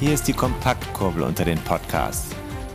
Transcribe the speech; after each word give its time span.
Hier 0.00 0.14
ist 0.14 0.26
die 0.28 0.32
Kompaktkurbel 0.32 1.22
unter 1.22 1.44
den 1.44 1.58
Podcasts. 1.58 2.34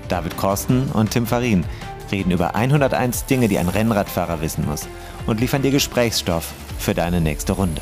David 0.10 0.38
Korsten 0.38 0.92
und 0.92 1.12
Tim 1.12 1.26
Farin 1.26 1.66
reden 2.12 2.32
über 2.32 2.54
101 2.56 3.26
Dinge, 3.26 3.48
die 3.48 3.58
ein 3.58 3.68
Rennradfahrer 3.70 4.42
wissen 4.42 4.66
muss 4.66 4.88
und 5.26 5.40
liefern 5.40 5.64
dir 5.64 5.72
Gesprächsstoff 5.72 6.54
für 6.78 6.94
deine 6.94 7.22
nächste 7.22 7.54
Runde. 7.54 7.82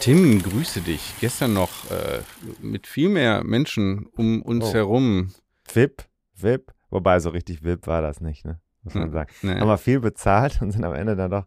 Tim, 0.00 0.42
grüße 0.42 0.82
dich. 0.82 1.14
Gestern 1.20 1.54
noch 1.54 1.70
äh, 1.90 2.20
mit 2.60 2.86
viel 2.86 3.08
mehr 3.08 3.42
Menschen 3.42 4.06
um 4.16 4.42
uns 4.42 4.66
Oh. 4.66 4.74
herum. 4.74 5.32
VIP, 5.72 6.04
VIP, 6.34 6.72
wobei 6.90 7.20
so 7.20 7.30
richtig 7.30 7.64
VIP 7.64 7.86
war 7.86 8.02
das 8.02 8.20
nicht, 8.20 8.44
ne? 8.44 8.60
Muss 8.82 8.92
man 8.94 9.04
Hm, 9.04 9.12
sagen. 9.12 9.30
nee. 9.40 9.58
Haben 9.58 9.66
wir 9.68 9.78
viel 9.78 10.00
bezahlt 10.00 10.60
und 10.60 10.72
sind 10.72 10.84
am 10.84 10.92
Ende 10.92 11.16
dann 11.16 11.30
doch 11.30 11.46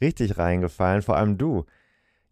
richtig 0.00 0.38
reingefallen, 0.38 1.02
vor 1.02 1.18
allem 1.18 1.36
du. 1.36 1.66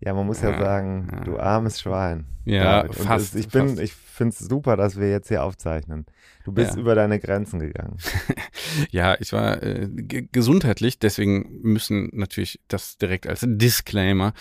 Ja, 0.00 0.14
man 0.14 0.26
muss 0.26 0.42
ja, 0.42 0.50
Ja, 0.50 0.58
sagen, 0.58 1.08
ja. 1.12 1.20
du 1.20 1.38
armes 1.38 1.80
Schwein. 1.80 2.26
Ja, 2.44 2.84
fast, 2.92 3.34
es, 3.34 3.40
ich 3.40 3.48
bin, 3.48 3.68
fast. 3.68 3.80
ich 3.80 3.94
finde 3.94 4.34
es 4.38 4.38
super, 4.38 4.76
dass 4.76 4.98
wir 4.98 5.10
jetzt 5.10 5.28
hier 5.28 5.42
aufzeichnen. 5.42 6.06
Du 6.46 6.52
bist 6.52 6.74
Ja. 6.76 6.80
über 6.80 6.94
deine 6.94 7.18
Grenzen 7.20 7.58
gegangen. 7.58 7.96
Ja, 8.90 9.16
ich 9.20 9.32
war 9.32 9.62
äh, 9.62 9.88
ge- 9.90 10.28
gesundheitlich, 10.32 10.98
deswegen 10.98 11.60
müssen 11.62 12.10
natürlich 12.12 12.60
das 12.68 12.98
direkt 12.98 13.26
als 13.26 13.44
Disclaimer 13.46 14.32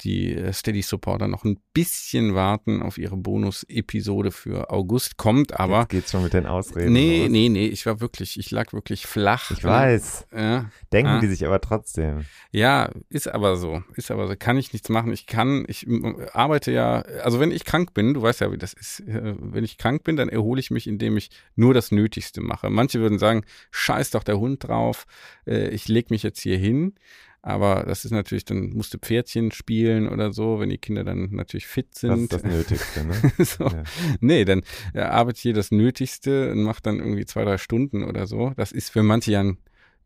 die 0.00 0.34
äh, 0.34 0.52
Steady 0.52 0.82
Supporter 0.82 1.28
noch 1.28 1.44
ein 1.44 1.58
bisschen 1.74 2.34
warten 2.34 2.82
auf 2.82 2.98
ihre 2.98 3.16
Bonus-Episode 3.16 4.30
für 4.30 4.70
August. 4.70 5.16
Kommt 5.16 5.58
aber. 5.60 5.80
Jetzt 5.80 5.88
geht's 5.90 6.10
schon 6.12 6.22
mit 6.22 6.32
den 6.32 6.46
Ausreden. 6.46 6.92
Nee, 6.92 7.22
los. 7.22 7.30
nee, 7.30 7.48
nee, 7.48 7.66
ich 7.66 7.84
war 7.86 8.00
wirklich, 8.00 8.38
ich 8.38 8.50
lag 8.50 8.72
wirklich 8.72 9.06
flach. 9.06 9.50
Ich 9.50 9.62
weiß. 9.64 10.26
Ja, 10.34 10.70
Denken 10.92 11.12
Ah. 11.12 11.20
die 11.20 11.26
sich 11.28 11.44
aber 11.46 11.60
trotzdem. 11.60 12.24
Ja, 12.50 12.90
ist 13.10 13.28
aber 13.28 13.56
so. 13.56 13.82
Ist 13.94 14.10
aber 14.10 14.28
so. 14.28 14.34
Kann 14.38 14.56
ich 14.56 14.72
nichts 14.72 14.88
machen. 14.88 15.12
Ich 15.12 15.26
kann, 15.26 15.64
ich 15.68 15.86
arbeite 16.32 16.72
ja, 16.72 17.00
also 17.22 17.38
wenn 17.40 17.50
ich 17.50 17.64
krank 17.64 17.94
bin, 17.94 18.14
du 18.14 18.22
weißt 18.22 18.40
ja, 18.40 18.50
wie 18.52 18.58
das 18.58 18.72
ist. 18.72 19.00
äh, 19.00 19.34
Wenn 19.38 19.64
ich 19.64 19.78
krank 19.78 20.04
bin, 20.04 20.16
dann 20.16 20.28
erhole 20.28 20.60
ich 20.60 20.70
mich, 20.70 20.86
indem 20.86 21.16
ich 21.16 21.30
nur 21.56 21.74
das 21.74 21.92
Nötigste 21.92 22.40
mache. 22.40 22.70
Manche 22.70 23.00
würden 23.00 23.18
sagen, 23.18 23.42
scheiß 23.70 24.10
doch 24.10 24.24
der 24.24 24.38
Hund 24.38 24.66
drauf, 24.66 25.06
äh, 25.46 25.68
ich 25.68 25.88
leg 25.88 26.10
mich 26.10 26.22
jetzt 26.22 26.40
hier 26.40 26.58
hin. 26.58 26.94
Aber 27.42 27.84
das 27.86 28.06
ist 28.06 28.10
natürlich, 28.10 28.46
dann 28.46 28.70
musste 28.70 28.98
Pferdchen 28.98 29.52
spielen 29.52 30.08
oder 30.08 30.32
so, 30.32 30.60
wenn 30.60 30.70
die 30.70 30.78
Kinder 30.78 31.04
dann 31.04 31.28
natürlich 31.32 31.66
fit 31.66 31.88
Das 31.92 32.00
sind. 32.00 32.22
ist 32.22 32.32
das 32.32 32.42
Nötigste, 32.42 33.04
ne? 33.04 33.14
so. 33.44 33.64
Ja. 33.64 33.82
Nee, 34.20 34.46
dann 34.46 34.62
äh, 34.94 35.00
arbeitet 35.00 35.42
hier 35.42 35.52
das 35.52 35.70
Nötigste 35.70 36.52
und 36.52 36.62
macht 36.62 36.86
dann 36.86 37.00
irgendwie 37.00 37.26
zwei, 37.26 37.44
drei 37.44 37.58
Stunden 37.58 38.02
oder 38.02 38.26
so. 38.26 38.54
Das 38.56 38.72
ist 38.72 38.88
für 38.88 39.02
manche 39.02 39.32
ja 39.32 39.40
ein 39.40 39.58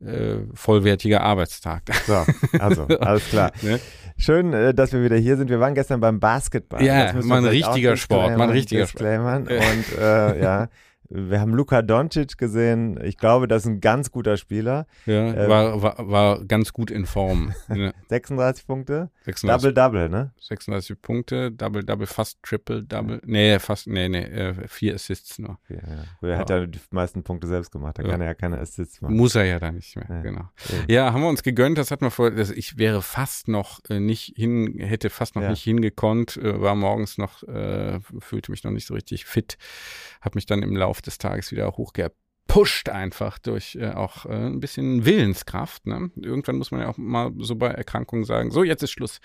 äh, 0.04 0.38
vollwertiger 0.52 1.20
Arbeitstag. 1.20 1.82
So, 2.06 2.24
also, 2.58 2.86
alles 3.00 3.28
klar. 3.28 3.52
Ne? 3.62 3.78
Schön, 4.16 4.52
äh, 4.52 4.74
dass 4.74 4.92
wir 4.92 5.04
wieder 5.04 5.16
hier 5.16 5.36
sind. 5.36 5.48
Wir 5.48 5.60
waren 5.60 5.76
gestern 5.76 6.00
beim 6.00 6.18
Basketball. 6.18 6.82
Ja, 6.82 7.12
Das 7.12 7.24
mal 7.24 7.38
ein 7.38 7.44
richtiger 7.44 7.96
Sport, 7.96 8.36
mal 8.36 8.44
ein 8.44 8.50
richtiger 8.50 8.88
Sport. 8.88 9.48
Und 9.48 9.98
äh, 9.98 10.42
ja, 10.42 10.68
wir 11.10 11.40
haben 11.40 11.54
Luka 11.54 11.82
Doncic 11.82 12.36
gesehen. 12.38 12.98
Ich 13.02 13.16
glaube, 13.16 13.48
das 13.48 13.62
ist 13.64 13.68
ein 13.68 13.80
ganz 13.80 14.10
guter 14.10 14.36
Spieler. 14.36 14.86
Ja, 15.06 15.32
Ähm. 15.34 15.48
war, 15.48 15.82
war, 15.82 16.10
war 16.10 16.44
ganz 16.44 16.72
gut 16.72 16.90
in 16.90 17.06
Form. 17.06 17.54
Ne? 17.68 17.94
36 18.08 18.66
Punkte. 18.66 19.10
36, 19.24 19.72
Double-Double, 19.74 20.08
ne? 20.08 20.32
36 20.40 21.00
Punkte, 21.00 21.52
Double, 21.52 21.84
Double, 21.84 22.06
fast 22.06 22.42
Triple, 22.42 22.82
Double. 22.82 23.20
Nee, 23.24 23.58
fast, 23.58 23.86
nee, 23.86 24.08
nee, 24.08 24.22
äh, 24.24 24.54
vier 24.68 24.94
Assists 24.94 25.38
nur. 25.38 25.58
Ja, 25.68 25.76
ja. 26.22 26.28
Er 26.28 26.38
hat 26.38 26.50
ja 26.50 26.66
die 26.66 26.80
meisten 26.90 27.22
Punkte 27.22 27.46
selbst 27.46 27.70
gemacht. 27.70 27.98
Da 27.98 28.02
Ja. 28.02 28.10
kann 28.10 28.20
er 28.20 28.28
ja 28.28 28.34
keine 28.34 28.58
Assists 28.58 29.00
machen. 29.00 29.16
Muss 29.16 29.34
er 29.34 29.44
ja 29.44 29.58
dann 29.58 29.74
nicht 29.76 29.94
mehr, 29.96 30.06
Ja. 30.08 30.22
genau. 30.22 30.48
Ja, 30.88 31.12
haben 31.12 31.20
wir 31.22 31.28
uns 31.28 31.42
gegönnt, 31.42 31.78
das 31.78 31.90
hat 31.90 32.00
man 32.00 32.10
vor, 32.10 32.30
das, 32.30 32.50
ich 32.50 32.78
wäre 32.78 33.02
fast 33.02 33.48
noch 33.48 33.80
äh, 33.88 34.00
nicht 34.00 34.34
hin, 34.36 34.78
hätte 34.78 35.10
fast 35.10 35.36
noch 35.36 35.48
nicht 35.48 35.62
hingekonnt, 35.62 36.36
äh, 36.38 36.60
war 36.60 36.74
morgens 36.74 37.18
noch, 37.18 37.42
äh, 37.44 38.00
fühlte 38.18 38.50
mich 38.50 38.64
noch 38.64 38.72
nicht 38.72 38.86
so 38.86 38.94
richtig 38.94 39.24
fit, 39.26 39.58
habe 40.20 40.36
mich 40.36 40.46
dann 40.46 40.62
im 40.62 40.74
Lauf 40.98 41.02
des 41.02 41.18
Tages 41.18 41.52
wieder 41.52 41.70
hochgepusht 41.76 42.88
einfach 42.88 43.38
durch 43.38 43.76
äh, 43.76 43.90
auch 43.90 44.26
äh, 44.26 44.30
ein 44.30 44.60
bisschen 44.60 45.04
Willenskraft. 45.04 45.86
Ne? 45.86 46.10
Irgendwann 46.16 46.56
muss 46.56 46.72
man 46.72 46.80
ja 46.80 46.88
auch 46.88 46.98
mal 46.98 47.30
so 47.38 47.54
bei 47.54 47.68
Erkrankungen 47.68 48.24
sagen, 48.24 48.50
so 48.50 48.64
jetzt 48.64 48.82
ist 48.82 48.90
Schluss, 48.90 49.20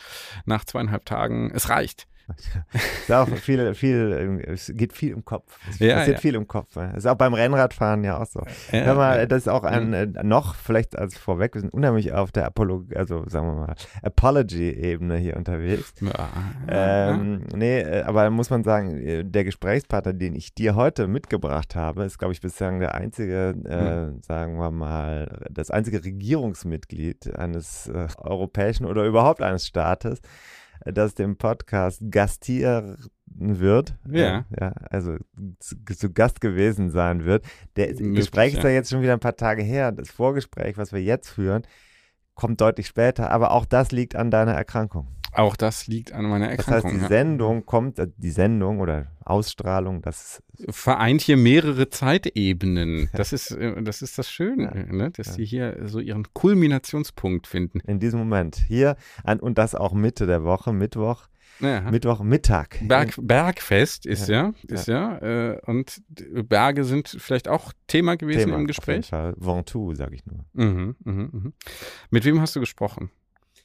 nach 0.46 0.66
zweieinhalb 0.66 1.06
Tagen, 1.06 1.52
es 1.52 1.70
reicht. 1.70 2.08
Ist 2.74 3.12
auch 3.12 3.28
viel, 3.28 3.74
viel, 3.76 4.42
es 4.48 4.72
geht 4.76 4.94
viel 4.94 5.12
im 5.12 5.26
Kopf. 5.26 5.60
Es 5.70 5.80
Ja, 5.80 5.96
passiert 5.98 6.18
ja. 6.18 6.22
viel 6.22 6.36
im 6.36 6.48
Kopf. 6.48 6.76
ne? 6.76 6.94
Ist 6.96 7.06
auch 7.06 7.16
beim 7.16 7.34
Rennradfahren 7.34 8.04
ja 8.04 8.22
auch 8.22 8.26
so. 8.26 8.42
Ja, 8.72 8.86
Hör 8.86 8.96
mal, 8.96 9.28
das 9.28 9.40
ist 9.44 9.48
auch 9.50 9.64
ein, 9.64 9.94
äh, 9.94 10.06
noch, 10.24 10.56
vielleicht 10.56 10.98
als 10.98 11.18
vorweg, 11.18 11.54
wir 11.54 11.62
sind 11.62 11.74
unheimlich 11.74 12.14
auf 12.14 12.32
der 12.32 12.46
Apollo, 12.46 12.86
also 12.96 13.24
sagen 13.28 13.48
wir 13.48 13.54
mal, 13.68 13.76
Apology-Ebene 14.04 15.18
hier 15.18 15.36
unterwegs. 15.38 15.94
Ja, 16.02 16.30
Ähm, 16.68 17.44
nee, 17.56 17.80
äh, 17.82 18.04
aber 18.04 18.30
muss 18.30 18.50
man 18.50 18.64
sagen, 18.64 18.98
äh, 18.98 19.24
der 19.24 19.44
Gesprächspartner, 19.44 20.14
den 20.14 20.36
ich 20.36 20.54
dir 20.54 20.76
heute 20.76 21.08
mitgebracht 21.08 21.76
habe, 21.76 22.04
ist, 22.04 22.18
glaube 22.20 22.34
ich, 22.34 22.42
bislang 22.42 22.80
der 22.80 22.96
einzige, 22.96 23.50
äh, 23.66 24.24
sagen 24.26 24.58
wir 24.58 24.72
mal, 24.72 25.40
das 25.50 25.72
einzige 25.72 26.04
Regierungsmitglied 26.04 27.36
eines 27.36 27.88
äh, 27.88 28.08
europäischen 28.18 28.86
oder 28.86 29.04
überhaupt 29.06 29.42
eines 29.42 29.68
Staates, 29.68 30.22
das 30.86 31.16
dem 31.16 31.38
Podcast 31.38 32.02
gastieren 32.10 32.98
wird. 33.26 33.96
Ja. 34.10 34.40
Äh, 34.40 34.44
ja 34.60 34.74
also 34.90 35.18
zu, 35.60 36.14
Gast 36.14 36.42
gewesen 36.42 36.90
sein 36.90 37.26
wird. 37.26 37.46
Der 37.76 37.94
Gespräch 37.94 38.54
ist 38.54 38.64
ja. 38.64 38.70
ja 38.70 38.76
jetzt 38.76 38.90
schon 38.90 39.02
wieder 39.02 39.14
ein 39.14 39.20
paar 39.20 39.36
Tage 39.36 39.64
her. 39.64 39.92
Das 39.92 40.12
Vorgespräch, 40.12 40.78
was 40.78 40.94
wir 40.94 41.02
jetzt 41.02 41.30
führen, 41.30 41.64
kommt 42.36 42.62
deutlich 42.62 42.88
später, 42.88 43.32
aber 43.32 43.52
auch 43.52 43.66
das 43.66 43.92
liegt 43.92 44.16
an 44.16 44.32
deiner 44.32 44.54
Erkrankung. 44.54 45.08
Auch 45.36 45.56
das 45.56 45.88
liegt 45.88 46.12
an 46.12 46.26
meiner 46.26 46.50
Das 46.50 46.60
heißt, 46.60 46.68
Erkrankung. 46.70 46.92
die 46.94 47.02
ja. 47.02 47.08
Sendung 47.08 47.66
kommt, 47.66 47.98
äh, 47.98 48.08
die 48.18 48.30
Sendung 48.30 48.80
oder 48.80 49.08
Ausstrahlung, 49.26 50.04
das 50.04 50.44
vereint 50.70 51.22
hier 51.22 51.38
mehrere 51.38 51.90
Zeitebenen. 51.90 53.10
Das 53.14 53.34
ist, 53.34 53.50
äh, 53.52 53.82
das 53.82 54.04
ist 54.04 54.18
das 54.20 54.30
Schöne, 54.30 54.86
Ja. 54.88 54.94
ne? 54.94 55.10
dass 55.12 55.28
Ja. 55.28 55.34
sie 55.34 55.46
hier 55.46 55.78
so 55.88 56.00
ihren 56.00 56.32
Kulminationspunkt 56.34 57.48
finden. 57.48 57.80
in 57.80 58.00
diesem 58.00 58.20
Moment 58.20 58.58
hier 58.68 58.96
an, 59.24 59.40
und 59.40 59.58
das 59.58 59.74
auch 59.76 59.94
Mitte 59.94 60.28
der 60.28 60.44
Woche, 60.44 60.72
Mittwoch, 60.72 61.24
Ja. 61.60 61.82
Mittwoch 61.92 62.22
Mittag. 62.24 62.80
Berg, 62.88 63.14
Bergfest 63.22 64.06
ist 64.06 64.28
ja, 64.28 64.54
ist 64.68 64.88
ja, 64.88 65.18
äh, 65.20 65.60
und 65.66 66.02
Berge 66.10 66.84
sind 66.84 67.08
vielleicht 67.20 67.48
auch 67.48 67.72
Thema 67.88 68.18
gewesen 68.18 68.40
Thema, 68.40 68.50
im 68.50 68.54
Auf 68.54 68.60
jeden 68.62 68.68
Gespräch. 68.68 69.08
Fall. 69.08 69.34
Ventoux, 69.38 69.94
sage 69.96 70.16
ich 70.16 70.26
nur. 70.26 70.46
Mhm, 70.54 70.96
mhm, 71.04 71.30
mhm. 71.32 71.54
Mit 72.10 72.26
wem 72.26 72.42
hast 72.42 72.56
du 72.56 72.60
gesprochen? 72.60 73.10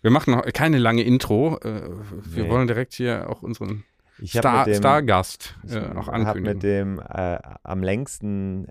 Wir 0.03 0.11
machen 0.11 0.33
noch 0.33 0.45
keine 0.53 0.79
lange 0.79 1.03
Intro. 1.03 1.59
Äh, 1.59 1.89
wir 2.25 2.45
Nee. 2.45 2.51
wollen 2.51 2.69
direkt 2.69 2.95
hier 2.95 3.29
auch 3.29 3.43
unseren 3.43 3.85
Ich 4.21 4.31
Star, 4.33 4.67
mit 4.67 4.75
dem, 4.77 4.81
Stargast 4.81 5.57
ich 5.65 5.75
äh, 5.75 5.81
auch 5.97 6.09
ankündigen. 6.09 6.53
mit 6.55 6.63
dem 6.63 6.99
äh, 7.01 7.39
am 7.65 7.83
längsten 7.83 8.67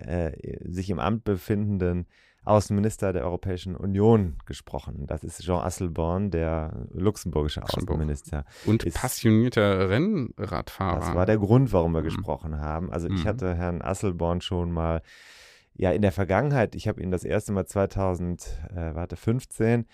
sich 0.63 0.89
im 0.89 0.99
Amt 0.99 1.23
befindenden 1.25 2.05
Außenminister 2.47 3.13
der 3.13 3.23
Europäischen 3.25 3.75
Union 3.75 4.37
gesprochen. 4.45 5.05
Das 5.07 5.23
ist 5.23 5.41
Jean 5.43 5.61
Asselborn, 5.63 6.31
der 6.31 6.87
luxemburgische 6.93 7.59
Luxemburg. 7.59 7.89
Außenminister. 7.97 8.45
und 8.65 8.83
ist- 8.83 8.95
passionierter 8.97 9.89
Rennradfahrer. 9.89 10.99
Das 10.99 11.13
war 11.15 11.25
der 11.25 11.37
Grund, 11.37 11.73
warum 11.73 11.93
wir 11.93 12.01
Mhm. 12.01 12.05
gesprochen 12.05 12.59
haben. 12.59 12.91
Also 12.91 13.07
ich 13.07 13.23
Mhm. 13.23 13.27
hatte 13.27 13.55
Herrn 13.55 13.81
Asselborn 13.81 14.41
schon 14.41 14.71
mal, 14.71 15.01
ja 15.75 15.91
in 15.91 16.01
der 16.01 16.11
Vergangenheit, 16.11 16.73
ich 16.75 16.87
habe 16.87 17.01
ihn 17.03 17.11
das 17.11 17.23
erste 17.23 17.51
Mal 17.51 17.65
2000, 17.67 18.47
äh, 18.75 18.95
warte, 18.95 19.15
15 19.15 19.85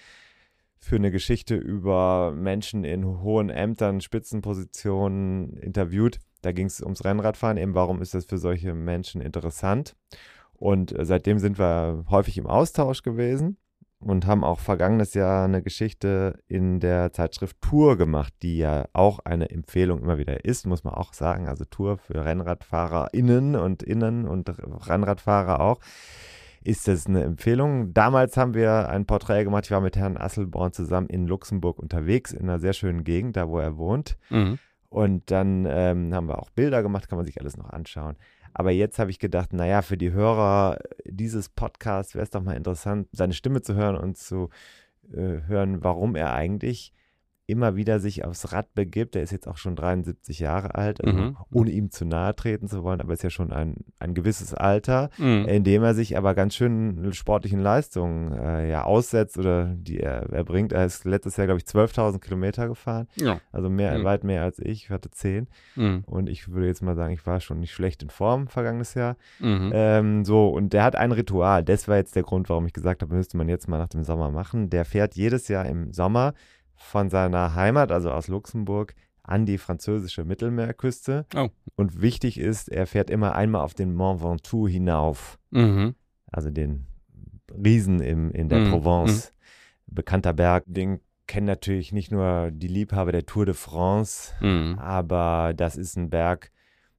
für 0.77 0.95
eine 0.97 1.11
Geschichte 1.11 1.55
über 1.55 2.31
Menschen 2.35 2.83
in 2.83 3.05
hohen 3.21 3.49
Ämtern, 3.49 3.99
Spitzenpositionen 4.01 5.57
interviewt. 5.57 6.19
Da 6.41 6.51
ging 6.51 6.67
es 6.67 6.81
ums 6.81 7.03
Rennradfahren, 7.05 7.57
eben 7.57 7.73
warum 7.73 8.01
ist 8.01 8.13
das 8.13 8.25
für 8.25 8.37
solche 8.37 8.73
Menschen 8.73 9.21
interessant. 9.21 9.95
Und 10.63 10.97
äh, 10.97 11.03
seitdem 11.03 11.39
sind 11.39 11.59
wir 11.59 12.05
häufig 12.09 12.37
im 12.37 12.47
Austausch 12.47 13.03
gewesen 13.03 13.57
und 13.99 14.25
haben 14.25 14.45
auch 14.45 14.59
vergangenes 14.59 15.13
Jahr 15.13 15.43
eine 15.43 15.61
Geschichte 15.61 16.39
in 16.47 16.79
der 16.79 17.11
Zeitschrift 17.11 17.59
Tour 17.59 17.97
gemacht, 17.97 18.33
die 18.41 18.59
ja 18.59 18.85
auch 18.93 19.19
eine 19.25 19.49
Empfehlung 19.49 20.01
immer 20.01 20.17
wieder 20.17 20.45
ist, 20.45 20.65
muss 20.65 20.85
man 20.85 20.93
auch 20.93 21.11
sagen. 21.11 21.49
Also 21.49 21.65
Tour 21.65 21.97
für 21.97 22.23
RennradfahrerInnen 22.23 23.57
und 23.57 23.83
Innen 23.83 24.25
und 24.25 24.49
Rennradfahrer 24.87 25.59
auch. 25.59 25.81
Ist 26.63 26.87
das 26.87 27.07
eine 27.07 27.23
Empfehlung? 27.23 27.93
Damals 27.93 28.37
haben 28.37 28.53
wir 28.53 28.87
ein 28.87 29.05
Porträt 29.05 29.43
gemacht. 29.43 29.65
Ich 29.65 29.71
war 29.71 29.81
mit 29.81 29.97
Herrn 29.97 30.15
Asselborn 30.15 30.71
zusammen 30.71 31.07
in 31.07 31.27
Luxemburg 31.27 31.77
unterwegs, 31.77 32.31
in 32.31 32.43
einer 32.43 32.59
sehr 32.59 32.71
schönen 32.71 33.03
Gegend, 33.03 33.35
da 33.35 33.49
wo 33.49 33.59
er 33.59 33.75
wohnt. 33.75 34.17
Mhm. 34.29 34.59
Und 34.87 35.29
dann 35.29 35.65
ähm, 35.67 36.13
haben 36.13 36.27
wir 36.27 36.39
auch 36.39 36.51
Bilder 36.51 36.83
gemacht, 36.83 37.09
kann 37.09 37.17
man 37.17 37.25
sich 37.25 37.41
alles 37.41 37.57
noch 37.57 37.69
anschauen. 37.69 38.15
Aber 38.53 38.71
jetzt 38.71 38.99
habe 38.99 39.11
ich 39.11 39.19
gedacht, 39.19 39.53
naja, 39.53 39.81
für 39.81 39.97
die 39.97 40.11
Hörer 40.11 40.79
dieses 41.05 41.49
Podcasts 41.49 42.13
wäre 42.13 42.23
es 42.23 42.29
doch 42.29 42.41
mal 42.41 42.55
interessant, 42.55 43.07
seine 43.11 43.33
Stimme 43.33 43.61
zu 43.61 43.75
hören 43.75 43.97
und 43.97 44.17
zu 44.17 44.49
äh, 45.11 45.41
hören, 45.47 45.83
warum 45.83 46.15
er 46.15 46.33
eigentlich 46.33 46.93
immer 47.53 47.75
wieder 47.77 47.99
sich 47.99 48.25
aufs 48.25 48.51
Rad 48.51 48.73
begibt. 48.73 49.15
Der 49.15 49.21
ist 49.23 49.31
jetzt 49.31 49.47
auch 49.47 49.57
schon 49.57 49.75
73 49.75 50.39
Jahre 50.39 50.75
alt, 50.75 51.03
also 51.03 51.17
Mhm. 51.17 51.37
ohne 51.51 51.69
ihm 51.71 51.91
zu 51.91 52.03
nahe 52.05 52.35
treten 52.35 52.67
zu 52.67 52.83
wollen, 52.83 52.99
aber 52.99 53.13
ist 53.13 53.23
ja 53.23 53.29
schon 53.29 53.53
ein, 53.53 53.75
ein 53.99 54.13
gewisses 54.13 54.53
Alter, 54.53 55.09
Mhm. 55.17 55.45
in 55.47 55.63
dem 55.63 55.83
er 55.83 55.93
sich 55.93 56.17
aber 56.17 56.33
ganz 56.35 56.55
schön 56.55 57.13
sportlichen 57.13 57.59
Leistungen 57.59 58.31
äh, 58.33 58.69
ja 58.69 58.83
aussetzt 58.83 59.37
oder 59.37 59.65
die 59.77 59.99
er 59.99 60.33
erbringt. 60.33 60.73
Er 60.73 60.85
ist 60.85 61.05
letztes 61.05 61.37
Jahr, 61.37 61.47
glaube 61.47 61.59
ich, 61.59 61.65
12.000 61.65 62.19
Kilometer 62.21 62.67
gefahren, 62.67 63.07
Ja. 63.15 63.39
also 63.51 63.69
mehr, 63.69 63.97
Mhm. 63.97 64.03
weit 64.03 64.23
mehr 64.23 64.43
als 64.43 64.59
ich. 64.59 64.83
Ich 64.85 64.89
hatte 64.89 65.11
10 65.11 65.47
Mhm. 65.75 66.03
und 66.07 66.27
ich 66.29 66.49
würde 66.49 66.67
jetzt 66.67 66.81
mal 66.81 66.95
sagen, 66.95 67.13
ich 67.13 67.25
war 67.25 67.39
schon 67.39 67.59
nicht 67.59 67.71
schlecht 67.73 68.01
in 68.03 68.09
Form 68.09 68.47
vergangenes 68.47 68.95
Jahr. 68.95 69.15
Mhm. 69.39 69.71
Ähm, 69.73 70.25
so, 70.25 70.49
und 70.49 70.73
der 70.73 70.83
hat 70.83 70.95
ein 70.95 71.11
Ritual. 71.11 71.63
Das 71.63 71.87
war 71.87 71.97
jetzt 71.97 72.15
der 72.15 72.23
Grund, 72.23 72.49
warum 72.49 72.65
ich 72.65 72.73
gesagt 72.73 73.01
habe, 73.03 73.13
müsste 73.15 73.37
man 73.37 73.47
jetzt 73.47 73.67
mal 73.67 73.77
nach 73.77 73.89
dem 73.89 74.03
Sommer 74.03 74.31
machen. 74.31 74.69
Der 74.69 74.85
fährt 74.85 75.15
jedes 75.15 75.47
Jahr 75.47 75.65
im 75.65 75.93
Sommer 75.93 76.33
von 76.83 77.09
seiner 77.09 77.55
Heimat, 77.55 77.91
also 77.91 78.11
aus 78.11 78.27
Luxemburg, 78.27 78.93
an 79.23 79.45
die 79.45 79.57
französische 79.57 80.25
Mittelmeerküste. 80.25 81.25
Oh. 81.35 81.49
Und 81.75 82.01
wichtig 82.01 82.37
ist, 82.39 82.69
er 82.69 82.85
fährt 82.87 83.09
immer 83.09 83.35
einmal 83.35 83.61
auf 83.61 83.73
den 83.73 83.93
Mont 83.95 84.21
Ventoux 84.21 84.67
hinauf, 84.67 85.39
Mhm. 85.51 85.95
also 86.31 86.49
den 86.49 86.87
Riesen 87.51 87.99
im, 88.01 88.31
in 88.31 88.49
der 88.49 88.59
Mhm, 88.59 88.69
Provence. 88.69 89.33
Bekannter 89.87 90.33
Berg, 90.33 90.63
den 90.67 90.99
kennen 91.27 91.45
natürlich 91.47 91.91
nicht 91.93 92.11
nur 92.11 92.51
die 92.51 92.67
Liebhaber 92.67 93.11
der 93.11 93.25
Tour 93.25 93.45
de 93.45 93.53
France, 93.53 94.33
Mhm. 94.41 94.77
aber 94.79 95.53
das 95.55 95.77
ist 95.77 95.95
ein 95.97 96.09
Berg, 96.09 96.51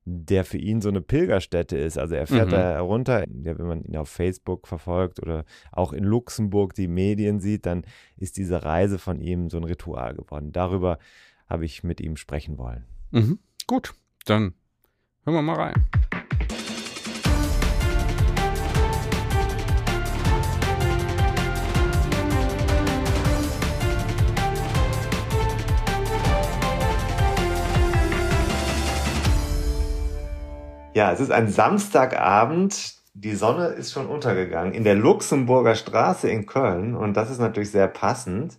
der 0.06 0.44
für 0.44 0.58
ihn 0.58 0.80
so 0.82 0.88
eine 0.90 1.00
Pilgerstätte 1.00 1.78
ist. 1.78 1.98
Also 1.98 2.14
er 2.14 2.26
fährt 2.26 2.48
Mhm. 2.48 2.52
da 2.52 2.80
runter, 2.80 3.24
ja, 3.42 3.58
wenn 3.58 3.66
man 3.66 3.82
ihn 3.84 3.96
auf 3.96 4.08
Facebook 4.10 4.68
verfolgt 4.68 5.20
oder 5.20 5.44
auch 5.72 5.92
in 5.92 6.04
Luxemburg 6.04 6.74
die 6.74 6.88
Medien 6.88 7.40
sieht, 7.40 7.64
dann 7.66 7.84
ist 8.16 8.36
diese 8.36 8.64
Reise 8.64 8.98
von 8.98 9.20
ihm 9.20 9.48
so 9.50 9.56
ein 9.56 9.64
Ritual 9.64 10.14
geworden. 10.14 10.52
Darüber 10.52 10.98
habe 11.48 11.64
ich 11.64 11.84
mit 11.84 12.00
ihm 12.00 12.16
sprechen 12.16 12.58
wollen. 12.58 12.84
Mhm. 13.12 13.38
Gut, 13.66 13.94
dann 14.26 14.54
hören 15.24 15.36
wir 15.36 15.42
mal 15.42 15.56
rein. 15.56 15.74
Ja, 30.94 31.12
es 31.12 31.20
ist 31.20 31.32
ein 31.32 31.48
Samstagabend. 31.48 32.94
Die 33.14 33.34
Sonne 33.34 33.66
ist 33.66 33.92
schon 33.92 34.06
untergegangen 34.06 34.72
in 34.72 34.84
der 34.84 34.94
Luxemburger 34.94 35.74
Straße 35.74 36.28
in 36.28 36.46
Köln. 36.46 36.94
Und 36.94 37.16
das 37.16 37.30
ist 37.30 37.40
natürlich 37.40 37.70
sehr 37.70 37.88
passend, 37.88 38.58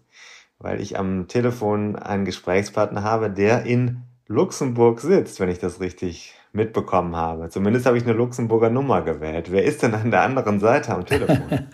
weil 0.60 0.80
ich 0.82 0.98
am 1.00 1.28
Telefon 1.28 1.96
einen 1.96 2.26
Gesprächspartner 2.26 3.04
habe, 3.04 3.30
der 3.30 3.64
in 3.64 4.02
Luxemburg 4.28 5.02
sitzt, 5.02 5.40
wenn 5.40 5.50
ich 5.50 5.60
das 5.60 5.80
richtig 5.80 6.34
mitbekommen 6.52 7.16
habe. 7.16 7.50
Zumindest 7.50 7.86
habe 7.86 7.98
ich 7.98 8.04
eine 8.04 8.14
Luxemburger 8.14 8.70
Nummer 8.70 9.02
gewählt. 9.02 9.52
Wer 9.52 9.64
ist 9.64 9.84
denn 9.84 9.94
an 9.94 10.10
der 10.12 10.22
anderen 10.22 10.60
Seite 10.60 10.94
am 10.94 11.06
Telefon? 11.06 11.68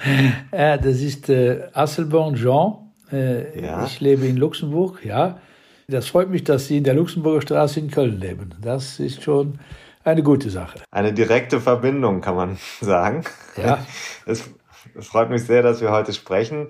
Ja, 0.51 0.77
das 0.77 0.99
ist 1.01 1.29
äh, 1.29 1.69
Asselborn 1.73 2.35
Jean. 2.35 2.91
Äh, 3.11 3.61
Ja. 3.63 3.85
Ich 3.85 3.99
lebe 3.99 4.25
in 4.25 4.37
Luxemburg, 4.37 5.05
ja. 5.05 5.39
Das 5.87 6.07
freut 6.07 6.29
mich, 6.29 6.43
dass 6.43 6.67
Sie 6.67 6.77
in 6.77 6.83
der 6.83 6.93
Luxemburger 6.93 7.41
Straße 7.41 7.79
in 7.79 7.91
Köln 7.91 8.19
leben. 8.19 8.55
Das 8.61 8.99
ist 8.99 9.23
schon 9.23 9.59
eine 10.03 10.23
gute 10.23 10.49
Sache. 10.49 10.81
Eine 10.91 11.13
direkte 11.13 11.61
Verbindung, 11.61 12.21
kann 12.21 12.35
man 12.35 12.57
sagen. 12.81 13.23
Ja. 13.55 13.85
Es, 14.25 14.49
es 14.95 15.07
freut 15.07 15.29
mich 15.29 15.43
sehr, 15.43 15.63
dass 15.63 15.81
wir 15.81 15.91
heute 15.91 16.13
sprechen. 16.13 16.67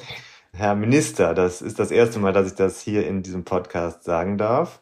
Herr 0.53 0.75
Minister, 0.75 1.33
das 1.33 1.61
ist 1.61 1.79
das 1.79 1.91
erste 1.91 2.19
Mal, 2.19 2.33
dass 2.33 2.47
ich 2.47 2.55
das 2.55 2.81
hier 2.81 3.07
in 3.07 3.23
diesem 3.23 3.45
Podcast 3.45 4.03
sagen 4.03 4.37
darf. 4.37 4.81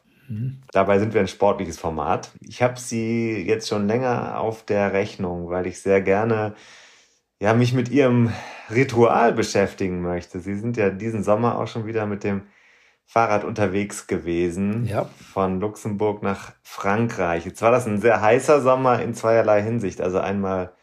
Dabei 0.70 1.00
sind 1.00 1.12
wir 1.12 1.20
ein 1.20 1.26
sportliches 1.26 1.78
Format. 1.78 2.30
Ich 2.40 2.62
habe 2.62 2.78
Sie 2.78 3.42
jetzt 3.44 3.68
schon 3.68 3.88
länger 3.88 4.38
auf 4.38 4.64
der 4.64 4.92
Rechnung, 4.92 5.50
weil 5.50 5.66
ich 5.66 5.82
sehr 5.82 6.00
gerne 6.02 6.54
ja, 7.40 7.52
mich 7.52 7.72
mit 7.72 7.88
Ihrem 7.88 8.32
Ritual 8.70 9.32
beschäftigen 9.32 10.02
möchte. 10.02 10.38
Sie 10.38 10.54
sind 10.54 10.76
ja 10.76 10.90
diesen 10.90 11.24
Sommer 11.24 11.58
auch 11.58 11.66
schon 11.66 11.84
wieder 11.84 12.06
mit 12.06 12.22
dem 12.22 12.42
Fahrrad 13.12 13.42
unterwegs 13.42 14.06
gewesen 14.06 14.86
Ja. 14.86 15.06
von 15.32 15.58
Luxemburg 15.58 16.22
nach 16.22 16.52
Frankreich. 16.62 17.44
Jetzt 17.44 17.60
war 17.60 17.72
das 17.72 17.84
ein 17.88 18.00
sehr 18.00 18.20
heißer 18.20 18.60
Sommer 18.60 19.02
in 19.02 19.14
zweierlei 19.14 19.62
Hinsicht. 19.62 20.00
Also 20.00 20.20
einmal 20.20 20.74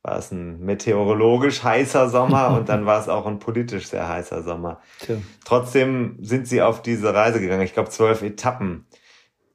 war 0.00 0.16
es 0.16 0.30
ein 0.32 0.60
meteorologisch 0.60 1.62
heißer 1.62 2.08
Sommer 2.08 2.56
und 2.56 2.70
dann 2.70 2.86
war 2.86 2.98
es 3.00 3.10
auch 3.10 3.26
ein 3.26 3.38
politisch 3.38 3.88
sehr 3.88 4.08
heißer 4.08 4.42
Sommer. 4.42 4.80
Tja. 5.00 5.16
Trotzdem 5.44 6.16
sind 6.22 6.48
Sie 6.48 6.62
auf 6.62 6.80
diese 6.80 7.12
Reise 7.12 7.38
gegangen. 7.38 7.60
Ich 7.64 7.74
glaube, 7.74 7.90
zwölf 7.90 8.22
Etappen. 8.22 8.86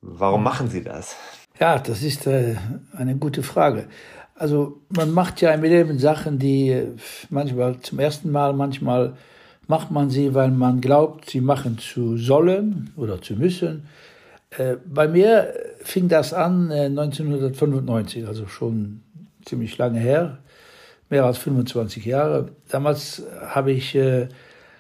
Warum 0.02 0.44
machen 0.44 0.70
Sie 0.70 0.84
das? 0.84 1.16
Ja, 1.60 1.80
das 1.80 2.04
ist 2.04 2.28
äh, 2.28 2.58
eine 2.96 3.16
gute 3.16 3.42
Frage. 3.42 3.88
Also 4.36 4.82
man 4.96 5.10
macht 5.12 5.42
ja 5.42 5.52
im 5.52 5.64
Leben 5.64 5.98
Sachen, 5.98 6.38
die 6.38 6.70
äh, 6.70 6.96
manchmal 7.32 7.80
zum 7.80 7.98
ersten 7.98 8.30
Mal, 8.32 8.54
manchmal 8.54 9.16
macht 9.70 9.92
man 9.92 10.10
sie, 10.10 10.34
weil 10.34 10.50
man 10.50 10.82
glaubt, 10.82 11.30
sie 11.30 11.42
machen 11.42 11.78
zu 11.78 12.18
sollen 12.18 12.90
oder 12.96 13.22
zu 13.22 13.36
müssen. 13.36 13.84
Äh, 14.50 14.78
bei 14.84 15.08
mir 15.08 15.54
fing 15.84 16.10
das 16.10 16.34
an 16.34 16.72
äh, 16.72 16.86
1995, 16.86 18.26
also 18.26 18.48
schon 18.48 19.02
ziemlich 19.46 19.78
lange 19.78 20.00
her, 20.00 20.40
mehr 21.12 21.24
als 21.24 21.38
25 21.38 22.04
Jahre. 22.04 22.50
Damals 22.70 23.22
habe 23.42 23.72
ich 23.72 23.94
äh, 23.94 24.28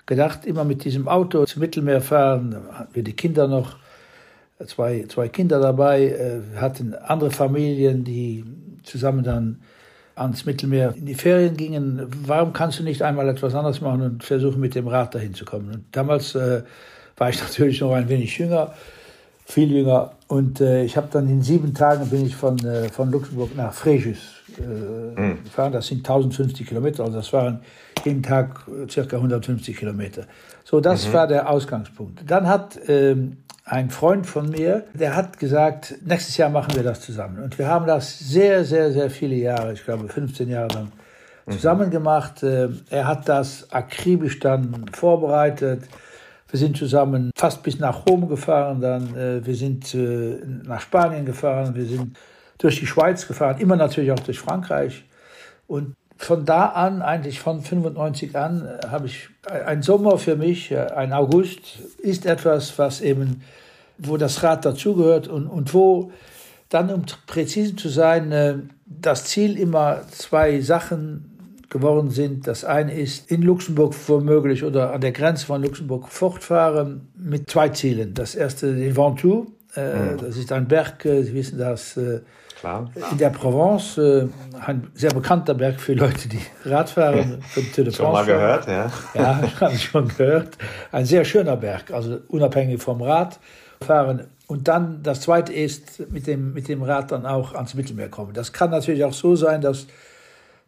gedacht, 0.08 0.48
immer 0.48 0.64
mit 0.64 0.84
diesem 0.84 1.08
Auto 1.08 1.46
zum 1.46 1.60
Mittelmeer 1.60 2.02
fahren, 2.02 2.52
da 2.52 2.80
hatten 2.80 2.96
wir 2.96 3.04
die 3.04 3.16
Kinder 3.16 3.48
noch, 3.48 3.78
zwei, 4.66 5.06
zwei 5.08 5.30
Kinder 5.30 5.60
dabei, 5.60 6.06
äh, 6.08 6.58
hatten 6.58 6.96
andere 6.96 7.30
Familien, 7.30 8.04
die 8.04 8.44
zusammen 8.82 9.24
dann 9.24 9.60
ans 10.20 10.46
Mittelmeer 10.46 10.94
in 10.96 11.06
die 11.06 11.16
Ferien 11.16 11.56
gingen. 11.56 12.08
Warum 12.26 12.54
kannst 12.54 12.80
du 12.80 12.84
nicht 12.84 13.02
einmal 13.02 13.28
etwas 13.30 13.56
anderes 13.56 13.82
machen 13.82 14.02
und 14.02 14.24
versuchen, 14.24 14.60
mit 14.60 14.76
dem 14.76 14.88
Rad 14.88 15.16
dahin 15.16 15.34
zu 15.34 15.46
kommen? 15.46 15.72
Und 15.74 15.84
damals 15.92 16.36
äh, 16.36 16.64
war 17.18 17.30
ich 17.30 17.40
natürlich 17.42 17.82
noch 17.82 17.94
ein 17.94 18.10
wenig 18.10 18.38
jünger, 18.38 18.74
viel 19.46 19.72
jünger. 19.72 20.12
Und 20.28 20.62
äh, 20.62 20.84
ich 20.84 20.98
habe 20.98 21.08
dann 21.12 21.28
in 21.30 21.42
sieben 21.42 21.74
Tagen 21.74 22.10
bin 22.10 22.26
ich 22.26 22.36
von, 22.36 22.58
äh, 22.60 22.90
von 22.90 23.12
Luxemburg 23.12 23.56
nach 23.56 23.74
Fréjus 23.74 24.18
äh, 24.58 25.36
gefahren. 25.44 25.72
Das 25.72 25.88
sind 25.88 26.00
1050 26.00 26.68
Kilometer, 26.68 27.04
also 27.04 27.18
das 27.18 27.32
waren 27.34 27.62
jeden 28.06 28.24
Tag 28.24 28.62
circa 28.90 29.18
150 29.18 29.76
Kilometer. 29.76 30.26
So, 30.64 30.80
das 30.80 31.12
war 31.12 31.28
der 31.28 31.50
Ausgangspunkt. 31.50 32.22
Dann 32.26 32.48
hat 32.48 32.80
ähm, 32.88 33.38
ein 33.70 33.92
Freund 33.92 34.26
von 34.26 34.50
mir, 34.50 34.86
der 34.94 35.16
hat 35.16 35.38
gesagt, 35.38 35.96
nächstes 36.04 36.38
Jahr 36.38 36.50
machen 36.50 36.76
wir 36.76 36.82
das 36.82 37.02
zusammen. 37.02 37.44
Und 37.44 37.60
wir 37.60 37.68
haben 37.68 37.86
das 37.86 38.18
sehr, 38.18 38.66
sehr, 38.66 38.92
sehr 38.92 39.12
viele 39.12 39.36
Jahre, 39.36 39.74
ich 39.74 39.86
glaube 39.86 40.08
15 40.08 40.50
Jahre 40.50 40.74
lang, 40.74 40.92
zusammen 41.48 41.92
gemacht. 41.92 42.42
Äh, 42.42 42.70
Er 42.90 43.08
hat 43.08 43.30
das 43.30 43.72
akribisch 43.72 44.40
dann 44.40 44.86
vorbereitet. 44.92 45.84
Wir 46.50 46.60
sind 46.60 46.78
zusammen 46.78 47.30
fast 47.36 47.62
bis 47.62 47.80
nach 47.80 48.08
Rom 48.08 48.28
gefahren, 48.28 48.82
dann 48.82 49.16
äh, 49.16 49.46
wir 49.46 49.56
sind 49.56 49.94
äh, 49.94 50.40
nach 50.64 50.82
Spanien 50.82 51.26
gefahren, 51.26 51.76
wir 51.76 51.86
sind 51.86 52.18
durch 52.58 52.80
die 52.80 52.88
Schweiz 52.88 53.28
gefahren, 53.28 53.60
immer 53.60 53.76
natürlich 53.76 54.12
auch 54.12 54.20
durch 54.20 54.40
Frankreich. 54.40 55.06
Und 55.68 55.94
von 56.20 56.44
da 56.44 56.66
an, 56.66 57.02
eigentlich 57.02 57.40
von 57.40 57.62
95 57.62 58.36
an, 58.36 58.66
äh, 58.66 58.88
habe 58.88 59.08
ich 59.08 59.30
ein 59.48 59.82
Sommer 59.82 60.18
für 60.18 60.36
mich, 60.36 60.70
äh, 60.70 60.80
ein 60.96 61.14
August, 61.14 61.80
ist 61.98 62.26
etwas, 62.26 62.78
was 62.78 63.00
eben, 63.00 63.42
wo 63.98 64.18
das 64.18 64.44
Rad 64.44 64.66
dazugehört 64.66 65.30
und, 65.30 65.48
und 65.48 65.74
wo 65.74 66.12
dann, 66.68 66.94
um 66.94 67.04
präzise 67.26 67.76
zu 67.78 67.88
sein, 67.88 68.34
äh, 68.34 68.56
das 68.86 69.26
Ziel 69.26 69.58
immer 69.58 70.02
zwei 70.12 70.60
Sachen 70.60 71.64
geworden 71.70 72.12
sind. 72.12 72.48
Das 72.48 72.66
eine 72.66 72.94
ist 72.94 73.32
in 73.32 73.42
Luxemburg 73.42 73.96
womöglich 74.08 74.66
oder 74.66 74.92
an 74.92 75.00
der 75.00 75.14
Grenze 75.14 75.46
von 75.46 75.64
Luxemburg 75.64 76.10
fortfahren 76.10 77.08
mit 77.18 77.50
zwei 77.50 77.70
Zielen. 77.70 78.14
Das 78.14 78.36
erste, 78.36 78.76
den 78.76 78.98
Ventoux, 78.98 79.48
äh, 79.74 80.18
das 80.20 80.36
ist 80.36 80.52
ein 80.52 80.68
Berg, 80.68 81.02
Sie 81.04 81.34
wissen 81.34 81.58
das, 81.60 81.98
Klar. 82.60 82.92
in 83.12 83.18
der 83.18 83.30
Provence, 83.30 83.98
äh, 83.98 84.28
ein 84.66 84.92
sehr 84.94 85.12
bekannter 85.12 85.54
Berg 85.54 85.80
für 85.80 85.94
Leute, 85.94 86.28
die 86.28 86.42
Rad 86.66 86.90
fahren. 86.90 87.42
für 87.48 87.62
Tour 87.72 87.86
de 87.86 87.94
Schon 87.94 88.12
mal 88.12 88.26
gehört, 88.26 88.68
ja? 88.68 88.92
Ja, 89.14 89.42
habe 89.62 89.74
ich 89.74 89.84
schon 89.84 90.08
gehört. 90.10 90.58
Ein 90.92 91.06
sehr 91.06 91.24
schöner 91.24 91.56
Berg, 91.56 91.92
also 91.92 92.20
unabhängig 92.28 92.82
vom 92.82 93.02
Rad 93.02 93.40
fahren. 93.82 94.28
Und 94.48 94.68
dann 94.68 95.04
das 95.04 95.22
zweite 95.22 95.54
ist, 95.54 96.12
mit 96.12 96.28
dem, 96.28 96.54
mit 96.54 96.68
dem 96.68 96.82
Rad 96.82 97.12
dann 97.12 97.26
auch 97.26 97.54
ans 97.54 97.76
Mittelmeer 97.76 98.10
kommen. 98.10 98.34
Das 98.34 98.52
kann 98.52 98.72
natürlich 98.72 99.06
auch 99.06 99.14
so 99.14 99.36
sein, 99.36 99.62
dass, 99.62 99.88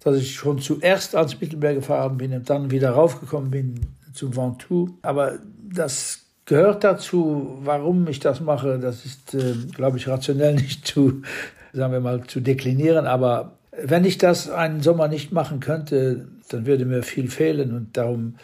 dass 0.03 0.15
ich 0.15 0.35
schon 0.35 0.59
zuerst 0.59 1.15
ans 1.15 1.41
Mittelmeer 1.41 1.73
gefahren 1.73 2.17
bin 2.17 2.31
und 2.33 2.49
dann 2.49 2.71
wieder 2.71 2.91
raufgekommen 2.91 3.51
bin 3.51 3.81
zum 4.13 4.35
Ventoux. 4.35 4.91
Aber 5.01 5.39
das 5.73 6.19
gehört 6.45 6.83
dazu, 6.83 7.57
warum 7.63 8.07
ich 8.07 8.19
das 8.19 8.39
mache. 8.39 8.77
Das 8.79 9.03
ist, 9.05 9.33
äh, 9.33 9.55
glaube 9.73 9.97
ich, 9.97 10.07
rationell 10.07 10.55
nicht 10.55 10.87
zu, 10.87 11.23
sagen 11.73 11.93
wir 11.93 11.99
mal, 11.99 12.23
zu 12.27 12.39
deklinieren. 12.39 13.05
Aber 13.05 13.53
wenn 13.71 14.05
ich 14.05 14.17
das 14.17 14.49
einen 14.49 14.81
Sommer 14.81 15.07
nicht 15.07 15.31
machen 15.31 15.59
könnte, 15.59 16.27
dann 16.49 16.65
würde 16.65 16.85
mir 16.85 17.03
viel 17.03 17.29
fehlen 17.29 17.73
und 17.73 17.95
darum 17.97 18.35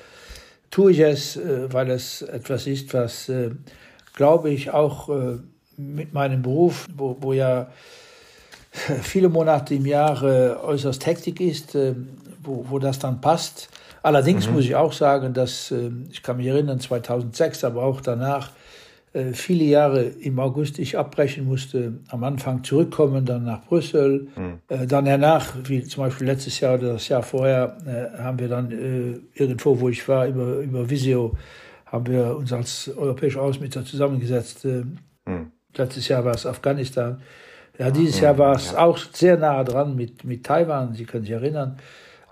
tue 0.72 0.92
ich 0.92 1.00
es, 1.00 1.38
äh, 1.38 1.72
weil 1.72 1.90
es 1.90 2.22
etwas 2.22 2.68
ist, 2.68 2.94
was 2.94 3.30
äh, 3.30 3.52
glaube 4.14 4.50
ich, 4.50 4.72
auch 4.72 5.10
äh, 5.10 5.38
mit 5.78 6.14
meinem 6.14 6.42
Beruf, 6.42 6.88
wo, 6.96 7.18
wo 7.20 7.34
ja 7.34 7.70
viele 9.02 9.30
Monate 9.30 9.76
im 9.76 9.86
Jahr 9.86 10.24
äußerst 10.64 11.06
Hektik 11.06 11.40
ist, 11.40 11.76
wo, 12.44 12.66
wo 12.70 12.80
das 12.80 13.00
dann 13.00 13.22
passt. 13.22 13.70
Allerdings 14.02 14.48
mhm. 14.48 14.54
muss 14.54 14.66
ich 14.66 14.76
auch 14.76 14.94
sagen, 14.94 15.34
dass 15.34 15.72
ich 16.12 16.24
kann 16.24 16.38
mich 16.38 16.48
erinnern, 16.48 16.80
2006, 16.80 17.64
aber 17.64 17.84
auch 17.84 18.02
danach, 18.02 18.52
viele 19.34 19.64
Jahre 19.64 20.04
im 20.04 20.40
August 20.40 20.80
ich 20.80 20.98
abbrechen 20.98 21.46
musste, 21.46 22.00
am 22.10 22.24
Anfang 22.24 22.64
zurückkommen, 22.64 23.26
dann 23.26 23.46
nach 23.46 23.66
Brüssel, 23.66 24.28
mhm. 24.36 24.60
äh, 24.68 24.86
dann 24.86 25.06
danach, 25.06 25.54
wie 25.64 25.84
zum 25.84 26.04
Beispiel 26.04 26.28
letztes 26.28 26.60
Jahr 26.60 26.76
oder 26.76 26.94
das 26.94 27.08
Jahr 27.08 27.24
vorher, 27.24 27.78
äh, 27.86 28.22
haben 28.22 28.38
wir 28.38 28.48
dann 28.48 28.72
äh, 28.72 29.20
irgendwo, 29.34 29.80
wo 29.80 29.90
ich 29.90 30.08
war, 30.08 30.28
über, 30.28 30.60
über 30.60 30.90
Visio, 30.90 31.36
haben 31.86 32.06
wir 32.08 32.36
uns 32.36 32.52
als 32.52 32.92
europäische 32.96 33.42
Außenminister 33.42 33.86
zusammengesetzt. 33.86 34.66
Äh, 34.66 34.84
mhm. 35.26 35.52
Letztes 35.76 36.08
Jahr 36.08 36.26
war 36.26 36.36
es 36.36 36.46
Afghanistan. 36.46 37.22
Ja, 37.80 37.92
dieses 37.92 38.20
Jahr 38.20 38.38
war 38.38 38.56
es 38.56 38.72
ja. 38.72 38.80
auch 38.80 38.98
sehr 38.98 39.38
nah 39.38 39.64
dran 39.64 39.96
mit, 39.96 40.24
mit 40.24 40.46
Taiwan, 40.46 40.94
Sie 40.94 41.06
können 41.06 41.24
sich 41.24 41.34
erinnern. 41.34 41.78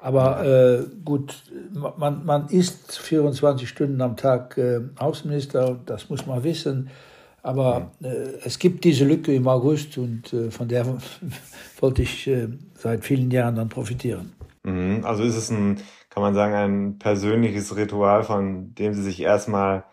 Aber 0.06 0.46
äh, 0.46 0.84
gut, 1.04 1.42
man, 1.74 2.24
man 2.28 2.48
ist 2.50 2.96
24 3.00 3.68
Stunden 3.68 4.00
am 4.04 4.16
Tag 4.16 4.56
äh, 4.56 4.82
Außenminister, 5.00 5.80
das 5.84 6.12
muss 6.12 6.28
man 6.28 6.44
wissen. 6.44 6.92
Aber 7.42 7.90
äh, 8.04 8.38
es 8.46 8.60
gibt 8.60 8.84
diese 8.84 9.04
Lücke 9.04 9.34
im 9.34 9.48
August 9.48 9.98
und 9.98 10.32
äh, 10.32 10.52
von 10.52 10.68
der 10.68 10.86
wollte 11.80 12.04
ich 12.04 12.28
äh, 12.28 12.50
seit 12.76 13.04
vielen 13.04 13.32
Jahren 13.32 13.56
dann 13.56 13.68
profitieren. 13.68 14.34
Mhm. 14.62 15.02
Also 15.04 15.24
ist 15.24 15.38
es 15.38 15.50
ein, 15.50 15.78
kann 16.12 16.22
man 16.22 16.36
sagen, 16.36 16.54
ein 16.54 17.00
persönliches 17.00 17.76
Ritual, 17.76 18.24
von 18.24 18.76
dem 18.76 18.94
Sie 18.94 19.02
sich 19.02 19.20
erstmal 19.22 19.86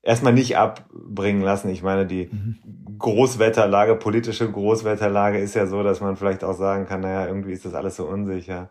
erstmal 0.00 0.32
nicht 0.32 0.58
abbringen 0.58 1.42
lassen. 1.42 1.70
Ich 1.70 1.82
meine, 1.82 2.06
die 2.06 2.28
mhm. 2.30 2.96
Großwetterlage, 3.00 3.96
politische 3.96 4.48
Großwetterlage 4.48 5.38
ist 5.40 5.56
ja 5.56 5.66
so, 5.66 5.82
dass 5.82 6.00
man 6.00 6.14
vielleicht 6.14 6.44
auch 6.44 6.54
sagen 6.54 6.86
kann, 6.86 7.00
naja, 7.00 7.26
irgendwie 7.26 7.52
ist 7.52 7.64
das 7.64 7.74
alles 7.74 7.96
so 7.96 8.04
unsicher. 8.04 8.70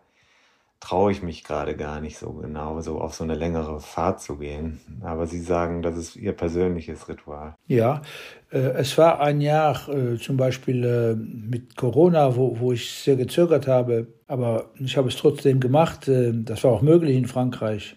Traue 0.80 1.12
ich 1.12 1.22
mich 1.22 1.44
gerade 1.44 1.76
gar 1.76 2.00
nicht 2.00 2.16
so 2.16 2.32
genau, 2.32 2.80
so 2.80 3.00
auf 3.00 3.14
so 3.14 3.22
eine 3.24 3.34
längere 3.34 3.80
Fahrt 3.80 4.20
zu 4.20 4.36
gehen. 4.36 4.80
Aber 5.02 5.26
Sie 5.26 5.40
sagen, 5.40 5.82
das 5.82 5.96
ist 5.96 6.16
Ihr 6.16 6.32
persönliches 6.32 7.08
Ritual. 7.08 7.54
Ja, 7.66 8.02
äh, 8.50 8.58
es 8.58 8.96
war 8.96 9.20
ein 9.20 9.40
Jahr 9.40 9.88
äh, 9.88 10.16
zum 10.16 10.36
Beispiel 10.36 10.84
äh, 10.84 11.14
mit 11.14 11.76
Corona, 11.76 12.34
wo, 12.34 12.58
wo 12.58 12.72
ich 12.72 12.90
sehr 12.90 13.16
gezögert 13.16 13.66
habe. 13.66 14.06
Aber 14.26 14.70
ich 14.78 14.96
habe 14.96 15.08
es 15.08 15.16
trotzdem 15.16 15.60
gemacht. 15.60 16.08
Äh, 16.08 16.32
das 16.34 16.64
war 16.64 16.72
auch 16.72 16.82
möglich 16.82 17.16
in 17.16 17.26
Frankreich. 17.26 17.96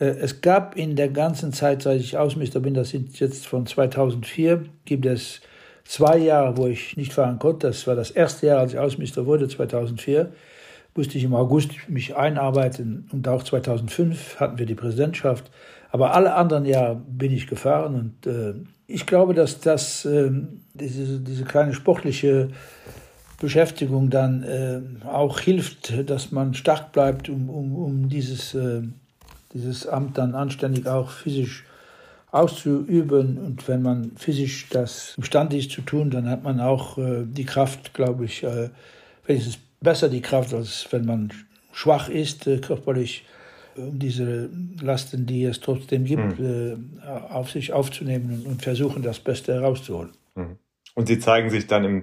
Äh, 0.00 0.04
es 0.04 0.40
gab 0.40 0.76
in 0.76 0.96
der 0.96 1.08
ganzen 1.08 1.52
Zeit, 1.52 1.82
seit 1.82 2.00
ich 2.00 2.16
Außenminister 2.16 2.60
bin, 2.60 2.74
das 2.74 2.90
sind 2.90 3.18
jetzt 3.20 3.46
von 3.46 3.66
2004, 3.66 4.64
gibt 4.84 5.06
es 5.06 5.40
zwei 5.84 6.18
Jahre, 6.18 6.56
wo 6.56 6.66
ich 6.66 6.96
nicht 6.96 7.12
fahren 7.12 7.38
konnte. 7.38 7.66
Das 7.68 7.86
war 7.86 7.94
das 7.94 8.10
erste 8.10 8.46
Jahr, 8.46 8.60
als 8.60 8.72
ich 8.72 8.78
Außenminister 8.78 9.26
wurde, 9.26 9.48
2004. 9.48 10.32
Musste 11.00 11.16
ich 11.16 11.24
im 11.24 11.34
August 11.34 11.88
mich 11.88 12.14
einarbeiten 12.14 13.08
und 13.10 13.26
auch 13.26 13.42
2005 13.42 14.38
hatten 14.38 14.58
wir 14.58 14.66
die 14.66 14.74
Präsidentschaft. 14.74 15.50
Aber 15.90 16.12
alle 16.12 16.34
anderen 16.34 16.66
Jahre 16.66 17.00
bin 17.08 17.32
ich 17.32 17.46
gefahren 17.46 17.94
und 17.94 18.26
äh, 18.26 18.52
ich 18.86 19.06
glaube, 19.06 19.32
dass 19.32 19.60
das, 19.60 20.04
äh, 20.04 20.30
diese, 20.74 21.20
diese 21.20 21.44
kleine 21.44 21.72
sportliche 21.72 22.48
Beschäftigung 23.40 24.10
dann 24.10 24.42
äh, 24.42 25.06
auch 25.06 25.40
hilft, 25.40 26.10
dass 26.10 26.32
man 26.32 26.52
stark 26.52 26.92
bleibt, 26.92 27.30
um, 27.30 27.48
um, 27.48 27.74
um 27.74 28.08
dieses 28.10 28.52
äh, 28.52 28.82
dieses 29.54 29.86
Amt 29.86 30.18
dann 30.18 30.34
anständig 30.34 30.86
auch 30.86 31.10
physisch 31.10 31.64
auszuüben. 32.30 33.38
Und 33.38 33.66
wenn 33.68 33.82
man 33.82 34.12
physisch 34.16 34.68
das 34.68 35.14
imstande 35.16 35.56
ist 35.56 35.70
zu 35.70 35.80
tun, 35.80 36.10
dann 36.10 36.28
hat 36.28 36.44
man 36.44 36.60
auch 36.60 36.98
äh, 36.98 37.24
die 37.24 37.46
Kraft, 37.46 37.94
glaube 37.94 38.26
ich, 38.26 38.44
äh, 38.44 38.68
wenigstens 39.26 39.58
besser 39.80 40.08
die 40.08 40.22
Kraft, 40.22 40.54
als 40.54 40.86
wenn 40.90 41.04
man 41.04 41.32
schwach 41.72 42.08
ist, 42.08 42.46
äh, 42.46 42.58
körperlich, 42.58 43.24
um 43.76 43.98
diese 43.98 44.50
Lasten, 44.82 45.26
die 45.26 45.44
es 45.44 45.60
trotzdem 45.60 46.04
gibt, 46.04 46.40
mhm. 46.40 47.00
auf 47.30 47.50
sich 47.50 47.72
aufzunehmen 47.72 48.44
und 48.44 48.62
versuchen, 48.62 49.02
das 49.02 49.20
Beste 49.20 49.54
herauszuholen. 49.54 50.10
Mhm. 50.34 50.58
Und 50.94 51.06
Sie 51.06 51.18
zeigen 51.18 51.50
sich 51.50 51.66
dann 51.66 51.84
im 51.84 52.02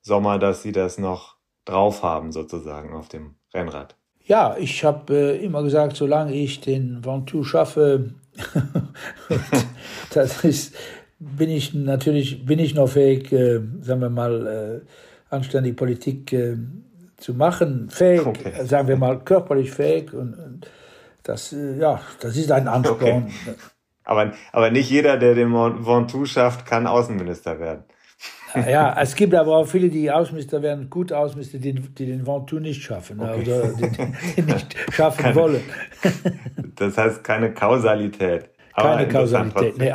Sommer, 0.00 0.38
dass 0.38 0.62
Sie 0.62 0.72
das 0.72 0.96
noch 0.96 1.36
drauf 1.64 2.02
haben, 2.02 2.32
sozusagen, 2.32 2.94
auf 2.94 3.08
dem 3.08 3.34
Rennrad. 3.52 3.96
Ja, 4.24 4.56
ich 4.58 4.84
habe 4.84 5.14
äh, 5.14 5.44
immer 5.44 5.62
gesagt, 5.62 5.96
solange 5.96 6.34
ich 6.34 6.60
den 6.60 7.04
Ventoux 7.04 7.44
schaffe, 7.44 8.14
das 10.12 10.44
ist, 10.44 10.76
bin 11.18 11.50
ich 11.50 11.74
natürlich 11.74 12.44
bin 12.44 12.58
ich 12.58 12.74
noch 12.74 12.88
fähig, 12.88 13.32
äh, 13.32 13.60
sagen 13.80 14.00
wir 14.00 14.10
mal, 14.10 14.46
äh, 14.46 15.34
anständig 15.34 15.76
Politik 15.76 16.32
äh, 16.32 16.56
zu 17.18 17.34
machen, 17.34 17.90
fähig, 17.90 18.24
okay. 18.24 18.64
sagen 18.64 18.88
wir 18.88 18.96
mal 18.96 19.18
körperlich 19.20 19.72
fähig 19.72 20.14
und, 20.14 20.34
und 20.34 20.70
das, 21.22 21.52
äh, 21.52 21.76
ja, 21.78 22.00
das 22.20 22.36
ist 22.36 22.50
ein 22.50 22.68
Ansporn. 22.68 23.24
Okay. 23.24 23.54
Aber, 24.04 24.32
aber 24.52 24.70
nicht 24.70 24.88
jeder, 24.88 25.18
der 25.18 25.34
den 25.34 25.52
Ventoux 25.52 26.24
schafft, 26.24 26.64
kann 26.64 26.86
Außenminister 26.86 27.60
werden. 27.60 27.84
Ja, 28.54 28.98
es 28.98 29.14
gibt 29.14 29.34
aber 29.34 29.58
auch 29.58 29.66
viele, 29.66 29.90
die 29.90 30.10
Außenminister 30.10 30.62
werden, 30.62 30.88
gute 30.88 31.18
Außenminister, 31.18 31.58
die, 31.58 31.74
die 31.74 32.06
den 32.06 32.26
Ventoux 32.26 32.60
nicht 32.60 32.82
schaffen 32.82 33.20
okay. 33.20 33.42
oder 33.42 33.68
die, 33.74 33.90
die 34.36 34.42
nicht 34.52 34.76
schaffen 34.90 35.22
keine, 35.22 35.34
wollen. 35.34 35.60
Das 36.76 36.96
heißt 36.96 37.22
keine 37.22 37.52
Kausalität. 37.52 38.48
keine 38.74 39.06
Kausalität. 39.08 39.76
Nee, 39.76 39.92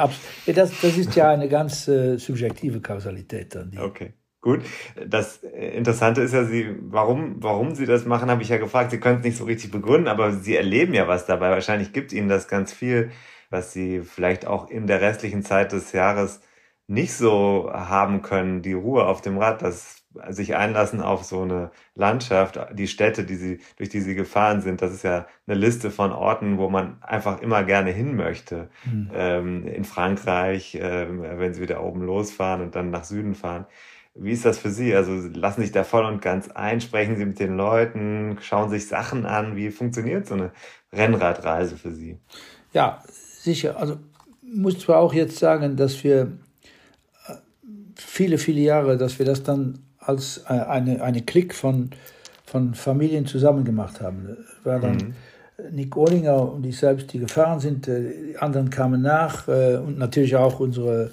das, 0.53 0.79
das 0.81 0.97
ist 0.97 1.15
ja 1.15 1.31
eine 1.31 1.49
ganz 1.49 1.87
äh, 1.87 2.17
subjektive 2.17 2.81
Kausalität. 2.81 3.55
Dann, 3.55 3.75
okay. 3.79 4.13
Gut. 4.43 4.59
Das 5.07 5.37
Interessante 5.37 6.21
ist 6.21 6.33
ja, 6.33 6.43
Sie, 6.43 6.75
warum, 6.81 7.37
warum 7.41 7.75
Sie 7.75 7.85
das 7.85 8.05
machen, 8.05 8.29
habe 8.29 8.41
ich 8.41 8.49
ja 8.49 8.57
gefragt. 8.57 8.91
Sie 8.91 8.99
können 8.99 9.19
es 9.19 9.23
nicht 9.23 9.37
so 9.37 9.45
richtig 9.45 9.71
begründen, 9.71 10.09
aber 10.09 10.33
Sie 10.33 10.57
erleben 10.57 10.93
ja 10.93 11.07
was 11.07 11.25
dabei. 11.25 11.49
Wahrscheinlich 11.49 11.93
gibt 11.93 12.11
Ihnen 12.11 12.27
das 12.27 12.49
ganz 12.49 12.73
viel, 12.73 13.11
was 13.49 13.71
Sie 13.71 14.01
vielleicht 14.01 14.45
auch 14.45 14.69
in 14.69 14.85
der 14.85 14.99
restlichen 14.99 15.43
Zeit 15.43 15.71
des 15.71 15.93
Jahres 15.93 16.41
nicht 16.87 17.13
so 17.13 17.71
haben 17.73 18.21
können, 18.21 18.61
die 18.61 18.73
Ruhe 18.73 19.05
auf 19.05 19.21
dem 19.21 19.37
Rad, 19.37 19.61
das 19.61 20.03
sich 20.29 20.55
einlassen 20.57 21.01
auf 21.01 21.23
so 21.23 21.41
eine 21.41 21.71
Landschaft, 21.95 22.59
die 22.73 22.87
Städte, 22.87 23.23
die 23.23 23.35
sie, 23.35 23.59
durch 23.77 23.89
die 23.89 24.01
sie 24.01 24.13
gefahren 24.13 24.61
sind, 24.61 24.81
das 24.81 24.93
ist 24.93 25.03
ja 25.03 25.25
eine 25.47 25.57
Liste 25.57 25.89
von 25.89 26.11
Orten, 26.11 26.57
wo 26.57 26.69
man 26.69 27.01
einfach 27.01 27.41
immer 27.41 27.63
gerne 27.63 27.91
hin 27.91 28.15
möchte. 28.15 28.69
Mhm. 28.85 29.09
Ähm, 29.13 29.67
in 29.67 29.85
Frankreich, 29.85 30.75
äh, 30.75 31.07
wenn 31.39 31.53
sie 31.53 31.61
wieder 31.61 31.81
oben 31.81 32.01
losfahren 32.03 32.61
und 32.61 32.75
dann 32.75 32.91
nach 32.91 33.05
Süden 33.05 33.33
fahren. 33.33 33.65
Wie 34.15 34.31
ist 34.31 34.45
das 34.45 34.59
für 34.59 34.69
Sie? 34.69 34.93
Also 34.93 35.13
lassen 35.33 35.61
sich 35.61 35.71
da 35.71 35.83
voll 35.83 36.05
und 36.05 36.21
ganz 36.21 36.49
ein, 36.49 36.81
sprechen 36.81 37.17
Sie 37.17 37.25
mit 37.25 37.39
den 37.39 37.57
Leuten, 37.57 38.37
schauen 38.41 38.69
sich 38.69 38.87
Sachen 38.87 39.25
an. 39.25 39.55
Wie 39.55 39.71
funktioniert 39.71 40.27
so 40.27 40.35
eine 40.35 40.51
Rennradreise 40.91 41.77
für 41.77 41.91
Sie? 41.91 42.19
Ja, 42.73 43.03
sicher. 43.39 43.77
Also 43.79 43.97
muss 44.41 44.79
zwar 44.79 44.99
auch 44.99 45.13
jetzt 45.13 45.39
sagen, 45.39 45.75
dass 45.75 46.03
wir 46.03 46.31
viele, 47.95 48.37
viele 48.37 48.61
Jahre, 48.61 48.97
dass 48.97 49.17
wir 49.17 49.25
das 49.25 49.43
dann 49.43 49.79
als 49.97 50.45
eine, 50.45 51.01
eine 51.01 51.21
Klick 51.21 51.55
von, 51.55 51.89
von 52.45 52.75
Familien 52.75 53.25
zusammen 53.25 53.63
gemacht 53.63 54.01
haben. 54.01 54.37
War 54.63 54.79
dann 54.79 54.97
mhm. 54.97 55.13
Nick 55.71 55.95
Ohlinger 55.95 56.53
und 56.53 56.65
ich 56.65 56.77
selbst, 56.77 57.13
die 57.13 57.19
gefahren 57.19 57.59
sind, 57.59 57.87
äh, 57.87 58.31
die 58.31 58.37
anderen 58.37 58.69
kamen 58.69 59.01
nach 59.01 59.47
äh, 59.47 59.77
und 59.77 59.97
natürlich 59.97 60.35
auch 60.35 60.59
unsere 60.59 61.11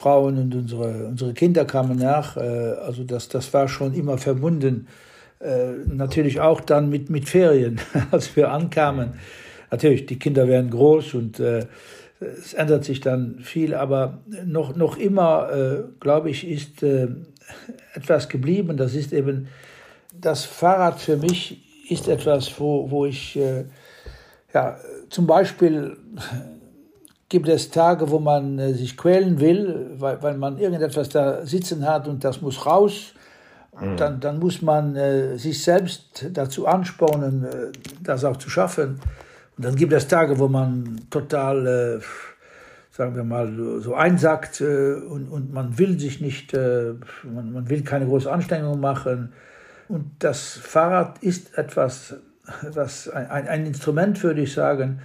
Frauen 0.00 0.38
und 0.38 0.54
unsere, 0.54 1.06
unsere 1.06 1.34
Kinder 1.34 1.64
kamen 1.64 1.98
nach. 1.98 2.36
Äh, 2.36 2.40
also 2.40 3.04
das, 3.04 3.28
das 3.28 3.52
war 3.54 3.68
schon 3.68 3.94
immer 3.94 4.18
verbunden. 4.18 4.88
Natürlich 5.86 6.38
auch 6.38 6.60
dann 6.60 6.90
mit, 6.90 7.08
mit 7.08 7.26
Ferien, 7.26 7.80
als 8.10 8.36
wir 8.36 8.52
ankamen. 8.52 9.14
Natürlich, 9.70 10.04
die 10.04 10.18
Kinder 10.18 10.46
werden 10.46 10.68
groß 10.68 11.14
und 11.14 11.40
es 12.20 12.54
ändert 12.54 12.84
sich 12.84 13.00
dann 13.00 13.38
viel, 13.40 13.74
aber 13.74 14.20
noch, 14.44 14.76
noch 14.76 14.98
immer, 14.98 15.50
äh, 15.50 15.82
glaube 16.00 16.30
ich, 16.30 16.46
ist 16.46 16.82
äh, 16.82 17.08
etwas 17.94 18.28
geblieben. 18.28 18.76
Das 18.76 18.94
ist 18.94 19.12
eben, 19.12 19.48
das 20.12 20.44
Fahrrad 20.44 21.00
für 21.00 21.16
mich 21.16 21.62
ist 21.90 22.08
etwas, 22.08 22.60
wo, 22.60 22.90
wo 22.90 23.06
ich, 23.06 23.36
äh, 23.36 23.64
ja, 24.52 24.76
zum 25.08 25.26
Beispiel 25.26 25.96
gibt 27.30 27.48
es 27.48 27.70
Tage, 27.70 28.10
wo 28.10 28.18
man 28.18 28.58
äh, 28.58 28.74
sich 28.74 28.96
quälen 28.96 29.40
will, 29.40 29.92
weil, 29.94 30.22
weil 30.22 30.36
man 30.36 30.58
irgendetwas 30.58 31.08
da 31.08 31.46
sitzen 31.46 31.86
hat 31.86 32.06
und 32.06 32.22
das 32.24 32.42
muss 32.42 32.66
raus. 32.66 33.14
Mhm. 33.80 33.96
Dann, 33.96 34.20
dann 34.20 34.38
muss 34.40 34.60
man 34.60 34.96
äh, 34.96 35.38
sich 35.38 35.62
selbst 35.62 36.26
dazu 36.32 36.66
anspornen, 36.66 37.44
äh, 37.44 37.48
das 38.02 38.24
auch 38.24 38.36
zu 38.36 38.50
schaffen. 38.50 39.00
Und 39.56 39.64
dann 39.64 39.76
gibt 39.76 39.92
es 39.92 40.08
Tage, 40.08 40.38
wo 40.38 40.48
man 40.48 41.02
total, 41.08 41.66
äh, 41.66 42.00
sagen 42.90 43.14
wir 43.14 43.24
mal, 43.24 43.80
so 43.80 43.94
einsackt 43.94 44.60
und, 44.60 45.28
und 45.30 45.52
man 45.54 45.78
will 45.78 45.98
sich 45.98 46.20
nicht, 46.20 46.52
man, 46.52 47.52
man 47.52 47.70
will 47.70 47.82
keine 47.82 48.06
große 48.06 48.30
Anstrengung 48.30 48.80
machen. 48.80 49.32
Und 49.88 50.10
das 50.18 50.54
Fahrrad 50.54 51.22
ist 51.22 51.56
etwas, 51.56 52.16
was 52.72 53.08
ein, 53.08 53.48
ein 53.48 53.66
Instrument, 53.66 54.22
würde 54.22 54.42
ich 54.42 54.52
sagen, 54.52 55.00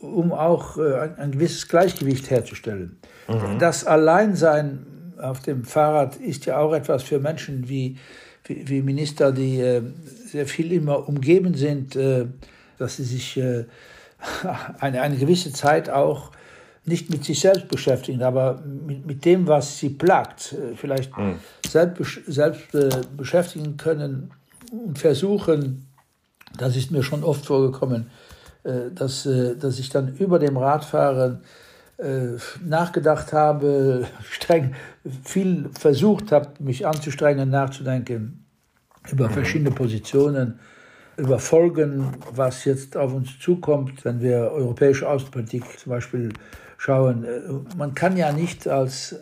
um 0.00 0.32
auch 0.32 0.78
äh, 0.78 0.94
ein, 0.94 1.18
ein, 1.18 1.32
gewisses 1.32 1.68
Gleichgewicht 1.68 2.30
herzustellen. 2.30 2.98
Mhm. 3.28 3.58
Das 3.58 3.84
Alleinsein 3.84 4.86
auf 5.20 5.40
dem 5.40 5.64
Fahrrad 5.64 6.16
ist 6.16 6.46
ja 6.46 6.58
auch 6.58 6.72
etwas 6.72 7.02
für 7.02 7.18
Menschen 7.18 7.68
wie, 7.68 7.96
wie, 8.44 8.68
wie 8.68 8.82
Minister, 8.82 9.32
die 9.32 9.60
äh, 9.60 9.82
sehr 10.26 10.46
viel 10.46 10.72
immer 10.72 11.08
umgeben 11.08 11.54
sind, 11.54 11.96
äh, 11.96 12.26
dass 12.78 12.96
sie 12.96 13.04
sich 13.04 13.36
äh, 13.36 13.64
eine, 14.78 15.02
eine 15.02 15.16
gewisse 15.16 15.52
Zeit 15.52 15.90
auch 15.90 16.30
nicht 16.84 17.10
mit 17.10 17.24
sich 17.24 17.40
selbst 17.40 17.68
beschäftigen, 17.68 18.22
aber 18.22 18.62
mit, 18.64 19.06
mit 19.06 19.24
dem, 19.24 19.46
was 19.46 19.78
sie 19.78 19.90
plagt, 19.90 20.52
äh, 20.54 20.74
vielleicht 20.74 21.16
mhm. 21.16 21.36
selbst, 21.66 22.20
selbst 22.26 22.74
äh, 22.74 22.88
beschäftigen 23.16 23.76
können 23.76 24.30
und 24.70 24.98
versuchen, 24.98 25.86
das 26.56 26.76
ist 26.76 26.90
mir 26.90 27.02
schon 27.02 27.24
oft 27.24 27.44
vorgekommen, 27.44 28.10
dass, 28.62 29.26
äh, 29.26 29.56
dass 29.56 29.78
ich 29.78 29.90
dann 29.90 30.16
über 30.16 30.38
dem 30.38 30.56
Radfahren 30.56 31.42
äh, 31.98 32.36
nachgedacht 32.64 33.32
habe, 33.32 34.06
streng, 34.30 34.74
viel 35.24 35.70
versucht 35.78 36.32
habe, 36.32 36.50
mich 36.60 36.86
anzustrengen, 36.86 37.50
nachzudenken 37.50 38.44
über 39.10 39.28
mhm. 39.28 39.32
verschiedene 39.32 39.70
Positionen, 39.70 40.58
über 41.16 41.38
Folgen, 41.38 42.16
was 42.32 42.64
jetzt 42.64 42.96
auf 42.96 43.12
uns 43.12 43.38
zukommt, 43.40 44.04
wenn 44.04 44.20
wir 44.20 44.52
europäische 44.52 45.08
Außenpolitik 45.08 45.64
zum 45.78 45.90
Beispiel 45.90 46.32
schauen. 46.76 47.26
Man 47.76 47.94
kann 47.94 48.16
ja 48.16 48.30
nicht 48.30 48.68
als 48.68 49.16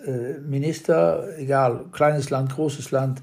Minister, 0.46 1.38
egal, 1.38 1.86
kleines 1.92 2.28
Land, 2.28 2.54
großes 2.54 2.90
Land, 2.90 3.22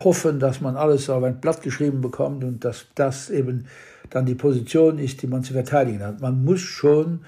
hoffen, 0.00 0.38
dass 0.38 0.60
man 0.60 0.76
alles 0.76 1.10
auf 1.10 1.22
ein 1.24 1.40
Blatt 1.40 1.62
geschrieben 1.62 2.00
bekommt 2.00 2.44
und 2.44 2.64
dass 2.64 2.86
das 2.94 3.30
eben 3.30 3.66
dann 4.10 4.26
die 4.26 4.34
Position 4.34 4.98
ist, 4.98 5.22
die 5.22 5.26
man 5.26 5.42
zu 5.42 5.52
verteidigen 5.52 6.02
hat. 6.02 6.20
Man 6.20 6.44
muss 6.44 6.60
schon, 6.60 7.20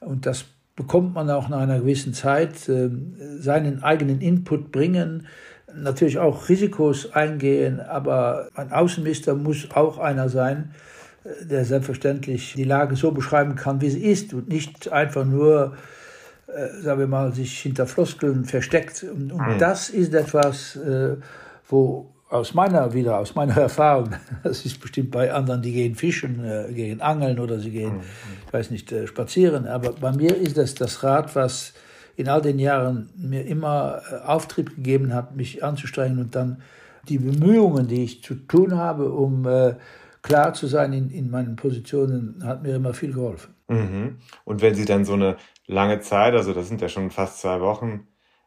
und 0.00 0.26
das 0.26 0.44
bekommt 0.76 1.14
man 1.14 1.30
auch 1.30 1.48
nach 1.48 1.60
einer 1.60 1.80
gewissen 1.80 2.14
Zeit, 2.14 2.68
ähm, 2.68 3.16
seinen 3.38 3.82
eigenen 3.82 4.20
Input 4.20 4.72
bringen, 4.72 5.26
natürlich 5.74 6.18
auch 6.18 6.48
Risikos 6.48 7.12
eingehen, 7.12 7.80
aber 7.80 8.48
ein 8.54 8.72
Außenminister 8.72 9.34
muss 9.34 9.68
auch 9.74 9.98
einer 9.98 10.28
sein, 10.28 10.72
äh, 11.24 11.46
der 11.46 11.64
selbstverständlich 11.64 12.54
die 12.54 12.64
Lage 12.64 12.96
so 12.96 13.10
beschreiben 13.10 13.56
kann, 13.56 13.80
wie 13.80 13.90
sie 13.90 14.04
ist 14.04 14.32
und 14.34 14.48
nicht 14.48 14.90
einfach 14.92 15.24
nur, 15.24 15.76
äh, 16.46 16.80
sagen 16.80 17.00
wir 17.00 17.06
mal, 17.08 17.32
sich 17.32 17.58
hinter 17.58 17.86
Floskeln 17.86 18.44
versteckt. 18.44 19.04
Und, 19.04 19.32
und 19.32 19.46
mhm. 19.46 19.58
das 19.58 19.90
ist 19.90 20.14
etwas, 20.14 20.76
äh, 20.76 21.16
wo 21.70 22.14
aus 22.28 22.54
meiner 22.54 22.92
wieder 22.92 23.18
aus 23.18 23.34
meiner 23.34 23.56
Erfahrung, 23.68 24.10
das 24.42 24.64
ist 24.64 24.80
bestimmt 24.80 25.10
bei 25.10 25.32
anderen, 25.32 25.62
die 25.62 25.72
gehen 25.72 25.94
fischen, 25.94 26.44
äh, 26.44 26.72
gehen 26.72 27.00
angeln 27.00 27.40
oder 27.40 27.58
sie 27.58 27.70
gehen, 27.70 27.96
mhm. 27.96 28.02
ich 28.46 28.52
weiß 28.52 28.70
nicht, 28.70 28.90
äh, 28.92 29.06
spazieren. 29.06 29.66
Aber 29.66 29.92
bei 29.92 30.12
mir 30.12 30.36
ist 30.36 30.56
das 30.56 30.74
das 30.74 31.02
Rad, 31.02 31.34
was 31.34 31.74
in 32.16 32.28
all 32.28 32.42
den 32.42 32.58
Jahren 32.58 33.10
mir 33.16 33.44
immer 33.46 34.02
äh, 34.10 34.26
Auftrieb 34.26 34.76
gegeben 34.76 35.12
hat, 35.12 35.34
mich 35.36 35.64
anzustrengen 35.64 36.18
und 36.18 36.34
dann 36.34 36.62
die 37.08 37.18
Bemühungen, 37.18 37.88
die 37.88 38.04
ich 38.04 38.22
zu 38.22 38.34
tun 38.34 38.76
habe, 38.76 39.10
um 39.10 39.46
äh, 39.46 39.74
klar 40.22 40.54
zu 40.54 40.66
sein 40.66 40.92
in, 40.92 41.10
in 41.10 41.30
meinen 41.30 41.56
Positionen, 41.56 42.42
hat 42.44 42.62
mir 42.62 42.76
immer 42.76 42.94
viel 42.94 43.12
geholfen. 43.12 43.54
Mhm. 43.68 44.18
Und 44.44 44.62
wenn 44.62 44.74
Sie 44.74 44.84
dann 44.84 45.04
so 45.04 45.14
eine 45.14 45.36
lange 45.66 46.00
Zeit, 46.00 46.34
also 46.34 46.52
das 46.52 46.68
sind 46.68 46.80
ja 46.80 46.88
schon 46.88 47.10
fast 47.10 47.40
zwei 47.40 47.60
Wochen 47.60 48.06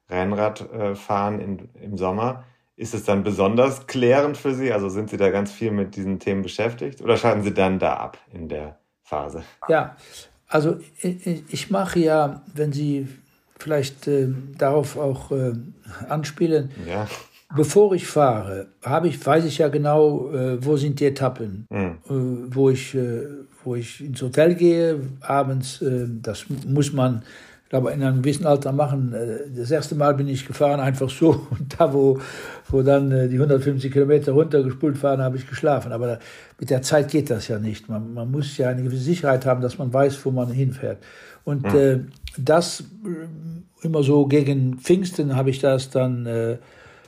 Rennrad 0.09 0.71
äh, 0.71 0.95
fahren 0.95 1.39
in, 1.39 1.69
im 1.81 1.97
Sommer, 1.97 2.43
ist 2.75 2.93
es 2.93 3.03
dann 3.03 3.23
besonders 3.23 3.87
klärend 3.87 4.37
für 4.37 4.53
Sie? 4.53 4.71
Also 4.71 4.89
sind 4.89 5.09
Sie 5.09 5.17
da 5.17 5.29
ganz 5.29 5.51
viel 5.51 5.71
mit 5.71 5.95
diesen 5.95 6.19
Themen 6.19 6.41
beschäftigt 6.41 7.01
oder 7.01 7.17
schalten 7.17 7.43
Sie 7.43 7.53
dann 7.53 7.79
da 7.79 7.95
ab 7.95 8.17
in 8.31 8.49
der 8.49 8.77
Phase? 9.03 9.43
Ja, 9.69 9.95
also 10.47 10.77
ich, 11.01 11.69
mache 11.69 11.99
ja, 11.99 12.41
wenn 12.53 12.73
Sie 12.73 13.07
vielleicht 13.59 14.07
äh, 14.07 14.27
darauf 14.57 14.97
auch 14.97 15.31
äh, 15.31 15.53
anspielen, 16.09 16.71
ja. 16.87 17.07
bevor 17.55 17.93
ich 17.93 18.07
fahre, 18.07 18.67
habe 18.83 19.07
ich, 19.07 19.23
weiß 19.25 19.45
ich 19.45 19.59
ja 19.59 19.69
genau, 19.69 20.31
äh, 20.31 20.63
wo 20.63 20.75
sind 20.75 20.99
die 20.99 21.05
Etappen, 21.05 21.67
mhm. 21.69 21.97
wo, 22.53 22.69
ich, 22.69 22.93
äh, 22.95 23.25
wo 23.63 23.75
ich 23.75 24.01
ins 24.03 24.21
Hotel 24.21 24.55
gehe, 24.55 24.99
abends, 25.21 25.81
äh, 25.81 26.07
das 26.07 26.45
muss 26.67 26.91
man 26.91 27.23
glaube, 27.73 27.91
in 27.91 28.03
einem 28.03 28.21
gewissen 28.21 28.45
Alter 28.45 28.71
machen. 28.71 29.13
Äh, 29.13 29.49
das 29.57 29.71
erste 29.71 29.95
Mal 29.95 30.13
bin 30.13 30.27
ich 30.27 30.45
gefahren, 30.45 30.79
einfach 30.79 31.09
so. 31.09 31.47
Und 31.49 31.79
da, 31.79 31.91
wo, 31.91 32.19
wo 32.69 32.83
dann 32.83 33.11
äh, 33.11 33.27
die 33.27 33.35
150 33.35 33.91
Kilometer 33.91 34.33
runtergespult 34.33 35.01
waren, 35.01 35.21
habe 35.21 35.37
ich 35.37 35.49
geschlafen. 35.49 35.91
Aber 35.91 36.19
mit 36.59 36.69
der 36.69 36.83
Zeit 36.83 37.09
geht 37.09 37.31
das 37.31 37.47
ja 37.47 37.57
nicht. 37.57 37.89
Man, 37.89 38.13
man 38.13 38.29
muss 38.29 38.57
ja 38.57 38.69
eine 38.69 38.83
gewisse 38.83 39.03
Sicherheit 39.03 39.47
haben, 39.47 39.61
dass 39.61 39.79
man 39.79 39.91
weiß, 39.91 40.23
wo 40.23 40.29
man 40.29 40.51
hinfährt. 40.51 40.99
Und 41.45 41.63
mhm. 41.73 41.79
äh, 41.79 41.99
das 42.37 42.81
äh, 42.81 43.85
immer 43.85 44.03
so 44.03 44.27
gegen 44.27 44.77
Pfingsten 44.77 45.35
habe 45.35 45.49
ich 45.49 45.57
das 45.57 45.89
dann 45.89 46.27
äh, 46.27 46.57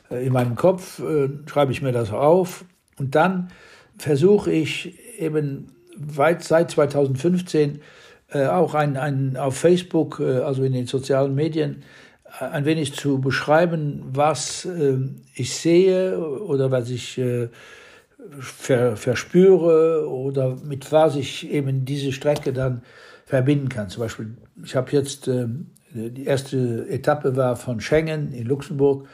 in 0.09 0.33
meinem 0.33 0.55
Kopf, 0.55 0.99
äh, 0.99 1.29
schreibe 1.45 1.73
ich 1.73 1.83
mir 1.83 1.91
das 1.91 2.11
auf. 2.11 2.65
Und 2.97 3.13
dann 3.13 3.49
versuche 3.99 4.51
ich 4.51 4.97
eben 5.19 5.67
weit 5.95 6.43
seit 6.43 6.71
2015 6.71 7.81
äh, 8.29 8.47
auch 8.47 8.73
ein, 8.73 8.97
ein, 8.97 9.37
auf 9.37 9.57
Facebook, 9.57 10.19
äh, 10.19 10.39
also 10.39 10.63
in 10.63 10.73
den 10.73 10.87
sozialen 10.87 11.35
Medien, 11.35 11.83
äh, 12.39 12.45
ein 12.45 12.65
wenig 12.65 12.93
zu 12.93 13.19
beschreiben, 13.19 14.03
was 14.11 14.65
äh, 14.65 14.97
ich 15.35 15.55
sehe 15.55 16.19
oder 16.19 16.71
was 16.71 16.89
ich 16.89 17.17
äh, 17.17 17.49
ver, 18.39 18.97
verspüre 18.97 20.09
oder 20.09 20.55
mit 20.63 20.91
was 20.91 21.15
ich 21.15 21.51
eben 21.51 21.85
diese 21.85 22.11
Strecke 22.11 22.53
dann 22.53 22.81
verbinden 23.25 23.69
kann. 23.69 23.89
Zum 23.89 24.01
Beispiel, 24.03 24.35
ich 24.63 24.75
habe 24.75 24.91
jetzt, 24.91 25.27
die 25.27 26.25
erste 26.25 26.87
Etappe 26.89 27.35
war 27.35 27.55
von 27.55 27.81
Schengen 27.81 28.31
in 28.33 28.45
Luxemburg 28.45 29.07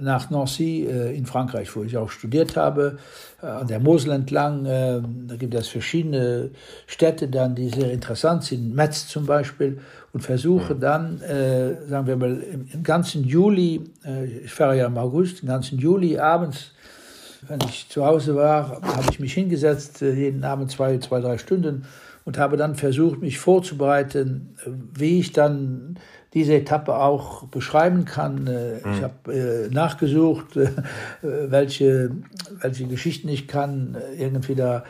nach 0.00 0.30
Nancy 0.30 0.86
äh, 0.86 1.16
in 1.16 1.26
Frankreich, 1.26 1.74
wo 1.74 1.82
ich 1.82 1.96
auch 1.96 2.10
studiert 2.10 2.56
habe, 2.56 2.98
äh, 3.42 3.46
an 3.46 3.66
der 3.66 3.80
Mosel 3.80 4.12
entlang. 4.12 4.66
Äh, 4.66 5.00
da 5.26 5.36
gibt 5.36 5.54
es 5.54 5.68
verschiedene 5.68 6.50
Städte 6.86 7.28
dann, 7.28 7.54
die 7.54 7.68
sehr 7.68 7.92
interessant 7.92 8.44
sind, 8.44 8.74
Metz 8.74 9.08
zum 9.08 9.26
Beispiel, 9.26 9.78
und 10.12 10.20
versuche 10.20 10.74
dann, 10.74 11.20
äh, 11.20 11.86
sagen 11.88 12.06
wir 12.06 12.16
mal, 12.16 12.40
im, 12.40 12.68
im 12.72 12.82
ganzen 12.82 13.24
Juli, 13.24 13.82
äh, 14.04 14.24
ich 14.44 14.52
fahre 14.52 14.78
ja 14.78 14.86
im 14.86 14.96
August, 14.96 15.42
im 15.42 15.48
ganzen 15.48 15.78
Juli 15.78 16.18
abends, 16.18 16.72
wenn 17.48 17.60
ich 17.68 17.88
zu 17.88 18.04
Hause 18.04 18.34
war, 18.34 18.80
habe 18.82 19.06
ich 19.10 19.20
mich 19.20 19.34
hingesetzt, 19.34 20.02
äh, 20.02 20.14
jeden 20.14 20.44
Abend 20.44 20.70
zwei, 20.70 20.98
zwei, 20.98 21.20
drei 21.20 21.38
Stunden 21.38 21.84
und 22.24 22.38
habe 22.38 22.56
dann 22.56 22.74
versucht, 22.74 23.20
mich 23.20 23.38
vorzubereiten, 23.38 24.56
wie 24.66 25.20
ich 25.20 25.32
dann 25.32 25.98
diese 26.36 26.52
Etappe 26.52 26.94
auch 26.98 27.44
beschreiben 27.44 28.04
kann. 28.04 28.46
Äh, 28.46 28.76
ich 28.80 28.84
mhm. 28.84 29.02
habe 29.02 29.32
äh, 29.32 29.68
nachgesucht, 29.72 30.54
äh, 30.58 30.68
welche, 31.22 32.10
welche 32.60 32.86
Geschichten 32.86 33.30
ich 33.30 33.48
kann 33.48 33.96
irgendwie 34.16 34.54
da 34.54 34.84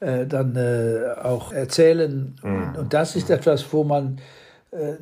dann 0.00 0.56
auch 1.22 1.52
erzählen. 1.52 2.34
Mhm. 2.42 2.74
Und 2.78 2.94
das 2.94 3.16
ist 3.16 3.28
etwas, 3.28 3.70
wo 3.70 3.84
man 3.84 4.16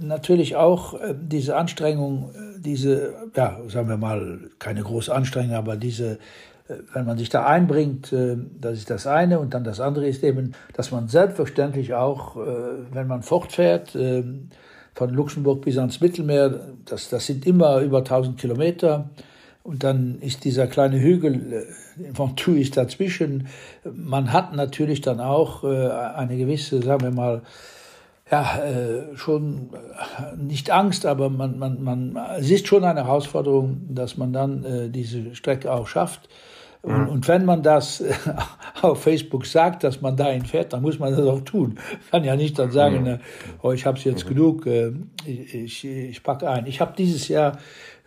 natürlich 0.01 0.57
auch 0.57 0.99
diese 1.15 1.55
Anstrengung, 1.55 2.35
diese, 2.59 3.15
ja, 3.37 3.61
sagen 3.69 3.89
wir 3.89 3.97
mal, 3.97 4.41
keine 4.59 4.83
große 4.83 5.15
Anstrengung, 5.15 5.55
aber 5.55 5.77
diese, 5.77 6.19
wenn 6.95 7.07
man 7.07 7.17
sich 7.17 7.29
da 7.29 7.47
einbringt, 7.47 8.13
das 8.61 8.73
ist 8.73 8.91
das 8.91 9.07
eine. 9.07 9.39
Und 9.39 9.55
dann 9.55 9.63
das 9.63 9.79
andere 9.79 10.09
ist 10.09 10.25
eben, 10.25 10.55
dass 10.73 10.91
man 10.91 11.07
selbstverständlich 11.07 11.95
auch, 11.95 12.35
wenn 12.35 13.07
man 13.07 13.23
fortfährt, 13.23 13.97
von 14.99 15.11
Luxemburg 15.11 15.61
bis 15.61 15.79
ans 15.79 16.01
Mittelmeer, 16.01 16.75
das, 16.85 17.09
das 17.09 17.25
sind 17.27 17.47
immer 17.47 17.79
über 17.83 17.99
1000 17.99 18.37
Kilometer. 18.37 19.11
Und 19.63 19.85
dann 19.85 20.19
ist 20.21 20.43
dieser 20.43 20.67
kleine 20.67 20.99
Hügel, 20.99 21.67
Ventoux 21.97 22.57
äh, 22.57 22.61
ist 22.63 22.77
dazwischen. 22.77 23.47
Man 23.85 24.33
hat 24.33 24.57
natürlich 24.57 25.01
dann 25.01 25.21
auch 25.21 25.63
äh, 25.63 25.89
eine 25.89 26.37
gewisse, 26.37 26.83
sagen 26.83 27.03
wir 27.03 27.13
mal, 27.13 27.43
ja, 28.29 28.59
äh, 28.59 29.17
schon 29.17 29.71
nicht 30.37 30.73
Angst, 30.73 31.07
aber 31.07 31.31
man, 31.31 31.61
man, 31.61 31.85
man, 31.85 32.19
es 32.37 32.51
ist 32.51 32.67
schon 32.67 32.83
eine 32.83 33.05
Herausforderung, 33.05 33.83
dass 33.91 34.17
man 34.17 34.33
dann 34.33 34.91
diese 34.93 35.35
Strecke 35.37 35.73
auch 35.73 35.87
schafft. 35.87 36.29
Und, 36.83 36.99
mhm. 36.99 37.09
und, 37.09 37.29
wenn 37.29 37.45
man 37.45 37.63
das 37.63 38.03
auf 38.83 39.03
Facebook 39.03 39.47
sagt, 39.47 39.85
dass 39.85 40.01
man 40.01 40.17
dahin 40.17 40.45
fährt, 40.45 40.73
dann 40.73 40.83
muss 40.83 40.99
man 40.99 41.13
das 41.13 41.27
auch 41.27 41.41
tun. 41.41 41.79
Kann 42.11 42.25
ja 42.25 42.37
nicht 42.37 42.59
dann 42.59 42.71
sagen, 42.71 43.05
mhm. 43.05 43.19
oh, 43.63 43.73
ich 43.73 43.87
habe 43.87 43.99
es 43.99 44.05
jetzt 44.05 44.25
mhm. 44.25 44.29
genug, 44.31 44.67
äh, 44.67 44.93
ich, 45.25 45.55
ich, 45.55 45.85
ich 45.85 46.23
packe 46.23 46.49
ein. 46.49 46.67
Ich 46.67 46.81
habe 46.81 46.95
dieses 46.97 47.29
Jahr 47.29 47.59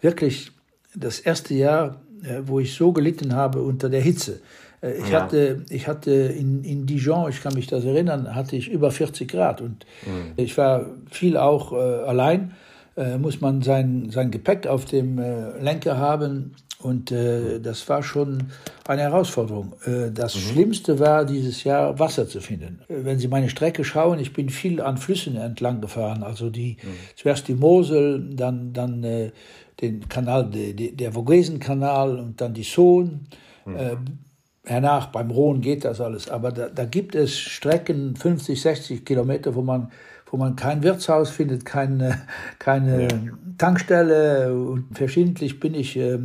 wirklich 0.01 0.51
das 0.95 1.19
erste 1.19 1.53
Jahr, 1.53 2.01
äh, 2.23 2.41
wo 2.43 2.59
ich 2.59 2.73
so 2.73 2.91
gelitten 2.91 3.35
habe 3.35 3.61
unter 3.61 3.89
der 3.89 4.01
Hitze. 4.01 4.41
Äh, 4.81 4.93
ich, 4.93 5.09
ja. 5.09 5.21
hatte, 5.21 5.65
ich 5.69 5.87
hatte 5.87 6.11
in, 6.11 6.63
in 6.63 6.85
Dijon, 6.85 7.29
ich 7.29 7.41
kann 7.41 7.53
mich 7.53 7.67
das 7.67 7.85
erinnern, 7.85 8.35
hatte 8.35 8.55
ich 8.55 8.69
über 8.69 8.91
40 8.91 9.29
Grad 9.29 9.61
und 9.61 9.85
mhm. 10.05 10.33
ich 10.35 10.57
war 10.57 10.87
viel 11.09 11.37
auch 11.37 11.73
äh, 11.73 11.75
allein 11.75 12.53
äh, 12.97 13.17
muss 13.17 13.41
man 13.41 13.61
sein, 13.61 14.09
sein 14.09 14.31
Gepäck 14.31 14.67
auf 14.67 14.85
dem 14.85 15.17
äh, 15.17 15.57
Lenker 15.59 15.97
haben. 15.97 16.55
Und 16.79 17.11
äh, 17.11 17.59
das 17.59 17.87
war 17.89 18.01
schon 18.01 18.49
eine 18.87 19.03
Herausforderung. 19.03 19.73
Äh, 19.85 20.11
das 20.11 20.35
mhm. 20.35 20.39
Schlimmste 20.39 20.99
war 20.99 21.25
dieses 21.25 21.63
Jahr 21.63 21.99
Wasser 21.99 22.27
zu 22.27 22.41
finden. 22.41 22.81
Äh, 22.87 23.05
wenn 23.05 23.19
Sie 23.19 23.27
meine 23.27 23.49
Strecke 23.49 23.83
schauen, 23.83 24.19
ich 24.19 24.33
bin 24.33 24.49
viel 24.49 24.81
an 24.81 24.97
Flüssen 24.97 25.37
entlang 25.37 25.79
gefahren. 25.79 26.23
Also 26.23 26.49
die 26.49 26.77
mhm. 26.81 26.87
zuerst 27.15 27.47
die 27.47 27.55
Mosel, 27.55 28.35
dann 28.35 28.73
dann 28.73 29.03
äh, 29.03 29.31
den 29.79 30.09
Kanal, 30.09 30.49
de, 30.49 30.73
de, 30.73 30.91
der 30.91 31.13
Vogesenkanal 31.15 32.19
und 32.19 32.41
dann 32.41 32.53
die 32.53 32.63
Sohn. 32.63 33.27
Mhm. 33.65 34.19
Hernach 34.63 35.07
beim 35.07 35.31
Rhone 35.31 35.59
geht 35.59 35.85
das 35.85 36.01
alles. 36.01 36.29
Aber 36.29 36.51
da, 36.51 36.69
da 36.69 36.85
gibt 36.85 37.15
es 37.15 37.37
Strecken 37.39 38.15
50, 38.15 38.61
60 38.61 39.05
Kilometer, 39.05 39.55
wo 39.55 39.61
man 39.61 39.91
wo 40.31 40.37
man 40.37 40.55
kein 40.55 40.81
Wirtshaus 40.81 41.29
findet, 41.29 41.65
keine, 41.65 42.21
keine 42.57 43.03
ja. 43.03 43.09
Tankstelle. 43.57 44.53
Und 44.53 44.97
verschiedentlich 44.97 45.59
bin 45.59 45.75
ich 45.75 45.97
äh, 45.97 46.19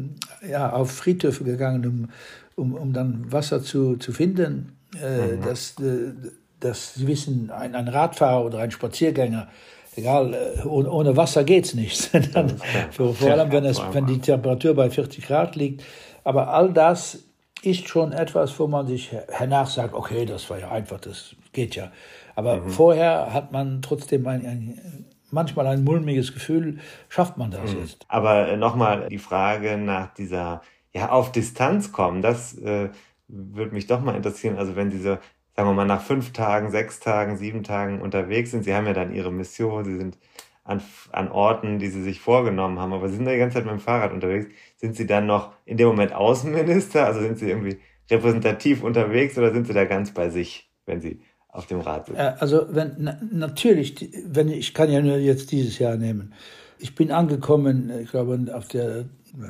ja, 0.48 0.72
auf 0.72 0.92
Friedhöfe 0.92 1.44
gegangen, 1.44 2.08
um, 2.56 2.64
um, 2.64 2.74
um 2.74 2.92
dann 2.92 3.30
Wasser 3.30 3.62
zu, 3.62 3.96
zu 3.96 4.12
finden. 4.12 4.76
Äh, 5.02 5.34
mhm. 5.34 5.42
dass, 5.42 5.74
äh, 5.80 6.12
dass 6.60 6.94
Sie 6.94 7.06
wissen, 7.06 7.50
ein, 7.50 7.74
ein 7.74 7.88
Radfahrer 7.88 8.44
oder 8.44 8.60
ein 8.60 8.70
Spaziergänger, 8.70 9.48
egal, 9.96 10.32
äh, 10.32 10.66
ohne, 10.66 10.90
ohne 10.90 11.16
Wasser 11.16 11.44
geht's 11.44 11.74
nicht. 11.74 12.10
dann, 12.34 12.56
vor, 12.92 13.14
vor 13.14 13.32
allem, 13.32 13.50
wenn, 13.50 13.64
es, 13.64 13.80
wenn 13.92 14.06
die 14.06 14.20
Temperatur 14.20 14.74
bei 14.74 14.88
40 14.88 15.26
Grad 15.26 15.56
liegt. 15.56 15.82
Aber 16.22 16.48
all 16.48 16.72
das 16.72 17.18
ist 17.62 17.88
schon 17.88 18.12
etwas, 18.12 18.58
wo 18.60 18.68
man 18.68 18.86
sich 18.86 19.10
hernach 19.28 19.68
sagt, 19.68 19.94
okay, 19.94 20.24
das 20.24 20.48
war 20.48 20.60
ja 20.60 20.70
einfach, 20.70 21.00
das 21.00 21.34
geht 21.52 21.74
ja. 21.74 21.90
Aber 22.36 22.60
mhm. 22.60 22.68
vorher 22.68 23.32
hat 23.32 23.50
man 23.50 23.82
trotzdem 23.82 24.26
ein, 24.28 24.46
ein, 24.46 25.06
manchmal 25.30 25.66
ein 25.66 25.82
mulmiges 25.82 26.34
Gefühl, 26.34 26.78
schafft 27.08 27.36
man 27.38 27.50
das 27.50 27.72
mhm. 27.72 27.80
jetzt. 27.80 28.04
Aber 28.08 28.48
äh, 28.48 28.56
nochmal 28.56 29.08
die 29.08 29.18
Frage 29.18 29.78
nach 29.78 30.14
dieser, 30.14 30.60
ja, 30.94 31.08
auf 31.08 31.32
Distanz 31.32 31.90
kommen, 31.92 32.22
das 32.22 32.56
äh, 32.58 32.90
würde 33.26 33.74
mich 33.74 33.86
doch 33.86 34.00
mal 34.02 34.14
interessieren. 34.14 34.58
Also 34.58 34.76
wenn 34.76 34.90
diese, 34.90 35.18
sagen 35.56 35.68
wir 35.70 35.74
mal, 35.74 35.86
nach 35.86 36.02
fünf 36.02 36.32
Tagen, 36.32 36.70
sechs 36.70 37.00
Tagen, 37.00 37.38
sieben 37.38 37.64
Tagen 37.64 38.02
unterwegs 38.02 38.50
sind, 38.50 38.64
Sie 38.64 38.74
haben 38.74 38.86
ja 38.86 38.92
dann 38.92 39.14
Ihre 39.14 39.32
Mission, 39.32 39.84
Sie 39.84 39.96
sind 39.96 40.18
an, 40.62 40.82
an 41.12 41.30
Orten, 41.30 41.78
die 41.78 41.88
Sie 41.88 42.02
sich 42.02 42.20
vorgenommen 42.20 42.78
haben, 42.78 42.92
aber 42.92 43.08
Sie 43.08 43.16
sind 43.16 43.24
da 43.24 43.32
die 43.32 43.38
ganze 43.38 43.54
Zeit 43.54 43.64
mit 43.64 43.72
dem 43.72 43.80
Fahrrad 43.80 44.12
unterwegs. 44.12 44.48
Sind 44.76 44.94
Sie 44.94 45.06
dann 45.06 45.26
noch 45.26 45.52
in 45.64 45.78
dem 45.78 45.88
Moment 45.88 46.12
Außenminister? 46.12 47.06
Also 47.06 47.20
sind 47.20 47.38
Sie 47.38 47.48
irgendwie 47.48 47.78
repräsentativ 48.10 48.82
unterwegs 48.82 49.38
oder 49.38 49.54
sind 49.54 49.66
Sie 49.66 49.72
da 49.72 49.86
ganz 49.86 50.12
bei 50.12 50.28
sich, 50.28 50.70
wenn 50.84 51.00
Sie 51.00 51.20
auf 51.56 51.66
dem 51.66 51.80
Rad? 51.80 52.10
Äh, 52.10 52.34
also 52.38 52.66
wenn 52.70 52.92
na, 52.98 53.18
natürlich, 53.30 54.10
wenn 54.26 54.48
ich 54.48 54.74
kann 54.74 54.90
ja 54.90 55.00
nur 55.00 55.16
jetzt 55.16 55.52
dieses 55.52 55.78
Jahr 55.78 55.96
nehmen. 55.96 56.32
Ich 56.78 56.94
bin 56.94 57.10
angekommen, 57.10 57.90
ich 58.02 58.10
glaube 58.10 58.38
auf 58.52 58.68
der 58.68 59.04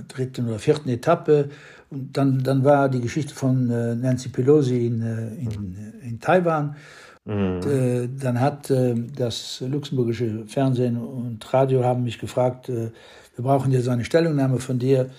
dritten 0.08 0.48
oder 0.48 0.58
vierten 0.58 0.88
Etappe 0.88 1.48
und 1.90 2.16
dann 2.16 2.42
dann 2.42 2.64
war 2.64 2.88
die 2.88 3.00
Geschichte 3.00 3.34
von 3.34 3.70
äh, 3.70 3.94
Nancy 3.94 4.28
Pelosi 4.28 4.86
in 4.86 5.02
äh, 5.02 5.28
in, 5.34 5.92
in 6.02 6.20
Taiwan. 6.20 6.76
Mhm. 7.24 7.32
Und, 7.32 7.66
äh, 7.66 8.08
dann 8.08 8.40
hat 8.40 8.70
äh, 8.70 8.94
das 9.16 9.62
luxemburgische 9.66 10.44
Fernsehen 10.46 10.96
und 10.96 11.52
Radio 11.52 11.84
haben 11.84 12.04
mich 12.04 12.18
gefragt, 12.18 12.68
äh, 12.68 12.90
wir 13.34 13.42
brauchen 13.44 13.72
jetzt 13.72 13.88
eine 13.88 14.04
Stellungnahme 14.04 14.60
von 14.60 14.78
dir. 14.78 15.10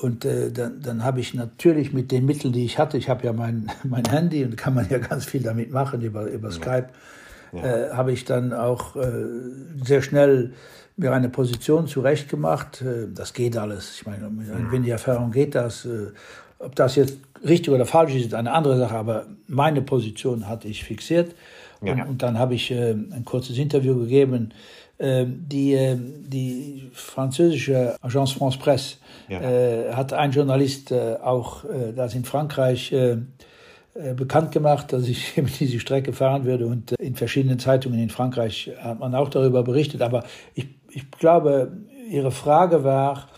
Und 0.00 0.24
äh, 0.24 0.50
dann, 0.50 0.80
dann 0.80 1.04
habe 1.04 1.20
ich 1.20 1.34
natürlich 1.34 1.92
mit 1.92 2.10
den 2.10 2.24
Mitteln, 2.24 2.52
die 2.52 2.64
ich 2.64 2.78
hatte, 2.78 2.96
ich 2.96 3.08
habe 3.08 3.24
ja 3.26 3.32
mein, 3.32 3.70
mein 3.84 4.04
Handy 4.08 4.44
und 4.44 4.56
kann 4.56 4.74
man 4.74 4.88
ja 4.88 4.98
ganz 4.98 5.24
viel 5.26 5.42
damit 5.42 5.70
machen 5.70 6.00
über, 6.00 6.26
über 6.26 6.50
Skype, 6.50 6.88
ja. 7.52 7.62
äh, 7.62 7.90
habe 7.90 8.12
ich 8.12 8.24
dann 8.24 8.52
auch 8.52 8.96
äh, 8.96 9.10
sehr 9.84 10.02
schnell 10.02 10.52
mir 10.96 11.12
eine 11.12 11.28
Position 11.28 11.86
zurechtgemacht. 11.86 12.82
Äh, 12.82 13.08
das 13.14 13.34
geht 13.34 13.56
alles. 13.56 13.96
Ich 13.96 14.06
meine, 14.06 14.30
mit 14.30 14.50
ein 14.50 14.70
wenig 14.70 14.90
Erfahrung 14.90 15.30
geht 15.32 15.54
das. 15.54 15.84
Äh, 15.84 16.12
ob 16.58 16.76
das 16.76 16.96
jetzt 16.96 17.18
richtig 17.44 17.72
oder 17.72 17.86
falsch 17.86 18.14
ist, 18.14 18.26
ist 18.26 18.34
eine 18.34 18.52
andere 18.52 18.76
Sache, 18.78 18.94
aber 18.94 19.26
meine 19.48 19.82
Position 19.82 20.46
hatte 20.46 20.68
ich 20.68 20.84
fixiert. 20.84 21.34
Ja. 21.82 21.94
Und, 21.94 22.02
und, 22.02 22.22
dann 22.22 22.38
habe 22.38 22.54
ich 22.54 22.70
äh, 22.70 22.90
ein 22.92 23.24
kurzes 23.24 23.56
Interview 23.56 23.98
gegeben. 23.98 24.52
Äh, 25.00 25.24
die, 25.26 25.72
äh, 25.72 25.96
die 25.96 26.90
französische 26.92 27.96
Agence 28.02 28.32
France 28.32 28.58
Presse 28.58 28.96
ja. 29.30 29.40
Äh, 29.40 29.94
hat 29.94 30.12
ein 30.12 30.30
Journalist 30.30 30.92
äh, 30.92 31.16
auch 31.22 31.64
äh, 31.64 31.94
das 31.94 32.14
in 32.14 32.24
Frankreich 32.24 32.94
bekannt 34.14 34.52
gemacht, 34.52 34.92
dass 34.92 35.08
ich 35.08 35.36
eben 35.38 35.48
diese 35.58 35.80
Strecke 35.80 36.12
fahren 36.12 36.44
würde. 36.44 36.66
Und 36.66 36.92
in 36.92 37.16
verschiedenen 37.16 37.58
Zeitungen 37.58 37.98
in 37.98 38.10
Frankreich 38.10 38.70
hat 38.78 39.00
man 39.00 39.14
auch 39.14 39.30
darüber 39.30 39.62
berichtet. 39.62 40.02
Aber 40.02 40.24
ich, 40.54 40.68
ich 40.90 41.10
glaube, 41.10 41.72
Ihre 42.08 42.30
Frage 42.30 42.84
war, 42.84 43.29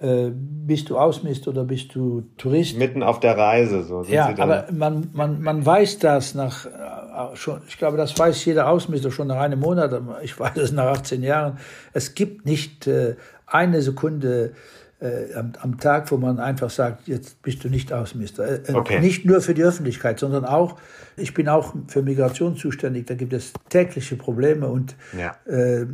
äh, 0.00 0.30
bist 0.32 0.90
du 0.90 0.98
Ausmist 0.98 1.48
oder 1.48 1.64
bist 1.64 1.94
du 1.94 2.24
Tourist? 2.36 2.76
Mitten 2.76 3.02
auf 3.02 3.20
der 3.20 3.36
Reise, 3.38 3.82
so 3.82 4.02
sind 4.02 4.14
ja, 4.14 4.34
aber 4.38 4.66
man, 4.70 5.08
man, 5.12 5.40
man 5.40 5.64
weiß 5.64 5.98
das 6.00 6.34
nach 6.34 6.66
äh, 6.66 7.34
schon, 7.34 7.62
ich 7.66 7.78
glaube, 7.78 7.96
das 7.96 8.18
weiß 8.18 8.44
jeder 8.44 8.68
Ausmister 8.68 9.10
schon 9.10 9.28
nach 9.28 9.38
einem 9.40 9.60
Monat, 9.60 9.98
ich 10.22 10.38
weiß 10.38 10.56
es 10.58 10.72
nach 10.72 10.86
18 10.98 11.22
Jahren. 11.22 11.58
Es 11.92 12.14
gibt 12.14 12.44
nicht 12.44 12.86
äh, 12.86 13.16
eine 13.46 13.80
Sekunde 13.80 14.52
äh, 15.00 15.34
am, 15.34 15.52
am, 15.60 15.78
Tag, 15.78 16.10
wo 16.10 16.16
man 16.16 16.38
einfach 16.38 16.70
sagt, 16.70 17.06
jetzt 17.06 17.42
bist 17.42 17.62
du 17.62 17.68
nicht 17.68 17.92
Außenminister. 17.92 18.46
Äh, 18.46 18.72
äh, 18.72 18.74
okay. 18.74 19.00
Nicht 19.00 19.24
nur 19.24 19.40
für 19.40 19.52
die 19.52 19.62
Öffentlichkeit, 19.62 20.18
sondern 20.18 20.44
auch, 20.44 20.76
ich 21.16 21.34
bin 21.34 21.48
auch 21.48 21.74
für 21.88 22.02
Migration 22.02 22.56
zuständig, 22.56 23.06
da 23.06 23.14
gibt 23.14 23.32
es 23.32 23.52
tägliche 23.68 24.16
Probleme 24.16 24.68
und 24.68 24.96
ja. 25.18 25.36
äh, 25.46 25.86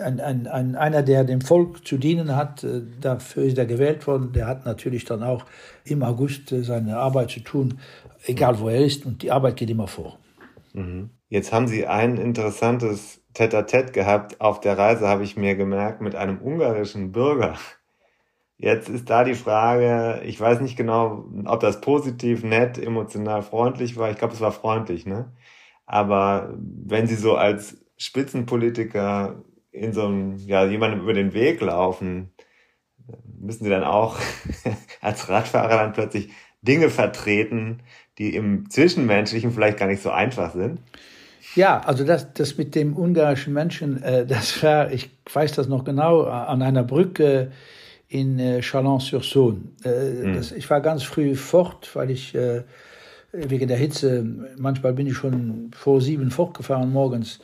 ein, 0.00 0.20
ein, 0.20 0.46
ein, 0.46 0.76
einer, 0.76 1.02
der 1.02 1.24
dem 1.24 1.42
Volk 1.42 1.86
zu 1.86 1.98
dienen 1.98 2.34
hat, 2.34 2.64
äh, 2.64 2.82
dafür 3.00 3.44
ist 3.44 3.58
er 3.58 3.66
gewählt 3.66 4.06
worden, 4.06 4.32
der 4.32 4.46
hat 4.46 4.64
natürlich 4.64 5.04
dann 5.04 5.22
auch 5.22 5.44
im 5.84 6.02
August 6.02 6.54
seine 6.62 6.96
Arbeit 6.96 7.30
zu 7.30 7.40
tun, 7.40 7.80
egal 8.24 8.58
wo 8.60 8.68
er 8.68 8.84
ist 8.84 9.04
und 9.04 9.22
die 9.22 9.30
Arbeit 9.30 9.56
geht 9.56 9.70
immer 9.70 9.88
vor. 9.88 10.18
Mhm. 10.72 11.10
Jetzt 11.28 11.52
haben 11.52 11.66
Sie 11.66 11.86
ein 11.86 12.16
interessantes 12.16 13.20
Tête-à-Tête 13.34 13.92
gehabt 13.92 14.40
auf 14.40 14.60
der 14.60 14.76
Reise, 14.76 15.08
habe 15.08 15.22
ich 15.22 15.36
mir 15.36 15.54
gemerkt, 15.54 16.00
mit 16.00 16.14
einem 16.14 16.38
ungarischen 16.40 17.12
Bürger. 17.12 17.56
Jetzt 18.62 18.88
ist 18.88 19.10
da 19.10 19.24
die 19.24 19.34
Frage, 19.34 20.22
ich 20.24 20.40
weiß 20.40 20.60
nicht 20.60 20.76
genau, 20.76 21.24
ob 21.46 21.58
das 21.58 21.80
positiv, 21.80 22.44
nett, 22.44 22.78
emotional 22.78 23.42
freundlich 23.42 23.96
war. 23.96 24.08
Ich 24.12 24.18
glaube, 24.18 24.34
es 24.34 24.40
war 24.40 24.52
freundlich, 24.52 25.04
ne? 25.04 25.32
Aber 25.84 26.54
wenn 26.56 27.08
Sie 27.08 27.16
so 27.16 27.34
als 27.34 27.84
Spitzenpolitiker 27.96 29.42
in 29.72 29.92
so 29.92 30.06
einem, 30.06 30.36
ja, 30.36 30.64
jemandem 30.64 31.00
über 31.00 31.12
den 31.12 31.34
Weg 31.34 31.60
laufen, 31.60 32.30
müssen 33.40 33.64
Sie 33.64 33.70
dann 33.70 33.82
auch 33.82 34.20
als 35.00 35.28
Radfahrer 35.28 35.78
dann 35.78 35.92
plötzlich 35.92 36.30
Dinge 36.60 36.88
vertreten, 36.88 37.80
die 38.18 38.36
im 38.36 38.70
Zwischenmenschlichen 38.70 39.50
vielleicht 39.50 39.78
gar 39.78 39.88
nicht 39.88 40.02
so 40.02 40.10
einfach 40.10 40.52
sind? 40.52 40.78
Ja, 41.56 41.80
also 41.80 42.04
das, 42.04 42.32
das 42.32 42.56
mit 42.56 42.76
dem 42.76 42.96
ungarischen 42.96 43.54
Menschen, 43.54 44.00
äh, 44.04 44.24
das 44.24 44.62
war, 44.62 44.92
ich 44.92 45.10
weiß 45.32 45.50
das 45.50 45.66
noch 45.66 45.82
genau, 45.82 46.22
an 46.22 46.62
einer 46.62 46.84
Brücke 46.84 47.50
in 48.12 48.38
äh, 48.38 48.60
Chalon-sur-Saône. 48.60 49.60
Äh, 49.84 50.26
mhm. 50.26 50.40
Ich 50.56 50.68
war 50.68 50.80
ganz 50.80 51.02
früh 51.02 51.34
fort, 51.34 51.90
weil 51.94 52.10
ich 52.10 52.34
äh, 52.34 52.62
wegen 53.32 53.68
der 53.68 53.78
Hitze, 53.78 54.24
manchmal 54.58 54.92
bin 54.92 55.06
ich 55.06 55.16
schon 55.16 55.70
vor 55.74 56.00
sieben 56.02 56.30
fortgefahren 56.30 56.92
morgens. 56.92 57.40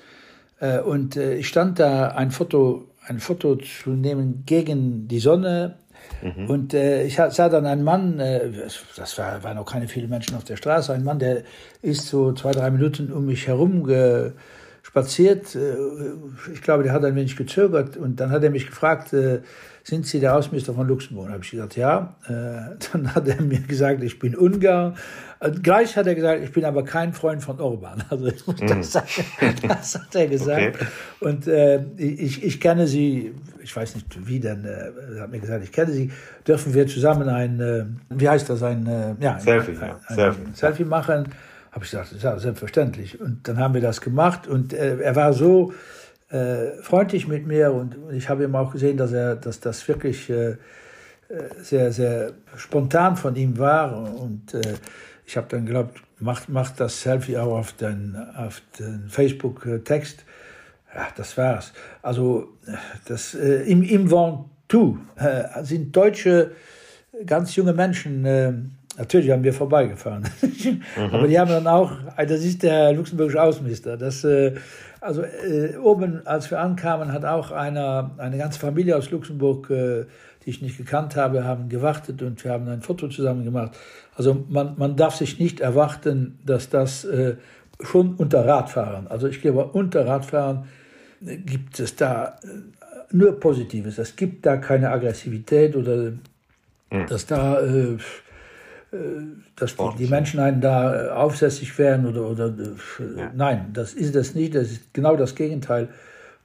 Äh, 0.61 0.81
und 0.81 1.16
äh, 1.16 1.37
ich 1.37 1.48
stand 1.48 1.78
da, 1.78 2.09
ein 2.09 2.31
Foto, 2.31 2.88
ein 3.07 3.18
Foto 3.18 3.57
zu 3.57 3.90
nehmen 3.90 4.42
gegen 4.44 5.09
die 5.09 5.20
Sonne. 5.20 5.76
Mhm. 6.22 6.50
Und 6.50 6.74
äh, 6.74 7.04
ich 7.04 7.16
sah 7.16 7.48
dann 7.48 7.64
einen 7.64 7.83
Mann, 7.83 8.20
äh, 8.20 8.50
das 8.96 9.16
war, 9.16 9.42
waren 9.42 9.57
noch 9.57 9.64
keine 9.64 9.88
vielen 9.88 10.11
Menschen 10.11 10.37
auf 10.37 10.44
der 10.44 10.57
Straße, 10.57 10.92
ein 10.92 11.04
Mann, 11.04 11.18
der 11.18 11.44
ist 11.81 12.09
so 12.09 12.33
zwei, 12.33 12.52
drei 12.52 12.70
Minuten 12.70 13.11
um 13.11 13.24
mich 13.24 13.46
herum 13.46 13.85
ge, 13.85 14.33
spaziert. 14.98 15.54
Äh, 15.54 15.76
ich 16.52 16.62
glaube, 16.62 16.82
der 16.82 16.92
hat 16.92 17.04
ein 17.04 17.14
wenig 17.14 17.37
gezögert 17.37 17.96
und 17.96 18.20
dann 18.20 18.30
hat 18.30 18.42
er 18.42 18.50
mich 18.50 18.66
gefragt, 18.66 19.12
äh, 19.12 19.40
sind 19.84 20.06
Sie 20.06 20.20
der 20.20 20.37
Außenminister 20.37 20.74
von 20.74 20.87
Luxemburg? 20.87 21.30
Habe 21.30 21.42
ich 21.42 21.50
gesagt, 21.50 21.76
ja. 21.76 22.14
Äh, 22.26 22.76
dann 22.92 23.14
hat 23.14 23.26
er 23.26 23.40
mir 23.40 23.61
gesagt, 23.61 24.02
ich 24.02 24.18
bin 24.18 24.37
Ungar. 24.37 24.94
Und 25.40 25.62
gleich 25.62 25.96
hat 25.96 26.06
er 26.06 26.14
gesagt, 26.14 26.42
ich 26.42 26.52
bin 26.52 26.64
aber 26.64 26.84
kein 26.84 27.12
Freund 27.14 27.42
von 27.42 27.61
Orban. 27.61 28.02
Also 28.11 28.26
muss 28.46 28.56
das, 28.61 28.76
mm. 28.76 28.82
sagen, 28.82 29.06
das 29.66 29.94
hat 29.94 30.14
er 30.14 30.26
gesagt. 30.26 30.76
Okay. 30.76 30.87
Und 31.20 31.46
äh, 31.46 31.84
ich, 31.96 32.44
ich 32.44 32.61
kenne 32.61 32.87
Sie, 32.87 33.32
ich 33.62 33.74
weiß 33.74 33.94
nicht 33.94 34.28
wie, 34.28 34.40
denn 34.40 34.64
äh, 34.64 34.90
er 35.16 35.22
hat 35.22 35.30
mir 35.30 35.38
gesagt, 35.38 35.64
ich 35.64 35.72
kenne 35.72 35.92
Sie. 35.92 36.11
Dürfen 36.46 36.74
wir 36.74 36.87
zusammen 36.87 37.28
ein, 37.28 37.61
äh, 37.61 37.84
wie 38.11 38.28
heißt 38.28 38.50
das, 38.50 38.62
ein, 38.62 39.16
ja, 39.20 39.38
Selfie, 39.38 39.72
ein, 39.72 39.82
ein, 39.82 39.96
ein, 40.06 40.14
Selfie. 40.16 40.40
Selfie 40.52 40.84
machen? 40.84 41.28
Habe 41.72 41.85
ich 41.85 41.90
gesagt, 41.90 42.14
ja, 42.20 42.38
selbstverständlich. 42.38 43.20
Und 43.20 43.46
dann 43.46 43.59
haben 43.59 43.74
wir 43.74 43.81
das 43.81 44.00
gemacht 44.00 44.46
und 44.46 44.72
äh, 44.72 44.98
er 45.00 45.16
war 45.16 45.33
so 45.33 45.72
äh, 46.31 46.72
freundlich 46.83 47.28
mit 47.28 47.46
mir 47.46 47.72
und 47.72 47.96
ich 48.12 48.28
habe 48.28 48.44
ihm 48.44 48.54
auch 48.54 48.72
gesehen, 48.72 48.96
dass 48.96 49.12
er, 49.12 49.37
dass 49.37 49.61
das 49.61 49.87
wirklich 49.88 50.28
äh, 50.31 50.50
äh 50.50 50.57
sehr, 51.61 51.92
sehr 51.92 52.33
spontan 52.57 53.16
von 53.16 53.35
ihm 53.37 53.59
war 53.59 54.14
und 54.20 54.54
äh, 54.54 54.74
ich 55.28 55.37
habe 55.37 55.46
dann 55.50 55.66
geglaubt, 55.66 56.02
macht, 56.20 56.48
macht 56.48 56.81
das 56.81 57.02
Selfie 57.02 57.37
auch 57.37 57.59
auf 57.59 57.72
den, 57.74 58.16
auf 58.35 58.62
den 58.78 59.09
Facebook-Text. 59.09 60.24
Ja, 60.94 61.09
das 61.16 61.37
war's. 61.37 61.74
Also 62.00 62.48
das, 63.07 63.35
äh, 63.35 63.62
im, 63.70 63.83
im 63.83 64.11
Ventoux 64.11 64.98
äh, 65.16 65.62
sind 65.62 65.94
deutsche, 65.94 66.52
ganz 67.26 67.54
junge 67.57 67.74
Menschen, 67.74 68.24
äh, 68.24 68.52
natürlich 68.98 69.30
haben 69.30 69.44
wir 69.44 69.52
vorbeigefahren, 69.52 70.24
mhm. 70.42 70.82
aber 71.12 71.28
die 71.28 71.38
haben 71.38 71.50
dann 71.50 71.66
auch, 71.66 71.92
das 72.16 72.44
ist 72.44 72.62
der 72.62 72.92
luxemburgische 72.92 73.40
Außenminister, 73.40 73.96
das, 73.96 74.24
äh, 74.24 74.54
also 75.00 75.22
äh, 75.22 75.76
oben, 75.76 76.26
als 76.26 76.50
wir 76.50 76.61
ankamen, 76.61 77.12
hat 77.12 77.24
auch 77.24 77.52
einer, 77.52 78.11
eine 78.18 78.37
ganze 78.38 78.58
Familie 78.58 78.96
aus 78.96 79.11
Luxemburg, 79.11 79.70
äh, 79.70 80.04
die 80.44 80.50
ich 80.50 80.62
nicht 80.62 80.76
gekannt 80.76 81.16
habe, 81.16 81.44
haben 81.44 81.68
gewartet 81.68 82.22
und 82.22 82.42
wir 82.44 82.52
haben 82.52 82.68
ein 82.68 82.82
Foto 82.82 83.08
zusammen 83.08 83.44
gemacht. 83.44 83.72
Also 84.16 84.44
man, 84.48 84.74
man 84.76 84.96
darf 84.96 85.14
sich 85.14 85.38
nicht 85.38 85.61
erwarten, 85.61 86.38
dass 86.44 86.68
das 86.68 87.04
äh, 87.04 87.37
schon 87.80 88.14
unter 88.14 88.44
Radfahrern, 88.46 89.06
also 89.06 89.28
ich 89.28 89.40
glaube, 89.40 89.64
unter 89.66 90.06
Radfahrern 90.06 90.66
gibt 91.20 91.78
es 91.80 91.96
da 91.96 92.38
äh, 92.42 92.46
nur 93.11 93.38
Positives. 93.38 93.98
Es 93.98 94.16
gibt 94.16 94.44
da 94.46 94.56
keine 94.56 94.90
Aggressivität 94.90 95.76
oder 95.76 96.12
mhm. 96.90 97.06
dass 97.08 97.26
da 97.26 97.61
äh, 97.61 97.94
äh 97.94 97.98
dass 99.57 99.77
die, 99.77 99.96
die, 99.98 100.07
Menschen 100.07 100.40
einen 100.40 100.61
da 100.61 101.09
äh, 101.09 101.11
aufsässig 101.11 101.79
werden 101.79 102.07
oder, 102.07 102.22
oder 102.22 102.55
ja. 103.16 103.31
nein, 103.35 103.70
das 103.74 103.92
ist 103.92 104.14
das 104.14 104.35
nicht, 104.35 104.55
das 104.55 104.70
ist 104.70 104.94
genau 104.94 105.16
das 105.16 105.35
Gegenteil. 105.35 105.90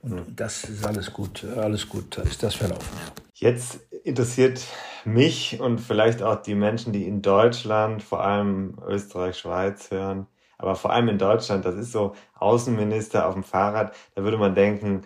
Und 0.02 0.12
mhm. 0.12 0.36
das 0.36 0.66
ist 0.66 0.86
alles 0.86 1.14
gut, 1.14 1.46
alles 1.56 1.88
gut, 1.88 2.18
ist 2.18 2.44
das 2.44 2.56
verlaufen. 2.56 2.90
Jetzt 3.34 3.80
interessiert 4.04 4.62
mich 5.06 5.60
und 5.62 5.80
vielleicht 5.80 6.22
auch 6.22 6.42
die 6.42 6.56
Menschen, 6.56 6.92
die 6.92 7.08
in 7.08 7.22
Deutschland, 7.22 8.04
vor 8.04 8.24
allem 8.24 8.78
Österreich, 8.86 9.38
Schweiz 9.38 9.90
hören, 9.92 10.28
aber 10.58 10.76
vor 10.76 10.92
allem 10.92 11.08
in 11.08 11.18
Deutschland, 11.18 11.64
das 11.64 11.76
ist 11.76 11.94
so 11.94 12.14
Außenminister 12.34 13.26
auf 13.26 13.34
dem 13.34 13.44
Fahrrad, 13.44 13.96
da 14.16 14.24
würde 14.24 14.38
man 14.38 14.54
denken, 14.54 15.04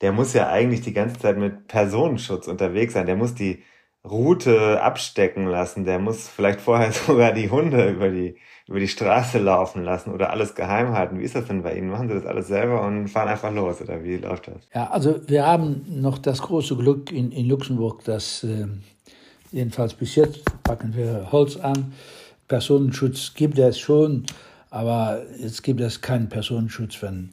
der 0.00 0.12
muss 0.12 0.32
ja 0.32 0.48
eigentlich 0.48 0.80
die 0.80 0.94
ganze 0.94 1.18
Zeit 1.18 1.36
mit 1.36 1.68
Personenschutz 1.68 2.48
unterwegs 2.48 2.94
sein, 2.94 3.06
der 3.06 3.16
muss 3.16 3.34
die 3.34 3.62
Route 4.04 4.82
abstecken 4.82 5.46
lassen, 5.46 5.84
der 5.84 5.98
muss 5.98 6.28
vielleicht 6.28 6.60
vorher 6.60 6.92
sogar 7.06 7.32
die 7.32 7.50
Hunde 7.50 7.90
über 7.90 8.10
die, 8.10 8.36
über 8.66 8.80
die 8.80 8.88
Straße 8.88 9.38
laufen 9.38 9.84
lassen 9.84 10.12
oder 10.12 10.30
alles 10.30 10.54
geheim 10.54 10.92
halten. 10.92 11.20
Wie 11.20 11.24
ist 11.24 11.34
das 11.34 11.46
denn 11.46 11.62
bei 11.62 11.76
Ihnen? 11.76 11.90
Machen 11.90 12.08
Sie 12.08 12.14
das 12.14 12.26
alles 12.26 12.48
selber 12.48 12.84
und 12.84 13.08
fahren 13.08 13.28
einfach 13.28 13.52
los 13.52 13.80
oder 13.80 14.02
wie 14.02 14.16
läuft 14.16 14.48
das? 14.48 14.68
Ja, 14.74 14.90
also 14.90 15.20
wir 15.28 15.46
haben 15.46 15.84
noch 15.88 16.18
das 16.18 16.42
große 16.42 16.76
Glück 16.76 17.12
in, 17.12 17.30
in 17.30 17.46
Luxemburg, 17.46 18.02
dass 18.04 18.42
äh, 18.42 18.66
jedenfalls 19.52 19.94
bis 19.94 20.16
jetzt 20.16 20.42
packen 20.64 20.94
wir 20.96 21.30
Holz 21.30 21.56
an. 21.56 21.92
Personenschutz 22.48 23.34
gibt 23.34 23.58
es 23.58 23.78
schon, 23.78 24.26
aber 24.70 25.22
jetzt 25.38 25.62
gibt 25.62 25.80
es 25.80 26.00
keinen 26.00 26.28
Personenschutz, 26.28 27.00
wenn 27.02 27.30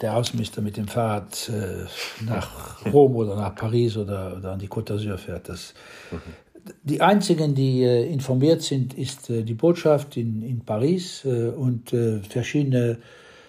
der 0.00 0.16
Außenminister 0.16 0.62
mit 0.62 0.76
dem 0.76 0.88
Fahrrad 0.88 1.50
äh, 1.50 1.84
nach 2.24 2.84
Rom 2.92 3.14
oder 3.16 3.36
nach 3.36 3.54
Paris 3.54 3.96
oder, 3.96 4.36
oder 4.36 4.52
an 4.52 4.58
die 4.58 4.68
Côte 4.68 4.94
d'Azur 4.94 5.18
fährt. 5.18 5.48
Das, 5.48 5.74
mhm. 6.10 6.20
Die 6.84 7.00
einzigen, 7.00 7.54
die 7.54 7.82
äh, 7.82 8.06
informiert 8.10 8.62
sind, 8.62 8.94
ist 8.94 9.28
äh, 9.30 9.42
die 9.42 9.54
Botschaft 9.54 10.16
in, 10.16 10.42
in 10.42 10.64
Paris 10.64 11.24
äh, 11.24 11.48
und 11.48 11.92
äh, 11.92 12.20
verschiedene 12.20 12.98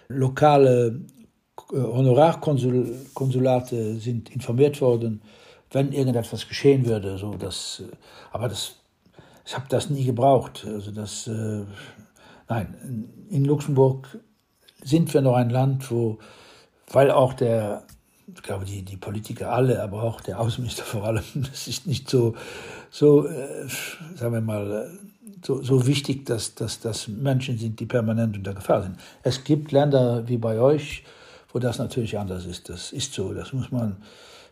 lokale 0.07 0.99
äh, 1.71 1.75
Honorarkonsulate 1.75 3.97
sind 3.97 4.31
informiert 4.31 4.81
worden, 4.81 5.21
wenn 5.71 5.91
irgendetwas 5.91 6.47
geschehen 6.47 6.85
würde. 6.85 7.17
So 7.17 7.33
dass, 7.35 7.83
aber 8.31 8.49
das, 8.49 8.75
ich 9.45 9.55
habe 9.55 9.65
das 9.69 9.89
nie 9.89 10.05
gebraucht. 10.05 10.65
Also 10.67 10.91
das, 10.91 11.29
Nein, 12.49 13.07
in 13.29 13.45
Luxemburg 13.45 14.19
sind 14.83 15.13
wir 15.13 15.21
noch 15.21 15.35
ein 15.35 15.49
Land, 15.49 15.89
wo, 15.91 16.19
weil 16.91 17.11
auch 17.11 17.33
der, 17.33 17.83
ich 18.33 18.41
glaube, 18.41 18.65
die, 18.65 18.83
die 18.83 18.97
Politiker 18.97 19.51
alle, 19.51 19.81
aber 19.81 20.03
auch 20.03 20.21
der 20.21 20.39
Außenminister 20.39 20.83
vor 20.83 21.05
allem, 21.05 21.23
das 21.35 21.67
ist 21.67 21.87
nicht 21.87 22.09
so, 22.09 22.35
so 22.91 23.27
äh, 23.27 23.67
sagen 24.15 24.33
wir 24.33 24.41
mal, 24.41 24.89
so, 25.45 25.61
so 25.61 25.85
wichtig, 25.87 26.25
dass, 26.25 26.55
das 26.55 27.07
Menschen 27.07 27.57
sind, 27.57 27.79
die 27.79 27.85
permanent 27.85 28.37
unter 28.37 28.53
Gefahr 28.53 28.83
sind. 28.83 28.97
Es 29.23 29.43
gibt 29.43 29.71
Länder 29.71 30.27
wie 30.27 30.37
bei 30.37 30.59
euch, 30.59 31.03
wo 31.51 31.59
das 31.59 31.77
natürlich 31.77 32.17
anders 32.17 32.45
ist. 32.45 32.69
Das 32.69 32.91
ist 32.91 33.13
so, 33.13 33.33
das 33.33 33.53
muss 33.53 33.71
man 33.71 33.97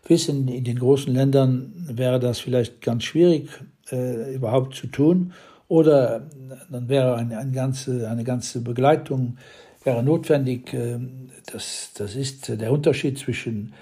wissen. 0.06 0.48
In 0.48 0.64
den 0.64 0.78
großen 0.78 1.12
Ländern 1.12 1.72
wäre 1.88 2.20
das 2.20 2.40
vielleicht 2.40 2.82
ganz 2.82 3.04
schwierig 3.04 3.48
äh, 3.90 4.34
überhaupt 4.34 4.74
zu 4.74 4.86
tun. 4.86 5.32
Oder 5.68 6.26
dann 6.70 6.88
wäre 6.88 7.16
eine, 7.16 7.38
eine, 7.38 7.52
ganze, 7.52 8.08
eine 8.08 8.24
ganze 8.24 8.60
Begleitung 8.60 9.38
wäre 9.84 10.02
notwendig. 10.02 10.72
Ähm, 10.74 11.30
das, 11.46 11.90
das 11.94 12.16
ist 12.16 12.48
der 12.48 12.72
Unterschied 12.72 13.18
zwischen 13.18 13.74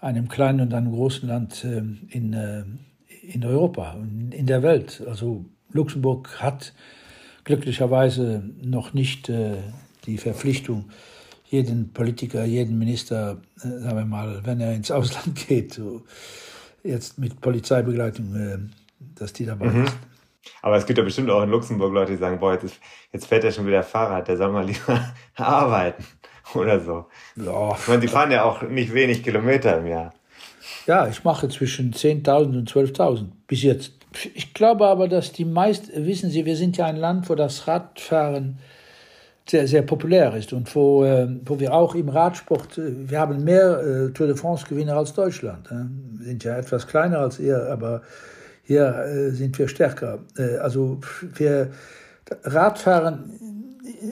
einem 0.00 0.28
kleinen 0.28 0.60
und 0.60 0.74
einem 0.74 0.92
großen 0.92 1.28
Land 1.28 1.64
ähm, 1.64 2.08
in, 2.10 2.32
äh, 2.32 2.64
in 3.22 3.44
Europa, 3.44 3.96
in 4.30 4.46
der 4.46 4.62
Welt. 4.62 5.02
Also 5.06 5.44
Luxemburg 5.72 6.40
hat 6.40 6.72
glücklicherweise 7.44 8.42
noch 8.62 8.94
nicht 8.94 9.28
äh, 9.28 9.56
die 10.06 10.18
Verpflichtung, 10.18 10.90
jeden 11.50 11.92
Politiker, 11.92 12.44
jeden 12.44 12.78
Minister, 12.78 13.38
äh, 13.56 13.60
sagen 13.60 13.96
wir 13.96 14.04
mal, 14.04 14.40
wenn 14.44 14.60
er 14.60 14.74
ins 14.74 14.90
Ausland 14.92 15.48
geht, 15.48 15.74
so 15.74 16.02
jetzt 16.84 17.18
mit 17.18 17.40
Polizeibegleitung, 17.40 18.70
dass 19.16 19.32
die 19.32 19.44
dabei 19.44 19.66
mhm. 19.66 19.84
ist. 19.84 19.96
Aber 20.62 20.76
es 20.76 20.86
gibt 20.86 20.98
ja 20.98 21.04
bestimmt 21.04 21.30
auch 21.30 21.42
in 21.42 21.50
Luxemburg 21.50 21.92
Leute, 21.92 22.12
die 22.12 22.18
sagen, 22.18 22.38
boah, 22.38 22.52
jetzt, 22.52 22.64
ist, 22.64 22.80
jetzt 23.12 23.26
fährt 23.26 23.44
er 23.44 23.52
schon 23.52 23.66
wieder 23.66 23.82
Fahrrad, 23.82 24.28
der 24.28 24.36
soll 24.36 24.50
mal 24.50 24.64
lieber 24.64 25.12
arbeiten 25.36 26.04
oder 26.54 26.80
so. 26.80 27.06
Ja. 27.36 27.76
Ich 27.78 27.88
meine, 27.88 28.00
die 28.00 28.08
fahren 28.08 28.30
ja 28.30 28.44
auch 28.44 28.62
nicht 28.62 28.94
wenig 28.94 29.22
Kilometer 29.22 29.78
im 29.78 29.86
Jahr. 29.86 30.12
Ja, 30.86 31.06
ich 31.06 31.22
mache 31.24 31.48
zwischen 31.48 31.92
10.000 31.92 32.58
und 32.58 32.70
12.000 32.70 33.26
bis 33.46 33.62
jetzt. 33.62 33.92
Ich 34.34 34.54
glaube 34.54 34.86
aber, 34.86 35.06
dass 35.06 35.32
die 35.32 35.44
meisten, 35.44 36.06
wissen 36.06 36.30
Sie, 36.30 36.46
wir 36.46 36.56
sind 36.56 36.78
ja 36.78 36.86
ein 36.86 36.96
Land, 36.96 37.28
wo 37.28 37.34
das 37.34 37.68
Radfahren 37.68 38.58
sehr, 39.48 39.66
sehr 39.66 39.82
populär 39.82 40.34
ist 40.34 40.52
und 40.52 40.74
wo, 40.74 41.04
äh, 41.04 41.28
wo 41.44 41.58
wir 41.58 41.72
auch 41.72 41.94
im 41.94 42.08
Radsport, 42.08 42.78
äh, 42.78 43.10
wir 43.10 43.18
haben 43.18 43.44
mehr 43.44 43.80
äh, 43.80 44.12
Tour 44.12 44.26
de 44.26 44.36
France-Gewinner 44.36 44.96
als 44.96 45.14
Deutschland. 45.14 45.66
Äh. 45.70 46.18
Wir 46.18 46.26
sind 46.26 46.44
ja 46.44 46.56
etwas 46.56 46.86
kleiner 46.86 47.18
als 47.18 47.38
ihr, 47.38 47.70
aber 47.70 48.02
hier 48.68 48.94
äh, 48.98 49.30
sind 49.30 49.58
wir 49.58 49.66
stärker. 49.66 50.18
Äh, 50.36 50.58
also 50.58 51.00
wir 51.36 51.70
Radfahren, 52.44 53.30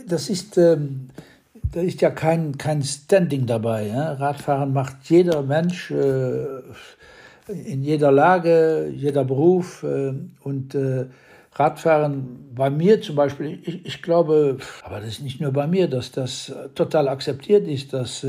das 0.09 0.31
ist, 0.31 0.57
ähm, 0.57 1.11
da 1.73 1.83
ist 1.83 2.01
ja 2.01 2.11
kein, 2.11 2.57
kein 2.57 2.83
Standing 2.83 3.45
dabei. 3.47 3.89
Ja? 3.89 4.15
Radfahren 4.15 4.73
macht 4.73 4.97
jeder 5.05 5.43
Mensch 5.43 5.91
äh, 5.91 6.63
in 7.49 7.85
jeder 7.85 8.11
Lage, 8.11 8.91
jeder 8.95 9.25
Beruf 9.25 9.83
äh, 9.83 10.15
und 10.43 10.75
äh, 10.75 11.05
Radfahren 11.53 12.49
bei 12.55 12.71
mir 12.71 13.03
zum 13.03 13.17
Beispiel, 13.17 13.59
ich, 13.63 13.85
ich, 13.85 14.03
glaube, 14.03 14.57
aber 14.83 15.01
das 15.01 15.09
ist 15.11 15.23
nicht 15.23 15.41
nur 15.41 15.53
bei 15.53 15.67
mir, 15.67 15.87
dass 15.87 16.13
das 16.13 16.53
total 16.75 17.09
akzeptiert 17.09 17.69
ist, 17.69 17.93
dass 17.93 18.27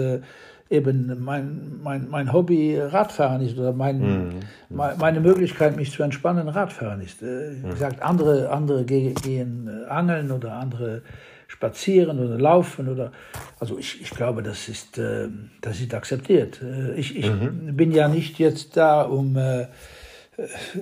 eben 0.69 1.23
mein, 1.23 1.80
mein, 1.82 2.10
mein 2.10 2.34
Hobby 2.34 2.77
Radfahren 2.80 3.41
ist 3.41 3.58
oder 3.58 3.73
mein, 3.73 3.99
mhm. 3.99 4.39
meine 4.69 5.19
Möglichkeit, 5.19 5.75
mich 5.75 5.91
zu 5.91 6.03
entspannen, 6.03 6.47
Radfahren 6.49 7.01
ist. 7.01 7.21
Äh, 7.21 7.62
wie 7.62 7.67
mhm. 7.67 7.71
gesagt, 7.71 8.01
andere, 8.01 8.49
andere 8.49 8.84
gehen 8.86 9.67
äh, 9.67 9.89
angeln 9.89 10.32
oder 10.32 10.53
andere 10.53 11.01
spazieren 11.47 12.19
oder 12.19 12.38
laufen 12.38 12.89
oder 12.89 13.13
also 13.60 13.77
ich, 13.77 14.01
ich 14.01 14.10
glaube, 14.10 14.43
das 14.43 14.67
ist, 14.67 14.97
äh, 14.97 15.30
das 15.62 15.80
ist 15.80 15.93
akzeptiert. 15.93 16.62
Ich, 16.97 17.17
ich 17.17 17.30
mhm. 17.30 17.75
bin 17.77 17.91
ja 17.91 18.10
nicht 18.10 18.38
jetzt 18.38 18.75
da, 18.75 19.03
um 19.03 19.38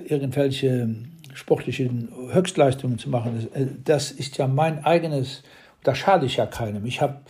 irgendwelche 0.06 0.88
sportlichen 1.34 2.08
Höchstleistungen 2.32 2.98
zu 2.98 3.10
machen. 3.10 3.48
Das 3.84 4.10
ist 4.10 4.36
ja 4.38 4.48
mein 4.48 4.84
eigenes, 4.84 5.42
da 5.82 5.94
schade 5.94 6.26
ich 6.26 6.36
ja 6.36 6.46
keinem. 6.46 6.84
Ich 6.84 7.00
habe 7.00 7.20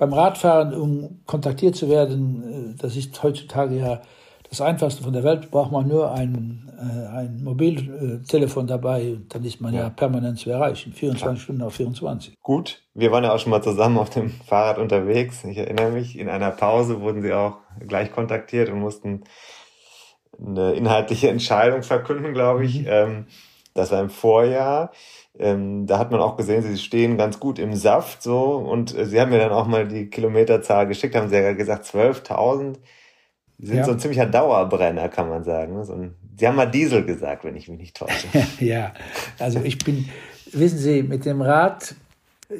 beim 0.00 0.14
Radfahren, 0.14 0.72
um 0.72 1.20
kontaktiert 1.26 1.76
zu 1.76 1.88
werden, 1.88 2.72
äh, 2.72 2.82
das 2.82 2.96
ist 2.96 3.22
heutzutage 3.22 3.76
ja 3.76 4.00
das 4.48 4.60
Einfachste 4.60 5.04
von 5.04 5.12
der 5.12 5.22
Welt, 5.22 5.50
braucht 5.50 5.70
man 5.70 5.86
nur 5.86 6.10
ein, 6.10 6.72
äh, 6.76 7.06
ein 7.18 7.44
Mobiltelefon 7.44 8.66
dabei 8.66 9.12
und 9.12 9.32
dann 9.32 9.44
ist 9.44 9.60
man 9.60 9.74
ja, 9.74 9.82
ja 9.82 9.90
permanent 9.90 10.38
zu 10.38 10.50
erreichen, 10.50 10.92
24 10.92 11.38
ja. 11.38 11.42
Stunden 11.44 11.62
auf 11.62 11.74
24. 11.74 12.34
Gut, 12.42 12.82
wir 12.94 13.12
waren 13.12 13.22
ja 13.24 13.32
auch 13.32 13.38
schon 13.38 13.50
mal 13.50 13.62
zusammen 13.62 13.98
auf 13.98 14.10
dem 14.10 14.30
Fahrrad 14.30 14.78
unterwegs. 14.78 15.44
Ich 15.44 15.58
erinnere 15.58 15.90
mich, 15.90 16.18
in 16.18 16.30
einer 16.30 16.50
Pause 16.50 17.00
wurden 17.02 17.20
Sie 17.20 17.34
auch 17.34 17.58
gleich 17.86 18.10
kontaktiert 18.10 18.70
und 18.70 18.80
mussten 18.80 19.24
eine 20.44 20.72
inhaltliche 20.72 21.28
Entscheidung 21.28 21.82
verkünden, 21.82 22.32
glaube 22.32 22.64
ich. 22.64 22.80
Mhm. 22.80 22.86
Ähm, 22.88 23.26
das 23.74 23.92
war 23.92 24.00
im 24.00 24.10
Vorjahr. 24.10 24.90
Ähm, 25.38 25.86
da 25.86 25.98
hat 25.98 26.10
man 26.10 26.20
auch 26.20 26.36
gesehen, 26.36 26.62
sie 26.62 26.76
stehen 26.76 27.16
ganz 27.16 27.40
gut 27.40 27.58
im 27.58 27.74
Saft 27.74 28.22
so 28.22 28.56
und 28.56 28.96
äh, 28.96 29.06
sie 29.06 29.20
haben 29.20 29.30
mir 29.30 29.38
dann 29.38 29.52
auch 29.52 29.66
mal 29.66 29.86
die 29.86 30.06
Kilometerzahl 30.10 30.86
geschickt, 30.86 31.14
haben 31.14 31.28
sie 31.28 31.36
ja 31.36 31.52
gesagt 31.52 31.86
12.000. 31.86 32.76
Sie 33.58 33.66
sind 33.66 33.76
ja. 33.76 33.84
so 33.84 33.92
ein 33.92 33.98
ziemlicher 33.98 34.26
Dauerbrenner, 34.26 35.08
kann 35.08 35.28
man 35.28 35.44
sagen. 35.44 35.76
Ne? 35.76 35.84
So 35.84 35.92
ein, 35.92 36.14
sie 36.36 36.48
haben 36.48 36.56
mal 36.56 36.66
Diesel 36.66 37.04
gesagt, 37.04 37.44
wenn 37.44 37.56
ich 37.56 37.68
mich 37.68 37.78
nicht 37.78 37.96
täusche. 37.96 38.26
ja, 38.64 38.92
also 39.38 39.60
ich 39.62 39.78
bin, 39.78 40.08
wissen 40.52 40.78
Sie, 40.78 41.02
mit 41.02 41.24
dem 41.24 41.42
Rad 41.42 41.94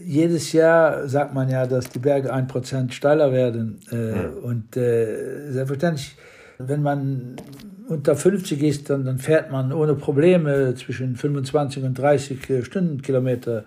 jedes 0.04 0.52
Jahr 0.52 1.08
sagt 1.08 1.34
man 1.34 1.48
ja, 1.48 1.66
dass 1.66 1.90
die 1.90 1.98
Berge 1.98 2.32
ein 2.32 2.46
Prozent 2.46 2.94
steiler 2.94 3.32
werden. 3.32 3.80
Äh, 3.90 3.96
mhm. 3.96 4.38
Und 4.42 4.76
äh, 4.76 5.50
selbstverständlich, 5.50 6.16
wenn 6.68 6.82
man 6.82 7.36
unter 7.88 8.14
50 8.14 8.62
ist, 8.62 8.90
dann, 8.90 9.04
dann 9.04 9.18
fährt 9.18 9.50
man 9.50 9.72
ohne 9.72 9.94
Probleme 9.94 10.74
zwischen 10.74 11.16
25 11.16 11.82
und 11.82 11.98
30 11.98 12.50
äh, 12.50 12.64
Stundenkilometer. 12.64 13.64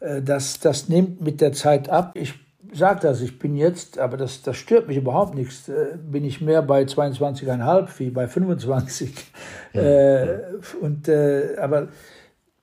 Äh, 0.00 0.22
das, 0.22 0.60
das 0.60 0.88
nimmt 0.88 1.20
mit 1.22 1.40
der 1.40 1.52
Zeit 1.52 1.88
ab. 1.88 2.12
Ich 2.14 2.34
sage 2.72 3.00
das, 3.00 3.20
ich 3.22 3.38
bin 3.38 3.56
jetzt, 3.56 3.98
aber 3.98 4.16
das, 4.16 4.42
das 4.42 4.56
stört 4.56 4.88
mich 4.88 4.98
überhaupt 4.98 5.34
nichts, 5.34 5.68
äh, 5.68 5.96
bin 5.96 6.24
ich 6.24 6.40
mehr 6.40 6.62
bei 6.62 6.82
22,5 6.82 7.88
wie 7.98 8.10
bei 8.10 8.28
25. 8.28 9.14
Ja. 9.72 9.82
Äh, 9.82 10.38
und, 10.80 11.08
äh, 11.08 11.56
aber 11.58 11.88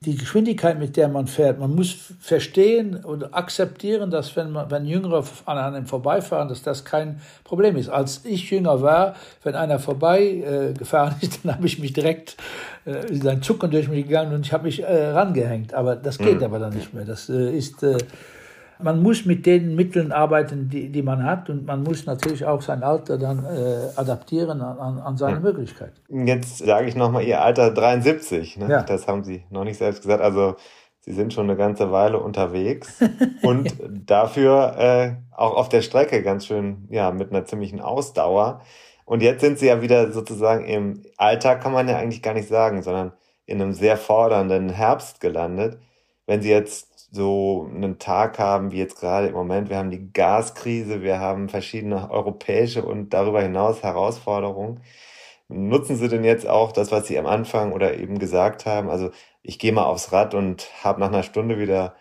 die 0.06 0.18
Geschwindigkeit, 0.18 0.80
mit 0.80 0.98
der 0.98 1.08
man 1.08 1.28
fährt, 1.28 1.60
man 1.60 1.74
muss 1.74 2.14
verstehen 2.20 3.04
oder 3.04 3.30
akzeptieren, 3.34 4.12
dass 4.12 4.36
wenn, 4.36 4.52
man, 4.52 4.70
wenn 4.70 4.86
Jüngere 4.86 5.24
an 5.46 5.58
einem 5.58 5.86
vorbeifahren, 5.86 6.50
dass 6.50 6.62
das 6.62 6.86
kein 6.86 7.22
Problem 7.44 7.76
ist. 7.78 7.90
Als 7.90 8.22
ich 8.26 8.50
jünger 8.52 8.82
war, 8.82 9.16
wenn 9.44 9.56
einer 9.56 9.80
vorbeigefahren 9.80 11.16
äh, 11.22 11.26
ist, 11.26 11.40
dann 11.44 11.56
habe 11.56 11.68
ich 11.68 11.80
mich 11.80 11.94
direkt, 11.94 12.38
äh, 12.86 13.28
ein 13.28 13.42
Zucken 13.42 13.72
durch 13.72 13.88
mich 13.88 14.06
gegangen 14.06 14.34
und 14.34 14.46
ich 14.46 14.54
habe 14.54 14.66
mich 14.66 14.84
äh, 14.84 15.08
rangehängt. 15.12 15.74
Aber 15.74 15.96
das 15.96 16.18
geht 16.18 16.40
mhm. 16.40 16.46
aber 16.46 16.60
dann 16.60 16.74
nicht 16.74 16.94
mehr. 16.94 17.06
Das 17.06 17.30
äh, 17.30 17.56
ist 17.56 17.82
äh, 17.84 17.98
man 18.80 19.02
muss 19.02 19.26
mit 19.26 19.46
den 19.46 19.76
Mitteln 19.76 20.12
arbeiten, 20.12 20.70
die, 20.70 20.90
die 20.90 21.02
man 21.02 21.24
hat 21.24 21.50
und 21.50 21.66
man 21.66 21.84
muss 21.84 22.06
natürlich 22.06 22.46
auch 22.46 22.62
sein 22.62 22.84
Alter 22.84 23.18
dann 23.18 23.46
äh, 23.46 23.90
adaptieren 23.96 24.62
an, 24.62 25.00
an 25.00 25.18
seine 25.18 25.38
hm. 25.38 25.44
Möglichkeiten. 25.44 26.28
Jetzt 26.28 26.60
sage 26.60 26.88
ich 26.88 26.96
nochmal 26.96 27.24
Ihr 27.24 27.42
Alter 27.42 27.72
73, 27.72 28.58
ne? 28.58 28.70
ja. 28.70 28.84
das 28.84 29.08
haben 29.08 29.24
Sie 29.24 29.44
noch 29.50 29.64
nicht 29.64 29.78
selbst 29.78 30.02
gesagt, 30.02 30.22
also 30.22 30.56
Sie 31.06 31.12
sind 31.12 31.34
schon 31.34 31.50
eine 31.50 31.58
ganze 31.58 31.92
Weile 31.92 32.20
unterwegs 32.20 33.04
und 33.42 33.74
dafür 33.90 34.76
äh, 34.78 35.16
auch 35.36 35.56
auf 35.56 35.68
der 35.68 35.82
Strecke 35.82 36.24
ganz 36.24 36.46
schön, 36.46 36.88
ja, 36.90 37.12
mit 37.12 37.32
einer 37.32 37.44
ziemlichen 37.44 37.82
Ausdauer. 37.82 38.62
Und 39.04 39.22
jetzt 39.22 39.42
sind 39.42 39.60
Sie 39.60 39.68
ja 39.68 39.82
wieder 39.82 40.14
sozusagen 40.14 40.66
im 40.66 41.04
Alltag, 41.18 41.62
kann 41.62 41.74
man 41.74 41.90
ja 41.90 41.98
eigentlich 41.98 42.22
gar 42.22 42.34
nicht 42.34 42.48
sagen, 42.48 42.84
sondern 42.84 43.12
in 43.46 43.62
einem 43.62 43.74
sehr 43.74 43.98
fordernden 43.98 44.70
Herbst 44.70 45.20
gelandet. 45.20 45.78
Wenn 46.26 46.42
Sie 46.42 46.50
jetzt 46.50 46.93
so 47.14 47.70
einen 47.74 48.00
Tag 48.00 48.40
haben 48.40 48.72
wie 48.72 48.80
jetzt 48.80 49.00
gerade 49.00 49.28
im 49.28 49.36
Moment. 49.36 49.70
Wir 49.70 49.78
haben 49.78 49.92
die 49.92 50.12
Gaskrise, 50.14 51.04
wir 51.04 51.20
haben 51.20 51.48
verschiedene 51.50 52.10
europäische 52.12 52.84
und 52.86 53.12
darüber 53.12 53.42
hinaus 53.42 53.84
Herausforderungen. 53.84 54.82
Nutzen 55.50 55.98
Sie 55.98 56.08
denn 56.10 56.24
jetzt 56.24 56.48
auch 56.48 56.72
das, 56.72 56.92
was 56.92 57.08
Sie 57.08 57.20
am 57.20 57.28
Anfang 57.28 57.74
oder 57.74 57.96
eben 57.98 58.20
gesagt 58.20 58.66
haben? 58.66 58.90
Also 58.90 59.12
ich 59.44 59.60
gehe 59.60 59.72
mal 59.74 59.86
aufs 59.86 60.12
Rad 60.12 60.34
und 60.34 60.70
habe 60.84 61.00
nach 61.02 61.10
einer 61.10 61.24
Stunde 61.24 61.60
wieder 61.60 61.96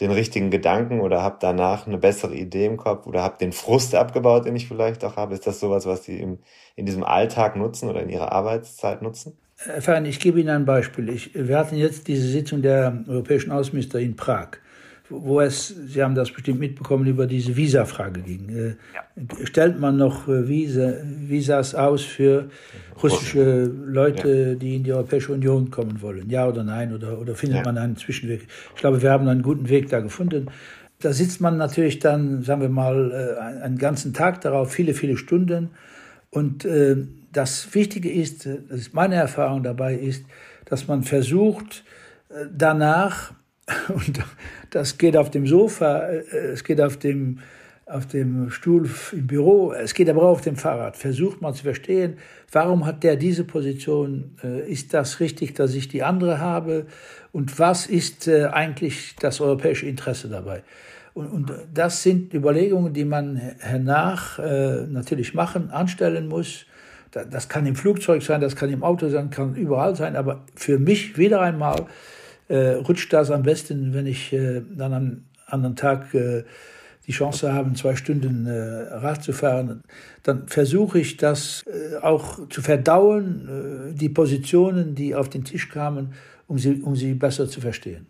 den 0.00 0.10
richtigen 0.12 0.50
Gedanken 0.50 1.00
oder 1.00 1.22
habe 1.22 1.38
danach 1.40 1.86
eine 1.86 1.98
bessere 1.98 2.34
Idee 2.34 2.66
im 2.66 2.76
Kopf 2.78 3.06
oder 3.06 3.22
habe 3.22 3.38
den 3.38 3.52
Frust 3.52 3.94
abgebaut, 3.94 4.46
den 4.46 4.56
ich 4.56 4.68
vielleicht 4.68 5.04
auch 5.04 5.16
habe. 5.16 5.34
Ist 5.34 5.46
das 5.46 5.60
sowas, 5.60 5.86
was 5.86 6.04
Sie 6.04 6.18
in 6.76 6.86
diesem 6.86 7.04
Alltag 7.04 7.56
nutzen 7.56 7.88
oder 7.88 8.02
in 8.02 8.10
Ihrer 8.10 8.32
Arbeitszeit 8.32 9.02
nutzen? 9.02 9.38
Herr 9.62 9.82
Fein, 9.82 10.06
ich 10.06 10.18
gebe 10.18 10.40
Ihnen 10.40 10.48
ein 10.48 10.64
Beispiel. 10.64 11.10
Ich, 11.10 11.32
wir 11.34 11.58
hatten 11.58 11.76
jetzt 11.76 12.08
diese 12.08 12.26
Sitzung 12.26 12.62
der 12.62 13.04
europäischen 13.06 13.50
Außenminister 13.52 14.00
in 14.00 14.16
Prag, 14.16 14.52
wo 15.10 15.42
es, 15.42 15.68
Sie 15.68 16.02
haben 16.02 16.14
das 16.14 16.30
bestimmt 16.30 16.60
mitbekommen, 16.60 17.06
über 17.06 17.26
diese 17.26 17.54
Visa-Frage 17.54 18.22
ging. 18.22 18.48
Äh, 18.48 18.68
ja. 18.68 19.44
Stellt 19.44 19.78
man 19.78 19.98
noch 19.98 20.28
äh, 20.28 20.48
Visa, 20.48 20.94
Visas 21.04 21.74
aus 21.74 22.02
für 22.02 22.48
russische 23.02 23.64
Leute, 23.64 24.50
ja. 24.52 24.54
die 24.54 24.76
in 24.76 24.84
die 24.84 24.94
Europäische 24.94 25.32
Union 25.32 25.70
kommen 25.70 26.00
wollen? 26.00 26.30
Ja 26.30 26.48
oder 26.48 26.64
nein? 26.64 26.94
Oder, 26.94 27.18
oder 27.18 27.34
findet 27.34 27.58
ja. 27.58 27.64
man 27.64 27.76
einen 27.76 27.98
Zwischenweg? 27.98 28.46
Ich 28.74 28.80
glaube, 28.80 29.02
wir 29.02 29.10
haben 29.10 29.28
einen 29.28 29.42
guten 29.42 29.68
Weg 29.68 29.90
da 29.90 30.00
gefunden. 30.00 30.46
Da 31.00 31.12
sitzt 31.12 31.42
man 31.42 31.58
natürlich 31.58 31.98
dann, 31.98 32.42
sagen 32.44 32.62
wir 32.62 32.70
mal, 32.70 33.10
äh, 33.12 33.62
einen 33.62 33.76
ganzen 33.76 34.14
Tag 34.14 34.40
darauf, 34.40 34.72
viele, 34.72 34.94
viele 34.94 35.18
Stunden. 35.18 35.68
Und 36.30 36.64
äh, 36.64 36.96
das 37.32 37.74
Wichtige 37.74 38.10
ist, 38.10 38.46
das 38.46 38.80
ist 38.80 38.94
meine 38.94 39.14
Erfahrung 39.16 39.62
dabei 39.62 39.94
ist, 39.94 40.24
dass 40.64 40.88
man 40.88 41.02
versucht, 41.02 41.84
äh, 42.28 42.46
danach, 42.52 43.32
und 43.88 44.20
das 44.70 44.98
geht 44.98 45.16
auf 45.16 45.30
dem 45.30 45.46
Sofa, 45.46 46.08
äh, 46.08 46.52
es 46.52 46.64
geht 46.64 46.80
auf 46.80 46.96
dem, 46.96 47.38
auf 47.86 48.06
dem 48.06 48.50
Stuhl 48.50 48.88
im 49.12 49.26
Büro, 49.26 49.72
es 49.72 49.94
geht 49.94 50.08
aber 50.08 50.22
auch 50.22 50.30
auf 50.30 50.40
dem 50.42 50.56
Fahrrad, 50.56 50.96
versucht 50.96 51.40
man 51.40 51.54
zu 51.54 51.64
verstehen, 51.64 52.18
warum 52.52 52.86
hat 52.86 53.02
der 53.02 53.16
diese 53.16 53.44
Position, 53.44 54.36
äh, 54.44 54.70
ist 54.70 54.94
das 54.94 55.20
richtig, 55.20 55.54
dass 55.54 55.74
ich 55.74 55.88
die 55.88 56.02
andere 56.02 56.38
habe? 56.38 56.86
Und 57.32 57.58
was 57.58 57.86
ist 57.86 58.28
eigentlich 58.28 59.14
das 59.20 59.40
europäische 59.40 59.86
Interesse 59.86 60.28
dabei. 60.28 60.64
Und 61.14 61.52
das 61.72 62.02
sind 62.02 62.34
Überlegungen, 62.34 62.92
die 62.92 63.04
man 63.04 63.36
hernach 63.36 64.38
natürlich 64.38 65.32
machen, 65.32 65.70
anstellen 65.70 66.26
muss 66.26 66.66
das 67.10 67.48
kann 67.48 67.66
im 67.66 67.76
Flugzeug 67.76 68.22
sein, 68.22 68.40
das 68.40 68.56
kann 68.56 68.70
im 68.70 68.82
Auto 68.82 69.08
sein, 69.08 69.30
kann 69.30 69.54
überall 69.54 69.96
sein. 69.96 70.16
Aber 70.16 70.44
für 70.54 70.78
mich 70.78 71.18
wieder 71.18 71.40
einmal 71.40 71.86
äh, 72.48 72.74
rutscht 72.74 73.12
das 73.12 73.30
am 73.30 73.42
besten, 73.42 73.94
wenn 73.94 74.06
ich 74.06 74.32
äh, 74.32 74.62
dann 74.70 74.92
am 74.92 75.24
anderen 75.46 75.76
Tag 75.76 76.14
äh, 76.14 76.44
die 77.06 77.12
Chance 77.12 77.52
habe, 77.52 77.72
zwei 77.74 77.96
Stunden 77.96 78.46
äh, 78.46 78.52
Rad 78.94 79.22
zu 79.24 79.32
fahren. 79.32 79.82
Dann 80.22 80.46
versuche 80.46 81.00
ich 81.00 81.16
das 81.16 81.64
äh, 81.66 81.96
auch 81.96 82.48
zu 82.48 82.62
verdauen, 82.62 83.90
äh, 83.90 83.94
die 83.94 84.08
Positionen, 84.08 84.94
die 84.94 85.14
auf 85.14 85.28
den 85.28 85.44
Tisch 85.44 85.68
kamen, 85.68 86.14
um 86.46 86.58
sie, 86.58 86.80
um 86.82 86.94
sie 86.94 87.14
besser 87.14 87.48
zu 87.48 87.60
verstehen. 87.60 88.06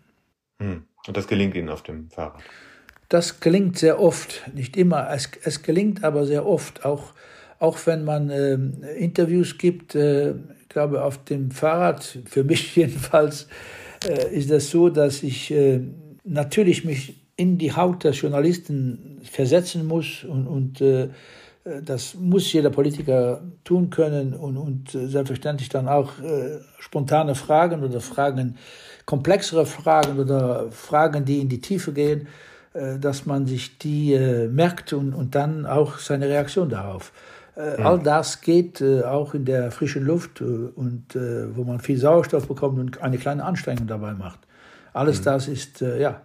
Hm. 0.61 0.83
Und 1.07 1.17
das 1.17 1.27
gelingt 1.27 1.55
Ihnen 1.55 1.69
auf 1.69 1.81
dem 1.81 2.09
Fahrrad? 2.09 2.41
Das 3.09 3.39
gelingt 3.39 3.77
sehr 3.77 3.99
oft, 3.99 4.43
nicht 4.53 4.77
immer. 4.77 5.09
Es, 5.09 5.31
es 5.43 5.63
gelingt 5.63 6.03
aber 6.03 6.25
sehr 6.25 6.45
oft, 6.45 6.85
auch 6.85 7.13
auch 7.61 7.77
wenn 7.85 8.03
man 8.03 8.31
äh, 8.31 8.55
Interviews 8.97 9.57
gibt, 9.57 9.93
äh, 9.93 10.31
ich 10.31 10.69
glaube 10.69 11.03
auf 11.03 11.23
dem 11.23 11.51
Fahrrad, 11.51 12.17
für 12.25 12.43
mich 12.43 12.75
jedenfalls, 12.75 13.47
äh, 14.03 14.35
ist 14.35 14.49
das 14.49 14.71
so, 14.71 14.89
dass 14.89 15.21
ich 15.21 15.51
äh, 15.51 15.79
natürlich 16.23 16.83
mich 16.85 17.21
in 17.35 17.59
die 17.59 17.71
Haut 17.71 18.03
der 18.03 18.13
Journalisten 18.13 19.21
versetzen 19.23 19.85
muss 19.85 20.23
und, 20.23 20.47
und 20.47 20.81
äh, 20.81 21.09
das 21.85 22.15
muss 22.15 22.51
jeder 22.51 22.71
Politiker 22.71 23.43
tun 23.63 23.91
können 23.91 24.33
und, 24.33 24.57
und 24.57 24.95
äh, 24.95 25.05
selbstverständlich 25.05 25.69
dann 25.69 25.87
auch 25.87 26.13
spontane 26.79 27.35
Fragen 27.35 27.83
oder 27.83 28.01
Fragen, 28.01 28.57
komplexere 29.05 29.67
Fragen 29.67 30.17
oder 30.17 30.71
Fragen, 30.71 31.25
die 31.25 31.39
in 31.39 31.49
die 31.49 31.61
Tiefe 31.61 31.93
gehen, 31.93 32.27
dass 32.73 33.25
man 33.25 33.45
sich 33.47 33.77
die 33.79 34.17
merkt 34.49 34.93
und, 34.93 35.13
und 35.13 35.35
dann 35.35 35.65
auch 35.65 35.97
seine 35.97 36.29
Reaktion 36.29 36.69
darauf 36.69 37.11
äh, 37.55 37.81
all 37.81 37.99
das 37.99 38.41
geht 38.41 38.81
äh, 38.81 39.03
auch 39.03 39.33
in 39.33 39.45
der 39.45 39.71
frischen 39.71 40.03
Luft 40.05 40.41
äh, 40.41 40.43
und 40.43 41.15
äh, 41.15 41.55
wo 41.55 41.63
man 41.63 41.79
viel 41.79 41.97
Sauerstoff 41.97 42.47
bekommt 42.47 42.79
und 42.79 43.01
eine 43.01 43.17
kleine 43.17 43.43
Anstrengung 43.43 43.87
dabei 43.87 44.13
macht. 44.13 44.39
Alles 44.93 45.19
mhm. 45.19 45.25
das 45.25 45.47
ist, 45.47 45.81
äh, 45.81 45.99
ja, 46.01 46.21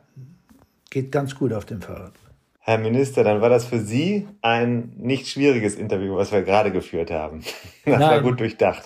geht 0.91 1.11
ganz 1.11 1.35
gut 1.35 1.53
auf 1.53 1.65
dem 1.65 1.83
Fahrrad. 1.83 2.13
Herr 2.61 2.79
Minister, 2.79 3.23
dann 3.23 3.41
war 3.41 3.49
das 3.49 3.65
für 3.65 3.79
Sie 3.79 4.27
ein 4.43 4.93
nicht 4.97 5.29
schwieriges 5.29 5.77
Interview, 5.77 6.17
was 6.17 6.33
wir 6.33 6.43
gerade 6.43 6.73
geführt 6.73 7.11
haben. 7.11 7.43
Das 7.85 8.01
Nein. 8.01 8.11
war 8.11 8.21
gut 8.21 8.41
durchdacht. 8.41 8.83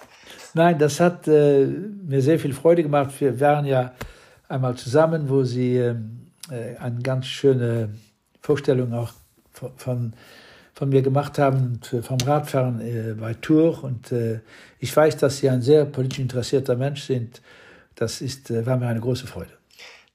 Nein, 0.52 0.78
das 0.78 1.00
hat 1.00 1.26
äh, 1.26 1.64
mir 1.64 2.20
sehr 2.20 2.38
viel 2.38 2.52
Freude 2.52 2.82
gemacht. 2.82 3.18
Wir 3.18 3.40
waren 3.40 3.64
ja 3.64 3.92
einmal 4.46 4.74
zusammen, 4.74 5.30
wo 5.30 5.42
Sie 5.42 5.76
ähm, 5.76 6.26
eine 6.50 7.00
ganz 7.00 7.26
schöne 7.26 7.94
Vorstellung 8.42 8.92
auch 8.92 9.12
von 9.52 9.70
von 9.76 10.12
mir 10.86 11.02
gemacht 11.02 11.38
haben 11.38 11.80
äh, 11.92 12.02
vom 12.02 12.18
Radfahren 12.18 12.80
äh, 12.80 13.14
bei 13.14 13.34
Tour. 13.34 13.84
Und 13.84 14.12
äh, 14.12 14.40
ich 14.78 14.96
weiß, 14.96 15.16
dass 15.18 15.38
Sie 15.38 15.48
ein 15.48 15.62
sehr 15.62 15.84
politisch 15.84 16.20
interessierter 16.20 16.76
Mensch 16.76 17.02
sind. 17.02 17.42
Das 17.94 18.20
ist, 18.20 18.50
äh, 18.50 18.64
war 18.66 18.76
mir 18.76 18.88
eine 18.88 19.00
große 19.00 19.26
Freude. 19.26 19.50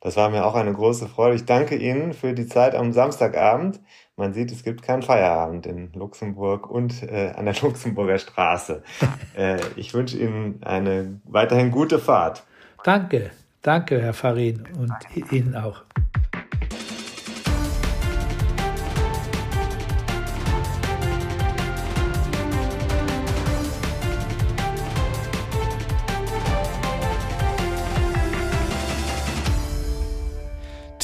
Das 0.01 0.15
war 0.17 0.29
mir 0.29 0.45
auch 0.45 0.53
eine 0.53 0.71
große 0.71 1.07
Freude. 1.07 1.35
Ich 1.35 1.45
danke 1.45 1.75
Ihnen 1.75 2.13
für 2.13 2.33
die 2.33 2.47
Zeit 2.47 2.75
am 2.75 2.93
Samstagabend. 2.93 3.79
Man 4.17 4.33
sieht, 4.33 4.51
es 4.51 4.63
gibt 4.63 4.81
keinen 4.81 5.01
Feierabend 5.01 5.65
in 5.65 5.91
Luxemburg 5.93 6.69
und 6.69 7.03
äh, 7.03 7.33
an 7.35 7.45
der 7.45 7.55
Luxemburger 7.61 8.19
Straße. 8.19 8.83
äh, 9.35 9.57
ich 9.75 9.93
wünsche 9.93 10.17
Ihnen 10.17 10.61
eine 10.63 11.19
weiterhin 11.25 11.71
gute 11.71 11.99
Fahrt. 11.99 12.43
Danke, 12.83 13.31
danke, 13.61 13.99
Herr 13.99 14.13
Farin, 14.13 14.63
und 14.77 14.93
Ihnen 15.31 15.55
auch. 15.55 15.81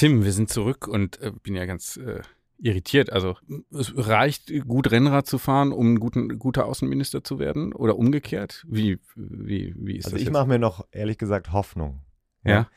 Tim, 0.01 0.23
wir 0.25 0.31
sind 0.31 0.49
zurück 0.49 0.87
und 0.87 1.21
äh, 1.21 1.31
bin 1.43 1.53
ja 1.53 1.67
ganz 1.67 1.95
äh, 1.97 2.23
irritiert. 2.57 3.11
Also 3.11 3.37
es 3.69 3.93
reicht 3.95 4.51
gut 4.65 4.89
Rennrad 4.89 5.27
zu 5.27 5.37
fahren, 5.37 5.71
um 5.71 5.93
ein 5.93 5.99
guten, 5.99 6.39
guter 6.39 6.65
Außenminister 6.65 7.23
zu 7.23 7.37
werden 7.37 7.71
oder 7.71 7.95
umgekehrt? 7.95 8.65
Wie, 8.67 8.97
wie, 9.15 9.75
wie 9.77 9.97
ist 9.97 10.05
also 10.05 10.17
das? 10.17 10.25
Ich 10.25 10.31
mache 10.31 10.47
mir 10.47 10.57
noch 10.57 10.87
ehrlich 10.89 11.19
gesagt 11.19 11.51
Hoffnung. 11.51 12.01
Ja. 12.43 12.51
ja. 12.51 12.69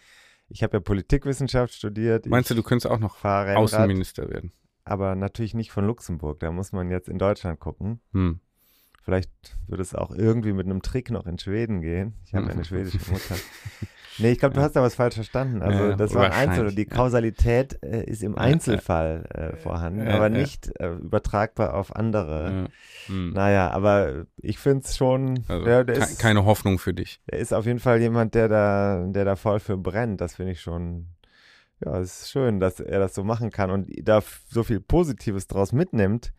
Ich 0.51 0.63
habe 0.63 0.77
ja 0.77 0.81
Politikwissenschaft 0.81 1.73
studiert. 1.73 2.27
Meinst 2.27 2.51
du, 2.51 2.55
du 2.55 2.63
könntest 2.63 2.93
auch 2.93 2.99
noch 2.99 3.17
fahre 3.17 3.57
Außenminister 3.57 4.29
werden? 4.29 4.53
Aber 4.85 5.15
natürlich 5.15 5.55
nicht 5.55 5.73
von 5.73 5.87
Luxemburg. 5.87 6.41
Da 6.41 6.51
muss 6.53 6.73
man 6.73 6.91
jetzt 6.91 7.09
in 7.09 7.17
Deutschland 7.17 7.59
gucken. 7.59 8.03
Hm. 8.13 8.41
Vielleicht 9.01 9.31
würde 9.67 9.83
es 9.83 9.95
auch 9.95 10.11
irgendwie 10.11 10.53
mit 10.53 10.67
einem 10.67 10.83
Trick 10.83 11.11
noch 11.11 11.27
in 11.27 11.39
Schweden 11.39 11.81
gehen. 11.81 12.19
Ich 12.27 12.35
habe 12.35 12.51
eine 12.51 12.65
schwedische 12.67 12.99
Mutter. 13.11 13.37
Nee, 14.19 14.33
ich 14.33 14.39
glaube, 14.39 14.55
du 14.55 14.61
hast 14.61 14.77
da 14.77 14.83
was 14.83 14.95
falsch 14.95 15.15
verstanden. 15.17 15.61
Also 15.63 15.85
Ja, 15.91 15.97
das 15.97 16.15
war 16.15 16.25
ein 16.27 16.33
Einzel. 16.33 16.49
wahrscheinlich, 16.49 16.75
Die. 16.77 16.85
Kausalität 16.87 17.79
äh, 17.83 18.05
ist 18.05 18.23
im 18.23 18.39
Einzelfall 18.39 19.25
äh, 19.35 19.57
vorhanden, 19.57 20.07
aber 20.09 20.29
nicht 20.29 20.71
äh, 20.81 20.93
übertragbar 20.93 21.75
auf 21.75 21.95
andere. 21.95 22.69
Ja. 23.07 23.13
Hm. 23.13 23.33
Naja, 23.33 23.71
aber 23.71 24.27
ich 24.37 24.59
finde 24.59 24.85
es 24.85 24.97
schon, 24.97 25.45
Also 25.49 25.67
ja, 25.67 25.85
ke- 25.85 25.93
ist, 25.93 26.19
keine 26.21 26.45
Hoffnung 26.45 26.79
für 26.79 26.95
dich. 26.95 27.21
der 27.31 27.39
ist 27.41 27.53
auf 27.53 27.67
jeden 27.67 27.81
Fall 27.81 28.01
jemand, 28.01 28.35
der 28.35 28.49
da, 28.49 29.05
der 29.09 29.25
da 29.25 29.37
voll 29.37 29.61
für 29.61 29.77
brennt. 29.77 30.21
Das 30.21 30.37
finde 30.37 30.53
ich 30.53 30.61
schon, 30.61 31.09
ja, 31.85 31.99
es 31.99 32.23
ist 32.23 32.31
schön, 32.31 32.61
dass 32.61 32.81
er 32.81 33.01
das 33.01 33.15
so 33.15 33.25
machen 33.25 33.51
kann 33.51 33.71
und 33.71 33.89
da 34.09 34.23
so 34.49 34.63
viel 34.63 34.81
Positives 34.81 35.47
draus 35.49 35.73
mitnimmt. 35.73 36.33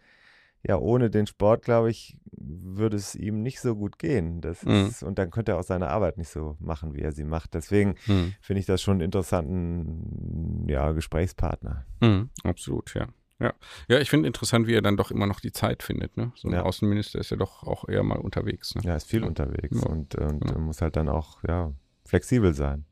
Ja, 0.67 0.77
ohne 0.79 1.11
den 1.11 1.27
Sport, 1.27 1.63
glaube 1.63 1.91
ich, 1.91 2.17
würde 2.31 2.97
es 2.97 3.13
ihm 3.15 3.41
nicht 3.43 3.59
so 3.59 3.75
gut 3.75 3.99
gehen. 3.99 4.41
Das 4.41 4.63
Mhm. 4.63 4.71
ist, 4.87 5.03
und 5.03 5.19
dann 5.19 5.29
könnte 5.29 5.51
er 5.51 5.59
auch 5.59 5.63
seine 5.63 5.89
Arbeit 5.89 6.17
nicht 6.17 6.29
so 6.29 6.57
machen, 6.59 6.95
wie 6.95 7.01
er 7.01 7.11
sie 7.11 7.23
macht. 7.23 7.53
Deswegen 7.53 7.95
Hm. 8.05 8.33
finde 8.41 8.59
ich 8.61 8.65
das 8.65 8.81
schon 8.81 8.93
einen 8.93 9.01
interessanten 9.01 10.65
ja, 10.67 10.91
Gesprächspartner. 10.91 11.85
Hm. 12.01 12.29
Absolut, 12.43 12.93
ja. 12.95 13.07
Ja, 13.39 13.53
ja 13.89 13.99
ich 13.99 14.09
finde 14.09 14.27
interessant, 14.27 14.65
wie 14.67 14.73
er 14.73 14.81
dann 14.81 14.97
doch 14.97 15.11
immer 15.11 15.27
noch 15.27 15.39
die 15.39 15.51
Zeit 15.51 15.83
findet. 15.83 16.17
Ne? 16.17 16.31
So 16.35 16.47
ein 16.47 16.53
Ja. 16.53 16.63
Außenminister 16.63 17.19
ist 17.19 17.29
ja 17.31 17.37
doch 17.37 17.63
auch 17.63 17.87
eher 17.87 18.03
mal 18.03 18.17
unterwegs. 18.17 18.73
Ne? 18.75 18.81
Ja, 18.85 18.95
ist 18.95 19.07
viel 19.07 19.23
unterwegs 19.23 19.81
Ja, 19.81 19.87
und, 19.89 20.15
und 20.15 20.39
genau. 20.39 20.59
muss 20.59 20.81
halt 20.81 20.95
dann 20.95 21.09
auch 21.09 21.43
ja, 21.47 21.73
flexibel 22.05 22.53
sein. 22.53 22.85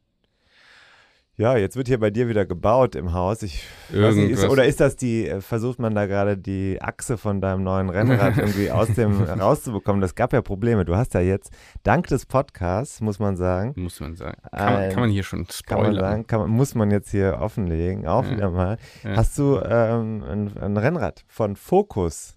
Ja, 1.36 1.58
jetzt 1.58 1.76
wird 1.76 1.88
hier 1.88 2.00
bei 2.00 2.12
dir 2.12 2.28
wieder 2.28 2.46
gebaut 2.46 2.96
im 2.96 3.12
Haus. 3.14 3.42
Ich 3.42 3.66
weiß 3.92 4.14
nicht, 4.16 4.30
ist, 4.30 4.48
oder 4.48 4.66
ist 4.66 4.80
das 4.80 4.96
die, 4.96 5.28
äh, 5.28 5.42
versucht 5.42 5.80
man 5.80 5.96
da 5.96 6.06
gerade 6.06 6.38
die 6.38 6.78
Achse 6.80 7.18
von 7.18 7.42
deinem 7.42 7.64
neuen 7.64 7.90
Rennrad 7.90 8.38
irgendwie 8.38 8.70
aus 8.70 8.90
dem 8.94 9.24
rauszubekommen? 9.24 10.00
Das 10.00 10.14
gab 10.14 10.32
ja 10.32 10.44
Probleme. 10.44 10.86
Du 10.86 10.96
hast 10.96 11.16
ja 11.16 11.22
jetzt, 11.22 11.52
dank 11.82 12.06
des 12.06 12.28
Podcasts, 12.28 13.02
muss 13.02 13.18
man 13.18 13.36
sagen, 13.36 13.74
Muss 13.76 14.00
man 14.00 14.14
sagen. 14.16 14.38
Kann, 14.52 14.74
man- 14.74 14.76
Ein- 14.84 14.90
kann 14.92 15.00
man 15.00 15.10
hier 15.10 15.24
schon 15.24 15.46
kann 15.48 15.52
spoilern? 15.56 15.86
man 15.96 16.00
sagen, 16.02 16.28
kann 16.28 16.40
man, 16.42 16.50
muss 16.52 16.76
man 16.76 16.92
jetzt 16.92 17.10
hier 17.10 17.40
offenlegen, 17.42 18.06
auch 18.06 18.26
Ja. 18.26 18.32
wieder 18.32 18.52
mal. 18.52 18.78
Ja. 19.04 19.16
Hast 19.16 19.36
du 19.40 19.58
ähm, 19.60 20.24
ein, 20.24 20.58
ein 20.62 20.78
Rennrad 20.78 21.24
von 21.28 21.56
Focus, 21.56 22.36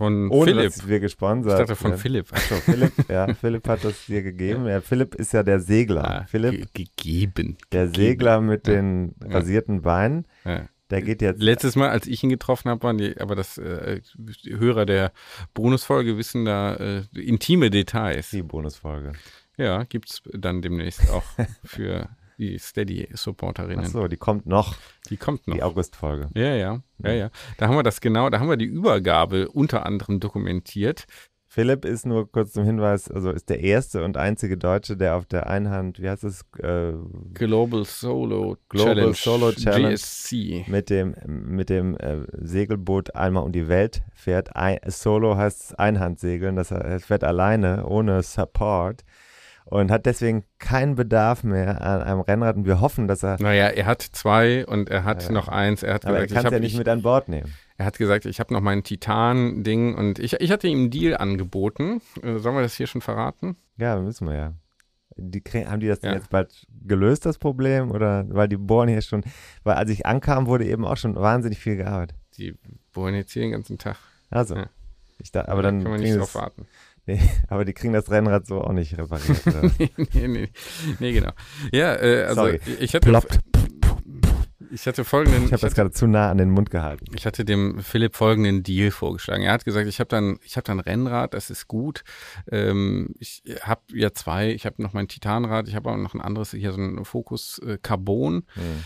Von 0.00 0.30
ohne 0.30 0.52
Philipp. 0.52 0.64
dass 0.72 0.88
wir 0.88 0.96
Ich 0.96 1.02
gesponsert 1.02 1.60
dachte 1.60 1.76
von 1.76 1.90
werden. 1.90 2.00
Philipp. 2.00 2.32
Achso, 2.32 2.54
Philipp, 2.54 2.92
ja, 3.10 3.34
Philipp 3.34 3.68
hat 3.68 3.84
das 3.84 4.06
dir 4.06 4.22
gegeben. 4.22 4.66
Ja, 4.66 4.80
Philipp 4.80 5.14
ist 5.14 5.34
ja 5.34 5.42
der 5.42 5.60
Segler. 5.60 6.22
Ah, 6.22 6.24
Philipp, 6.26 6.72
ge 6.72 6.86
gegeben. 6.96 7.58
der 7.70 7.84
gegeben. 7.86 8.02
Segler 8.06 8.40
mit 8.40 8.66
Ja. 8.66 8.74
den 8.76 9.14
rasierten 9.22 9.82
Beinen, 9.82 10.26
Ja. 10.46 10.68
der 10.88 11.02
geht 11.02 11.20
jetzt. 11.20 11.42
Letztes 11.42 11.76
Mal, 11.76 11.90
als 11.90 12.06
ich 12.06 12.22
ihn 12.22 12.30
getroffen 12.30 12.70
habe, 12.70 12.82
waren 12.82 12.96
die, 12.96 13.20
aber 13.20 13.34
das 13.36 13.58
äh, 13.58 14.00
die 14.16 14.56
Hörer 14.56 14.86
der 14.86 15.12
Bonusfolge 15.52 16.16
wissen 16.16 16.46
da 16.46 16.76
äh, 16.76 17.02
intime 17.14 17.68
Details. 17.68 18.30
Die 18.30 18.42
Bonusfolge. 18.42 19.12
Ja, 19.58 19.82
gibt's 19.84 20.22
dann 20.32 20.62
demnächst 20.62 21.10
auch 21.10 21.24
für 21.64 22.08
die 22.40 22.58
Steady-Supporterinnen. 22.58 23.84
Achso, 23.84 24.08
die 24.08 24.16
kommt 24.16 24.46
noch, 24.46 24.76
Die 25.08 25.16
kommt 25.16 25.46
noch. 25.46 25.54
die 25.54 25.62
Augustfolge. 25.62 26.28
Ja, 26.34 26.54
ja, 26.54 26.80
ja, 27.04 27.12
ja. 27.12 27.30
Da 27.58 27.68
haben 27.68 27.76
wir 27.76 27.82
das 27.82 28.00
genau, 28.00 28.30
da 28.30 28.40
haben 28.40 28.48
wir 28.48 28.56
die 28.56 28.64
Übergabe 28.64 29.48
unter 29.48 29.86
anderem 29.86 30.18
dokumentiert. 30.20 31.04
Philipp 31.52 31.84
ist 31.84 32.06
nur 32.06 32.30
kurz 32.30 32.52
zum 32.52 32.64
Hinweis, 32.64 33.10
also 33.10 33.32
ist 33.32 33.48
der 33.48 33.58
erste 33.58 34.04
und 34.04 34.16
einzige 34.16 34.56
Deutsche, 34.56 34.96
der 34.96 35.16
auf 35.16 35.26
der 35.26 35.48
Einhand, 35.50 36.00
wie 36.00 36.08
heißt 36.08 36.22
es, 36.22 36.42
äh, 36.58 36.92
Global 37.34 37.84
Solo 37.84 38.56
Global 38.68 38.94
Challenge, 38.94 39.14
Solo 39.14 39.52
Challenge. 39.52 39.94
GSC. 39.94 40.64
mit 40.68 40.90
dem, 40.90 41.16
mit 41.26 41.68
dem 41.68 41.96
äh, 41.96 42.18
Segelboot 42.40 43.16
einmal 43.16 43.42
um 43.42 43.50
die 43.50 43.66
Welt 43.66 44.02
fährt. 44.14 44.54
Ein, 44.54 44.78
Solo 44.86 45.36
heißt 45.36 45.76
Einhandsegeln, 45.76 46.54
das 46.54 46.70
heißt, 46.70 46.84
er 46.84 47.00
fährt 47.00 47.24
alleine, 47.24 47.84
ohne 47.84 48.22
Support 48.22 49.02
und 49.70 49.90
hat 49.90 50.04
deswegen 50.06 50.44
keinen 50.58 50.94
Bedarf 50.96 51.42
mehr 51.44 51.80
an 51.80 52.02
einem 52.02 52.20
Rennrad 52.20 52.56
und 52.56 52.66
wir 52.66 52.80
hoffen, 52.80 53.08
dass 53.08 53.22
er, 53.22 53.40
Naja, 53.40 53.68
er 53.68 53.86
hat 53.86 54.02
zwei 54.02 54.66
und 54.66 54.90
er 54.90 55.04
hat 55.04 55.22
Ja. 55.24 55.32
noch 55.32 55.48
eins. 55.48 55.82
Er 55.82 55.94
hat 55.94 56.04
aber 56.06 56.18
er 56.18 56.26
gesagt, 56.26 56.44
kann 56.44 56.46
ich 56.46 56.46
es 56.46 56.52
ja 56.52 56.60
nicht 56.60 56.72
ich, 56.72 56.78
mit 56.78 56.88
an 56.88 57.02
Bord 57.02 57.28
nehmen. 57.28 57.52
er 57.78 57.86
hat 57.86 57.96
gesagt, 57.98 58.26
ich 58.26 58.40
habe 58.40 58.52
noch 58.52 58.60
mein 58.60 58.82
Titan-Ding 58.82 59.94
und 59.94 60.18
ich, 60.18 60.34
ich 60.34 60.50
hatte 60.50 60.68
ihm 60.68 60.78
einen 60.78 60.90
Deal 60.90 61.16
angeboten. 61.16 62.00
Äh, 62.22 62.38
sollen 62.38 62.56
wir 62.56 62.62
das 62.62 62.74
hier 62.74 62.86
schon 62.86 63.00
verraten? 63.00 63.56
Ja, 63.78 63.98
müssen 63.98 64.26
wir 64.28 64.34
ja. 64.34 64.52
Die, 65.16 65.42
haben 65.66 65.80
die 65.80 65.88
das 65.88 66.00
denn 66.00 66.10
Ja. 66.12 66.16
jetzt 66.16 66.30
bald 66.30 66.66
gelöst, 66.86 67.26
das 67.26 67.38
Problem? 67.38 67.90
Oder 67.90 68.24
weil 68.28 68.48
die 68.48 68.56
bohren 68.56 68.88
hier 68.88 69.02
schon, 69.02 69.22
weil 69.64 69.74
als 69.74 69.90
ich 69.90 70.06
ankam, 70.06 70.46
wurde 70.46 70.64
eben 70.64 70.84
auch 70.84 70.96
schon 70.96 71.14
wahnsinnig 71.16 71.58
viel 71.58 71.76
gearbeitet. 71.76 72.16
Die 72.38 72.56
wollen 72.94 73.14
jetzt 73.14 73.32
hier 73.32 73.42
den 73.42 73.52
ganzen 73.52 73.76
Tag. 73.78 73.96
Also, 74.30 74.54
Ja. 74.56 74.66
ich 75.18 75.30
da, 75.32 75.42
aber 75.46 75.62
Da 75.62 75.70
dann 75.70 75.82
kann 75.82 75.92
man 75.92 76.00
nicht 76.00 76.18
drauf 76.18 76.34
warten. 76.34 76.66
Nee, 77.10 77.20
aber 77.48 77.64
die 77.64 77.72
kriegen 77.72 77.92
das 77.92 78.10
Rennrad 78.10 78.46
so 78.46 78.60
auch 78.60 78.72
nicht 78.72 78.96
repariert. 78.96 79.42
Nee, 79.80 79.90
nee, 80.12 80.28
nee, 80.28 80.48
nee, 80.98 81.12
genau. 81.12 81.32
Ja, 81.72 81.94
äh, 81.94 82.24
also 82.24 82.42
Sorry. 82.42 82.60
ich 82.80 82.94
hatte, 82.94 83.08
Ploppt. 83.08 83.38
ich 84.70 84.86
hatte 84.86 85.04
folgenden, 85.04 85.44
Ich 85.44 85.52
habe 85.52 85.60
das 85.60 85.74
gerade 85.74 85.90
zu 85.90 86.06
nah 86.06 86.30
an 86.30 86.38
den 86.38 86.50
Mund 86.50 86.70
gehalten. 86.70 87.06
Ich 87.14 87.26
hatte 87.26 87.44
dem 87.44 87.80
Philipp 87.80 88.16
folgenden 88.16 88.62
Deal 88.62 88.90
vorgeschlagen. 88.90 89.42
Er 89.42 89.52
hat 89.52 89.64
gesagt, 89.64 89.88
ich 89.88 90.00
habe 90.00 90.08
dann, 90.08 90.38
ich 90.44 90.56
habe 90.56 90.64
dann 90.64 90.80
Rennrad, 90.80 91.34
das 91.34 91.50
ist 91.50 91.68
gut. 91.68 92.02
Ähm, 92.50 93.14
ich 93.18 93.42
habe 93.62 93.82
ja 93.92 94.12
zwei. 94.12 94.50
Ich 94.50 94.66
habe 94.66 94.82
noch 94.82 94.92
mein 94.92 95.08
Titanrad, 95.08 95.68
ich 95.68 95.74
habe 95.74 95.90
auch 95.90 95.96
noch 95.96 96.14
ein 96.14 96.20
anderes 96.20 96.52
hier 96.52 96.72
so 96.72 96.80
ein 96.80 97.04
Focus 97.04 97.58
äh, 97.60 97.78
Carbon. 97.80 98.44
Hm. 98.54 98.84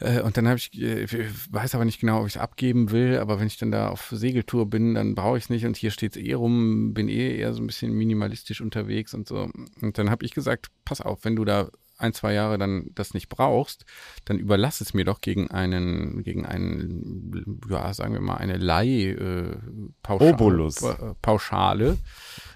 Äh, 0.00 0.20
und 0.22 0.36
dann 0.36 0.48
habe 0.48 0.58
ich, 0.58 0.72
äh, 0.80 1.04
ich 1.04 1.52
weiß 1.52 1.74
aber 1.74 1.84
nicht 1.84 2.00
genau, 2.00 2.20
ob 2.20 2.26
ich 2.26 2.34
es 2.36 2.40
abgeben 2.40 2.90
will. 2.90 3.18
Aber 3.18 3.38
wenn 3.40 3.46
ich 3.46 3.58
dann 3.58 3.70
da 3.70 3.88
auf 3.88 4.08
Segeltour 4.10 4.68
bin, 4.68 4.94
dann 4.94 5.14
brauche 5.14 5.38
ich 5.38 5.44
es 5.44 5.50
nicht. 5.50 5.66
Und 5.66 5.76
hier 5.76 5.90
steht 5.90 6.16
es 6.16 6.22
eh 6.22 6.32
rum, 6.34 6.94
bin 6.94 7.08
eh 7.08 7.36
eher 7.36 7.52
so 7.52 7.62
ein 7.62 7.66
bisschen 7.66 7.92
minimalistisch 7.92 8.60
unterwegs 8.60 9.14
und 9.14 9.28
so. 9.28 9.48
Und 9.80 9.98
dann 9.98 10.10
habe 10.10 10.24
ich 10.24 10.32
gesagt, 10.34 10.66
pass 10.84 11.00
auf, 11.00 11.24
wenn 11.24 11.36
du 11.36 11.44
da 11.44 11.68
ein, 11.96 12.12
zwei 12.12 12.32
Jahre 12.34 12.58
dann 12.58 12.90
das 12.96 13.14
nicht 13.14 13.28
brauchst, 13.28 13.84
dann 14.24 14.40
überlass 14.40 14.80
es 14.80 14.94
mir 14.94 15.04
doch 15.04 15.20
gegen 15.20 15.52
einen, 15.52 16.24
gegen 16.24 16.44
einen, 16.44 17.60
ja, 17.70 17.94
sagen 17.94 18.14
wir 18.14 18.20
mal, 18.20 18.34
eine 18.34 18.56
Leih, 18.56 19.10
äh, 19.12 19.56
Pauschale. 20.02 20.32
Pa- 20.80 21.14
Pauschale. 21.22 21.98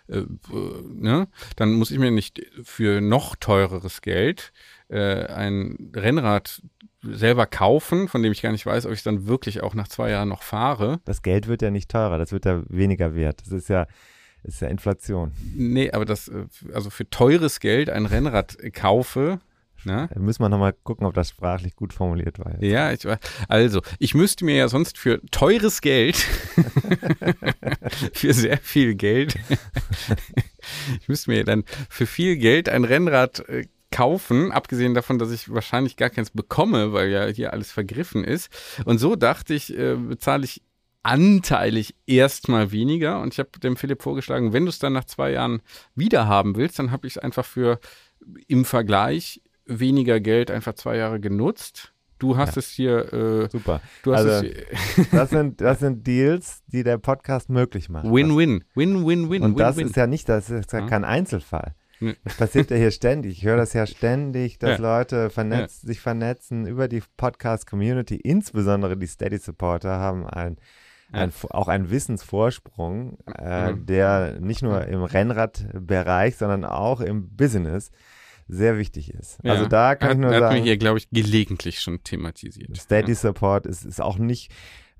Äh, 0.08 0.18
äh, 0.18 0.26
ne? 0.92 1.28
Dann 1.54 1.72
muss 1.74 1.92
ich 1.92 2.00
mir 2.00 2.10
nicht 2.10 2.42
für 2.64 3.00
noch 3.00 3.36
teureres 3.36 4.02
Geld 4.02 4.52
äh, 4.88 5.26
ein 5.26 5.92
Rennrad 5.94 6.60
selber 7.02 7.46
kaufen, 7.46 8.08
von 8.08 8.22
dem 8.22 8.32
ich 8.32 8.42
gar 8.42 8.52
nicht 8.52 8.66
weiß, 8.66 8.86
ob 8.86 8.92
ich 8.92 8.98
es 8.98 9.04
dann 9.04 9.26
wirklich 9.26 9.62
auch 9.62 9.74
nach 9.74 9.88
zwei 9.88 10.10
Jahren 10.10 10.28
noch 10.28 10.42
fahre. 10.42 11.00
Das 11.04 11.22
Geld 11.22 11.48
wird 11.48 11.62
ja 11.62 11.70
nicht 11.70 11.90
teurer, 11.90 12.18
das 12.18 12.32
wird 12.32 12.44
ja 12.44 12.62
weniger 12.68 13.14
wert. 13.14 13.40
Das 13.42 13.52
ist 13.52 13.68
ja, 13.68 13.86
ist 14.42 14.60
ja 14.60 14.68
Inflation. 14.68 15.32
Nee, 15.54 15.90
aber 15.92 16.04
das, 16.04 16.28
äh, 16.28 16.46
also 16.72 16.90
für 16.90 17.08
teures 17.08 17.60
Geld 17.60 17.90
ein 17.90 18.06
Rennrad 18.06 18.56
kaufe, 18.72 19.40
ne? 19.84 20.08
Da 20.12 20.20
müssen 20.20 20.42
wir 20.42 20.48
nochmal 20.48 20.72
gucken, 20.72 21.06
ob 21.06 21.14
das 21.14 21.30
sprachlich 21.30 21.76
gut 21.76 21.92
formuliert 21.92 22.38
war. 22.40 22.52
Jetzt. 22.52 22.62
Ja, 22.62 22.92
ich 22.92 23.06
also, 23.48 23.80
ich 23.98 24.14
müsste 24.14 24.44
mir 24.44 24.56
ja 24.56 24.68
sonst 24.68 24.98
für 24.98 25.20
teures 25.30 25.80
Geld, 25.80 26.16
für 28.12 28.34
sehr 28.34 28.58
viel 28.58 28.96
Geld, 28.96 29.36
ich 31.00 31.08
müsste 31.08 31.30
mir 31.30 31.44
dann 31.44 31.64
für 31.88 32.06
viel 32.06 32.36
Geld 32.36 32.68
ein 32.68 32.82
Rennrad 32.84 33.48
äh, 33.48 33.66
kaufen, 33.98 34.52
abgesehen 34.52 34.94
davon, 34.94 35.18
dass 35.18 35.32
ich 35.32 35.52
wahrscheinlich 35.52 35.96
gar 35.96 36.08
keins 36.08 36.30
bekomme, 36.30 36.92
weil 36.92 37.08
ja 37.08 37.26
hier 37.26 37.52
alles 37.52 37.72
vergriffen 37.72 38.22
ist. 38.22 38.48
Und 38.84 38.98
so 38.98 39.16
dachte 39.16 39.54
ich, 39.54 39.76
äh, 39.76 39.96
bezahle 39.96 40.44
ich 40.44 40.62
anteilig 41.02 41.96
erstmal 42.06 42.70
weniger. 42.70 43.20
Und 43.20 43.32
ich 43.32 43.40
habe 43.40 43.50
dem 43.60 43.76
Philipp 43.76 44.00
vorgeschlagen, 44.02 44.52
wenn 44.52 44.64
du 44.66 44.68
es 44.68 44.78
dann 44.78 44.92
nach 44.92 45.04
zwei 45.04 45.32
Jahren 45.32 45.62
wieder 45.96 46.28
haben 46.28 46.54
willst, 46.54 46.78
dann 46.78 46.92
habe 46.92 47.08
ich 47.08 47.14
es 47.16 47.18
einfach 47.18 47.44
für 47.44 47.80
im 48.46 48.64
Vergleich 48.64 49.42
weniger 49.66 50.20
Geld 50.20 50.50
einfach 50.52 50.74
zwei 50.74 50.96
Jahre 50.96 51.18
genutzt. 51.18 51.92
Du 52.20 52.36
hast 52.36 52.56
es 52.56 52.68
hier, 52.68 53.12
äh, 53.12 53.48
Super. 53.50 53.80
Also, 54.06 54.46
Das 55.12 55.30
sind, 55.30 55.60
das 55.60 55.80
sind 55.80 56.06
Deals, 56.06 56.62
die 56.68 56.84
der 56.84 56.98
Podcast 56.98 57.48
möglich 57.48 57.88
machen. 57.88 58.12
Win-Win, 58.12 58.62
Win-Win-Win, 58.74 59.42
Und 59.42 59.58
das 59.58 59.74
Win-Win. 59.76 59.90
ist 59.90 59.96
ja 59.96 60.06
nicht, 60.06 60.28
das 60.28 60.50
ist 60.50 60.72
ja 60.72 60.80
Ja. 60.80 60.86
kein 60.86 61.04
Einzelfall. 61.04 61.74
Nee. 62.00 62.16
Das 62.24 62.36
passiert 62.36 62.70
ja 62.70 62.76
hier 62.76 62.90
ständig. 62.90 63.38
Ich 63.38 63.44
höre 63.44 63.56
das 63.56 63.72
ja 63.72 63.86
ständig, 63.86 64.58
dass 64.58 64.78
Ja. 64.78 64.98
Leute 64.98 65.30
vernetzt, 65.30 65.82
sich 65.82 66.00
vernetzen 66.00 66.66
über 66.66 66.86
die 66.88 67.02
Podcast-Community. 67.16 68.16
Insbesondere 68.16 68.96
die 68.96 69.06
Steady-Supporter 69.06 69.90
haben 69.98 70.26
ein, 70.26 70.56
Ja. 71.12 71.20
ein, 71.20 71.32
auch 71.50 71.68
einen 71.68 71.90
Wissensvorsprung, 71.90 73.18
äh, 73.38 73.72
Mhm. 73.72 73.86
der 73.86 74.38
nicht 74.40 74.62
nur 74.62 74.84
im 74.86 75.02
Rennradbereich, 75.02 76.36
sondern 76.36 76.64
auch 76.64 77.00
im 77.00 77.28
Business 77.36 77.90
sehr 78.46 78.78
wichtig 78.78 79.12
ist. 79.12 79.38
Ja. 79.42 79.52
Also 79.52 79.66
da 79.66 79.94
kann 79.94 80.08
hat, 80.08 80.14
ich 80.16 80.20
nur 80.22 80.30
hat 80.34 80.40
sagen, 80.40 80.54
mir 80.56 80.62
hier, 80.62 80.76
glaube 80.78 80.98
ich, 80.98 81.10
gelegentlich 81.10 81.80
schon 81.80 82.02
thematisiert. 82.02 82.76
Steady 82.76 83.14
Support 83.14 83.66
ist, 83.66 83.84
ist 83.84 84.00
auch 84.00 84.18
nicht, 84.18 84.50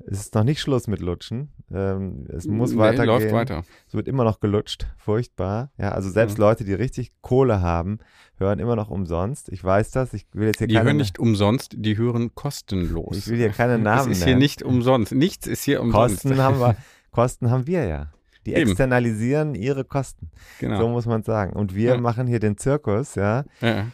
Es 0.06 0.20
ist 0.20 0.34
noch 0.34 0.44
nicht 0.44 0.60
Schluss 0.60 0.86
mit 0.86 1.00
Lutschen. 1.00 1.50
Ähm, 1.72 2.26
es 2.28 2.46
muss 2.46 2.72
Nee, 2.72 2.78
weitergehen. 2.78 3.06
läuft 3.06 3.32
weiter. 3.32 3.62
Es 3.88 3.94
wird 3.94 4.08
immer 4.08 4.24
noch 4.24 4.40
gelutscht. 4.40 4.86
Furchtbar. 4.96 5.70
Ja, 5.76 5.90
also 5.92 6.08
selbst 6.08 6.38
Ja. 6.38 6.44
Leute, 6.44 6.64
die 6.64 6.72
richtig 6.72 7.12
Kohle 7.20 7.60
haben, 7.60 7.98
hören 8.38 8.58
immer 8.58 8.76
noch 8.76 8.90
umsonst. 8.90 9.48
Ich 9.50 9.62
weiß 9.62 9.90
das. 9.90 10.14
Ich 10.14 10.26
will 10.32 10.46
jetzt 10.46 10.58
hier 10.58 10.66
Die 10.68 10.74
keine, 10.74 10.86
hören 10.90 10.96
nicht 10.96 11.18
umsonst, 11.18 11.72
die 11.76 11.98
hören 11.98 12.34
kostenlos. 12.34 13.16
ich 13.18 13.28
will 13.28 13.36
hier 13.36 13.50
keine 13.50 13.74
es 13.74 13.80
Namen 13.82 14.12
ist 14.12 14.20
nennen. 14.20 14.28
hier 14.28 14.36
nicht 14.38 14.62
umsonst. 14.62 15.12
Nichts 15.12 15.46
ist 15.46 15.64
hier 15.64 15.82
umsonst. 15.82 16.22
Kosten 16.22 16.38
haben 16.40 16.58
wir, 16.60 16.76
Kosten 17.10 17.50
haben 17.50 17.66
wir 17.66 17.84
ja. 17.84 18.12
Die 18.46 18.54
Eben. 18.54 18.70
externalisieren 18.70 19.54
ihre 19.54 19.84
Kosten. 19.84 20.30
Genau. 20.60 20.78
So 20.80 20.88
muss 20.88 21.04
man 21.04 21.22
sagen. 21.22 21.52
Und 21.54 21.74
wir 21.74 21.94
Ja. 21.96 22.00
machen 22.00 22.26
hier 22.26 22.38
den 22.40 22.56
Zirkus, 22.56 23.14
ja. 23.16 23.44
ja. 23.60 23.86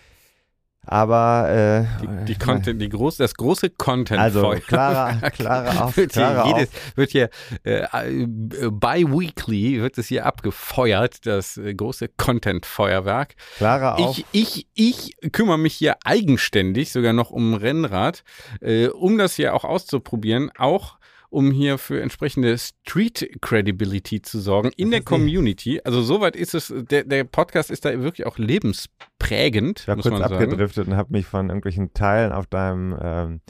Aber 0.87 1.87
äh, 2.01 2.03
Die, 2.03 2.35
die 2.35 2.39
Content, 2.39 2.81
die 2.81 2.89
groß, 2.89 3.17
das 3.17 3.35
große 3.35 3.71
Content 3.71 4.21
also 4.21 4.55
klarer, 4.67 5.31
klarer 5.31 5.85
auf, 5.85 5.97
wird 5.97 6.15
hier, 6.15 6.23
klarer 6.23 6.47
jedes, 6.47 6.69
wird 6.95 7.11
hier 7.11 7.31
äh, 7.65 7.85
äh, 7.93 8.27
bi-weekly 8.27 9.81
wird 9.81 9.99
es 9.99 10.09
hier 10.09 10.27
abgefeuert, 10.27 11.27
das 11.27 11.57
äh, 11.57 11.75
große 11.75 12.09
Content-Feuerwerk. 12.17 13.35
Klarer 13.57 13.99
auf. 13.99 14.19
Ich, 14.19 14.27
ich, 14.33 14.67
ich 14.75 15.33
kümmere 15.33 15.59
mich 15.59 15.75
hier 15.75 15.97
eigenständig 16.05 16.93
sogar 16.93 17.13
noch 17.13 17.31
um 17.31 17.55
Rennrad, 17.55 18.25
äh, 18.61 18.89
um 18.89 19.19
das 19.19 19.35
hier 19.35 19.55
auch 19.55 19.65
auszuprobieren, 19.65 20.51
auch 20.57 20.99
um 21.35 21.51
hier 21.51 21.79
für 21.79 22.01
entsprechende 22.01 22.57
Street 22.57 23.39
Credibility 23.41 24.23
zu 24.23 24.39
sorgen 24.39 24.71
in 24.77 24.91
der 24.91 25.03
Community. 25.05 25.81
Also 25.85 26.01
soweit 26.01 26.37
ist 26.37 26.55
es, 26.55 26.73
der, 26.73 27.05
der 27.05 27.25
Podcast 27.25 27.71
ist 27.71 27.85
da 27.85 28.01
wirklich 28.01 28.27
auch 28.27 28.39
lebensprägend, 28.39 29.81
Ich 29.81 29.89
war 29.89 29.97
kurz 29.97 30.21
abgedriftet 30.21 30.87
und 30.87 30.97
habe 30.97 31.13
mich 31.13 31.27
von 31.27 31.49
irgendwelchen 31.49 31.93
Teilen 31.93 32.33
auf 32.33 32.47
deinem 32.47 32.97
ähm, 33.03 33.41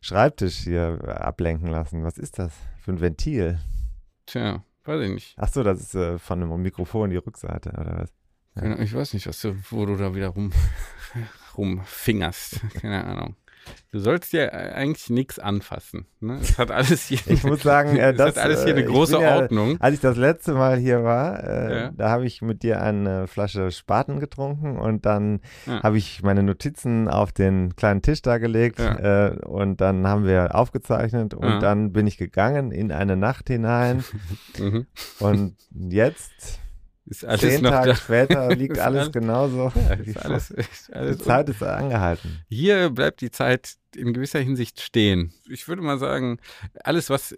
Schreibtisch 0.00 0.58
hier 0.58 1.00
äh, 1.02 1.10
ablenken 1.10 1.68
lassen. 1.68 2.04
Was 2.04 2.16
ist 2.16 2.38
das 2.38 2.52
für 2.80 2.92
ein 2.92 3.00
Ventil? 3.00 3.58
Tja, 4.26 4.64
weiß 4.84 5.02
ich 5.02 5.10
nicht. 5.10 5.34
Ach 5.36 5.48
so, 5.48 5.62
das 5.62 5.80
ist 5.80 5.94
äh, 5.94 6.18
von 6.18 6.42
einem 6.42 6.62
Mikrofon 6.62 7.10
die 7.10 7.16
Rückseite 7.16 7.70
oder 7.70 7.98
was? 7.98 8.12
Keine, 8.54 8.82
ich 8.82 8.94
weiß 8.94 9.14
nicht, 9.14 9.26
was 9.26 9.40
du, 9.40 9.56
wo 9.70 9.86
du 9.86 9.96
da 9.96 10.14
wieder 10.14 10.28
rum, 10.28 10.52
rumfingerst. 11.56 12.60
Keine 12.80 13.04
Ahnung. 13.04 13.36
Du 13.92 13.98
sollst 13.98 14.32
ja 14.32 14.48
eigentlich 14.48 15.10
nichts 15.10 15.38
anfassen. 15.38 16.06
Ne? 16.20 16.38
Es 16.40 16.56
hat 16.58 16.70
alles 16.70 17.06
hier, 17.08 17.18
Ich 17.26 17.44
muss 17.44 17.62
sagen, 17.62 17.96
äh, 17.96 18.14
das, 18.14 18.36
hat 18.36 18.38
alles 18.38 18.64
hier 18.64 18.74
äh, 18.74 18.78
eine 18.78 18.86
große 18.86 19.20
ja- 19.20 19.36
Ordnung. 19.36 19.76
Als 19.80 19.94
ich 19.96 20.00
das 20.00 20.16
letzte 20.16 20.54
Mal 20.54 20.78
hier 20.78 21.04
war, 21.04 21.44
äh, 21.44 21.74
Ja. 21.82 21.90
da 21.94 22.08
habe 22.10 22.24
ich 22.24 22.40
mit 22.42 22.62
dir 22.62 22.80
eine 22.82 23.26
Flasche 23.26 23.70
Spaten 23.70 24.18
getrunken 24.18 24.78
und 24.78 25.04
dann 25.04 25.40
Ja. 25.66 25.82
habe 25.82 25.98
ich 25.98 26.22
meine 26.22 26.42
Notizen 26.42 27.06
auf 27.08 27.32
den 27.32 27.76
kleinen 27.76 28.00
Tisch 28.02 28.22
da 28.22 28.38
gelegt 28.38 28.80
äh, 28.80 29.36
und 29.44 29.80
dann 29.82 30.06
haben 30.06 30.24
wir 30.26 30.54
aufgezeichnet 30.54 31.34
und 31.34 31.60
dann 31.60 31.92
bin 31.92 32.06
ich 32.06 32.16
gegangen 32.16 32.72
in 32.72 32.92
eine 32.92 33.16
Nacht 33.16 33.48
hinein 33.48 34.02
Mhm. 34.58 34.86
und 35.20 35.56
jetzt, 35.70 36.58
Ist 37.06 37.24
alles 37.24 37.40
zehn 37.40 37.62
noch 37.62 37.70
Tage 37.70 37.90
da. 37.90 37.96
später, 37.96 38.48
liegt 38.54 38.78
alles 38.78 39.00
alles- 39.02 39.12
genauso. 39.12 39.72
Ja, 39.74 39.94
ist 39.94 40.16
alles, 40.24 40.50
ist 40.50 40.88
Die 40.88 40.92
alles 40.94 41.18
Zeit 41.18 41.48
ist 41.48 41.62
angehalten. 41.62 42.40
Hier 42.48 42.90
bleibt 42.90 43.20
die 43.20 43.30
Zeit 43.30 43.74
in 43.96 44.12
gewisser 44.12 44.38
Hinsicht 44.40 44.80
stehen. 44.80 45.32
Ich 45.50 45.66
würde 45.68 45.82
mal 45.82 45.98
sagen, 45.98 46.38
alles, 46.84 47.10
was 47.10 47.34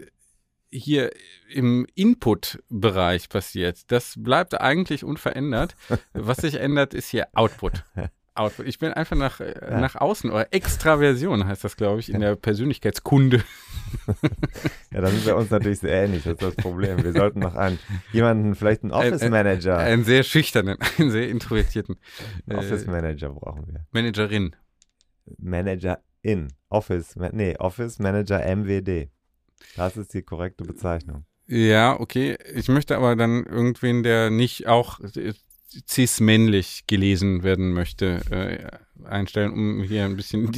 hier 0.71 1.11
im 1.53 1.87
Input-Bereich 1.95 3.29
passiert, 3.29 3.91
das 3.93 4.15
bleibt 4.17 4.61
eigentlich 4.61 5.05
unverändert. 5.05 5.77
Was 6.13 6.39
sich 6.39 6.57
ändert, 6.57 6.95
ist 6.95 7.09
hier 7.11 7.29
Output. 7.33 7.85
Output. 8.35 8.67
Ich 8.67 8.79
bin 8.79 8.93
einfach 8.93 9.17
nach, 9.17 9.41
äh, 9.41 9.55
Ja. 9.71 9.81
nach 9.81 9.95
außen 9.97 10.31
oder 10.31 10.53
Extraversion 10.53 11.47
heißt 11.47 11.63
das, 11.65 11.77
glaube 11.77 12.01
ich, 12.01 12.13
in 12.13 12.21
der 12.21 12.37
Persönlichkeitskunde. 12.37 13.43
Ja, 14.91 15.01
da 15.01 15.07
sind 15.07 15.25
wir 15.25 15.37
uns 15.37 15.51
natürlich 15.51 15.79
sehr 15.79 16.05
ähnlich, 16.05 16.25
das 16.25 16.33
ist 16.35 16.43
das 16.43 16.57
Problem. 16.57 17.03
Wir 17.05 17.13
sollten 17.13 17.39
noch 17.39 17.55
einen, 17.55 17.79
jemanden, 18.13 18.55
vielleicht 18.57 18.83
einen 18.83 18.93
Ein- 18.93 19.13
Office 19.15 19.29
Manager, 19.31 19.79
Einen 19.79 20.05
sehr 20.05 20.23
schüchternen, 20.25 20.77
einen 20.99 21.11
sehr 21.13 21.29
introvertierten 21.29 21.97
einen 22.49 22.59
Office 22.59 22.85
äh, 22.85 22.91
Manager 22.91 23.31
brauchen 23.31 23.67
wir. 23.69 23.87
Managerin. 23.93 24.57
Manager 25.39 26.01
in. 26.23 26.49
Office, 26.69 27.15
nee, 27.33 27.57
Office 27.59 27.99
Manager 28.01 28.41
MWD. 28.45 29.11
Das 29.77 29.97
ist 29.97 30.13
die 30.13 30.23
korrekte 30.23 30.65
Bezeichnung. 30.65 31.25
Ja, 31.47 31.99
okay. 32.01 32.37
Ich 32.55 32.69
möchte 32.69 32.97
aber 32.97 33.15
dann 33.17 33.45
irgendwen, 33.45 34.03
der 34.03 34.31
nicht 34.31 34.67
auch 34.67 34.99
äh, 35.01 35.35
cis-männlich 35.89 36.85
gelesen 36.87 37.43
werden 37.43 37.73
möchte, 37.73 38.21
äh, 38.31 39.05
einstellen, 39.07 39.53
um 39.53 39.83
hier 39.83 40.05
ein 40.05 40.17
bisschen 40.17 40.47
Hast 40.47 40.57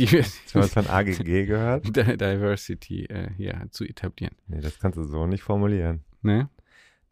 du 0.54 0.58
mal 0.58 0.68
Divers 0.68 0.72
von 0.72 0.86
AGG 0.88 1.46
gehört? 1.46 1.86
Di- 1.96 2.16
Diversity 2.16 3.04
äh, 3.06 3.30
hier 3.36 3.66
zu 3.70 3.84
etablieren. 3.84 4.34
Nee, 4.48 4.60
das 4.60 4.78
kannst 4.78 4.98
du 4.98 5.04
so 5.04 5.26
nicht 5.26 5.42
formulieren. 5.42 6.04
Ne? 6.22 6.48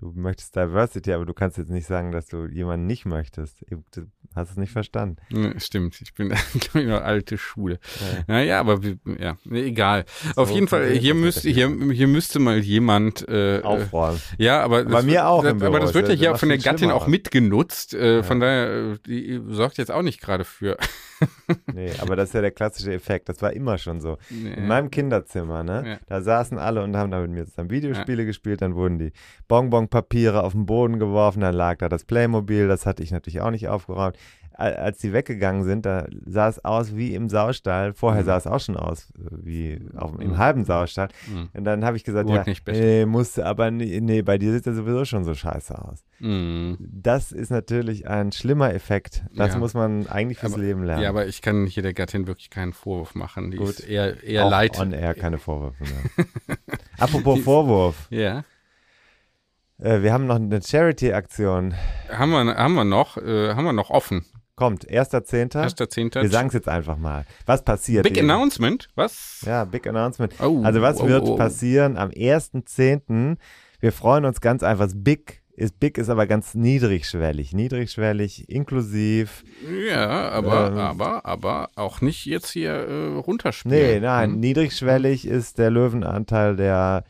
Du 0.04 0.12
möchtest 0.14 0.54
Diversity, 0.54 1.14
aber 1.14 1.24
du 1.24 1.32
kannst 1.32 1.56
jetzt 1.56 1.70
nicht 1.70 1.86
sagen, 1.86 2.12
dass 2.12 2.26
du 2.26 2.44
jemanden 2.44 2.86
nicht 2.86 3.06
möchtest. 3.06 3.64
Du 3.70 4.02
hast 4.36 4.50
es 4.50 4.58
nicht 4.58 4.70
verstanden. 4.70 5.16
Ne, 5.30 5.54
Stimmt, 5.56 5.98
ich 6.02 6.12
bin, 6.12 6.28
glaube 6.28 6.42
ich, 6.82 6.86
noch 6.86 7.00
alte 7.00 7.38
Schule. 7.38 7.78
Ja. 8.02 8.24
Naja, 8.26 8.60
aber 8.60 8.80
ja, 9.18 9.38
egal. 9.50 10.04
Auf 10.36 10.48
So 10.50 10.54
jeden 10.56 10.68
Fall, 10.68 10.90
hier 10.90 11.14
der 11.14 11.30
hier, 11.30 11.74
hier 11.92 12.06
müsste 12.06 12.38
mal 12.38 12.58
jemand 12.58 13.26
äh, 13.26 13.60
äh, 13.60 13.62
Aufräumen. 13.62 14.20
Ja, 14.36 14.60
aber 14.60 14.84
Bei 14.84 15.00
mir 15.00 15.12
wird, 15.12 15.22
auch 15.24 15.42
Das, 15.42 15.62
aber 15.62 15.80
das 15.80 15.94
wird 15.94 16.08
ja 16.10 16.14
hier 16.14 16.30
macht 16.32 16.40
von 16.40 16.50
der 16.50 16.58
Gattin 16.58 16.90
auch 16.90 17.06
mitgenutzt. 17.06 17.94
Äh, 17.94 18.16
Ja. 18.16 18.22
Von 18.22 18.40
daher, 18.40 18.92
äh, 18.92 18.98
die 19.06 19.40
sorgt 19.48 19.78
jetzt 19.78 19.90
auch 19.90 20.02
nicht 20.02 20.20
gerade 20.20 20.44
für. 20.44 20.76
Nee, 21.72 21.90
aber 22.00 22.16
das 22.16 22.30
ist 22.30 22.34
ja 22.34 22.40
der 22.42 22.50
klassische 22.50 22.92
Effekt. 22.92 23.28
Das 23.28 23.40
war 23.40 23.52
immer 23.52 23.78
schon 23.78 24.00
so. 24.00 24.18
Nee. 24.28 24.54
In 24.54 24.66
meinem 24.66 24.90
Kinderzimmer, 24.90 25.62
ne? 25.62 25.82
Ja. 25.86 25.98
Da 26.06 26.20
saßen 26.20 26.58
alle 26.58 26.82
und 26.82 26.96
haben 26.96 27.10
da 27.10 27.20
mit 27.20 27.30
mir 27.30 27.46
zusammen 27.46 27.70
Videospiele 27.70 28.26
gespielt, 28.26 28.60
dann 28.62 28.74
wurden 28.74 28.98
die 28.98 29.12
Bonbonpapiere 29.94 30.42
auf 30.42 30.52
den 30.52 30.66
Boden 30.66 30.98
geworfen, 30.98 31.40
dann 31.40 31.54
lag 31.54 31.78
da 31.78 31.88
das 31.88 32.04
Playmobil, 32.04 32.68
das 32.68 32.86
hatte 32.86 33.02
ich 33.02 33.10
natürlich 33.12 33.40
auch 33.40 33.50
nicht 33.50 33.68
aufgeräumt. 33.68 34.16
Al- 34.56 34.76
Als 34.76 34.98
die 34.98 35.12
weggegangen 35.12 35.64
sind, 35.64 35.84
da 35.84 36.06
sah 36.26 36.46
es 36.48 36.64
aus 36.64 36.94
wie 36.94 37.12
im 37.16 37.28
Saustall. 37.28 37.92
Vorher 37.92 38.22
Mhm. 38.22 38.26
sah 38.26 38.36
es 38.36 38.46
auch 38.46 38.60
schon 38.60 38.76
aus 38.76 39.10
äh, 39.18 39.22
wie 39.42 39.80
auf, 39.96 40.12
im 40.20 40.28
Mhm. 40.30 40.38
halben 40.38 40.64
Saustall. 40.64 41.08
Mhm. 41.28 41.48
Und 41.54 41.64
dann 41.64 41.84
habe 41.84 41.96
ich 41.96 42.04
gesagt, 42.04 42.28
Wurde 42.28 42.38
ja, 42.38 42.44
nicht 42.46 42.64
besser. 42.64 42.80
nee, 42.80 43.04
musste, 43.04 43.46
aber 43.46 43.72
nee, 43.72 43.98
nee, 44.00 44.22
bei 44.22 44.38
dir 44.38 44.52
sieht 44.52 44.64
er 44.68 44.74
sowieso 44.74 45.04
schon 45.06 45.24
so 45.24 45.34
scheiße 45.34 45.76
aus. 45.76 46.04
Mhm. 46.20 46.76
Das 46.80 47.32
ist 47.32 47.50
natürlich 47.50 48.06
ein 48.06 48.30
schlimmer 48.30 48.72
Effekt. 48.72 49.24
Das 49.34 49.54
Ja. 49.54 49.58
muss 49.58 49.74
man 49.74 50.06
eigentlich 50.06 50.38
fürs 50.38 50.52
Aber- 50.54 50.62
Leben 50.62 50.84
lernen. 50.84 51.02
Ja, 51.02 51.08
aber 51.08 51.26
ich 51.26 51.42
kann 51.42 51.66
hier 51.66 51.82
der 51.82 51.92
Gattin 51.92 52.28
wirklich 52.28 52.48
keinen 52.48 52.72
Vorwurf 52.72 53.16
machen. 53.16 53.50
Die 53.50 53.56
Gut. 53.56 53.70
ist 53.70 53.80
eher, 53.80 54.22
eher 54.22 54.44
auch 54.46 54.50
leid. 54.52 54.78
on 54.78 54.92
air 54.92 55.14
keine 55.14 55.38
Vorwürfe 55.38 55.82
mehr. 55.82 56.56
Apropos 56.98 57.40
Vorwurf. 57.40 58.06
Ja. 58.10 58.44
Äh, 59.78 60.02
wir 60.02 60.12
haben 60.12 60.26
noch 60.26 60.36
eine 60.36 60.60
Charity-Aktion. 60.62 61.74
Haben 62.10 62.30
wir, 62.30 62.56
haben 62.56 62.74
wir 62.74 62.84
noch, 62.84 63.16
äh, 63.16 63.54
haben 63.54 63.64
wir 63.64 63.72
noch 63.72 63.90
offen. 63.90 64.24
Kommt, 64.56 64.84
1.10. 64.88 64.90
Erster 64.92 65.88
Zehnter. 65.88 66.22
Wir 66.22 66.30
sagen 66.30 66.46
es 66.48 66.54
jetzt 66.54 66.68
einfach 66.68 66.96
mal. 66.96 67.24
Was 67.44 67.64
passiert? 67.64 68.04
Big 68.04 68.14
Die- 68.14 68.20
Announcement? 68.20 68.88
Was? 68.94 69.42
Ja, 69.44 69.64
Big 69.64 69.84
Announcement. 69.86 70.32
Oh, 70.40 70.62
Also 70.62 70.80
was 70.80 71.00
oh, 71.00 71.08
wird 71.08 71.24
oh. 71.24 71.34
passieren 71.34 71.96
am 71.96 72.10
1.10.? 72.10 73.36
Wir 73.80 73.92
freuen 73.92 74.24
uns 74.24 74.40
ganz 74.40 74.62
einfach. 74.62 74.88
Big 74.94 75.42
ist, 75.56 75.80
Big 75.80 75.98
ist 75.98 76.08
aber 76.08 76.26
ganz 76.28 76.54
niedrigschwellig. 76.54 77.52
Niedrigschwellig, 77.52 78.48
inklusiv. 78.48 79.42
Ja, 79.88 80.28
aber, 80.30 80.68
Ähm. 80.68 80.78
aber, 80.78 81.26
aber 81.26 81.70
auch 81.74 82.00
nicht 82.00 82.24
jetzt 82.26 82.50
hier 82.50 82.72
äh, 82.72 83.06
runterspielen. 83.16 83.76
Nee, 83.76 84.00
nein, 84.00 84.32
Hm? 84.34 84.40
niedrigschwellig 84.40 85.26
ist 85.26 85.58
der 85.58 85.70
Löwenanteil 85.70 86.54
der 86.54 87.02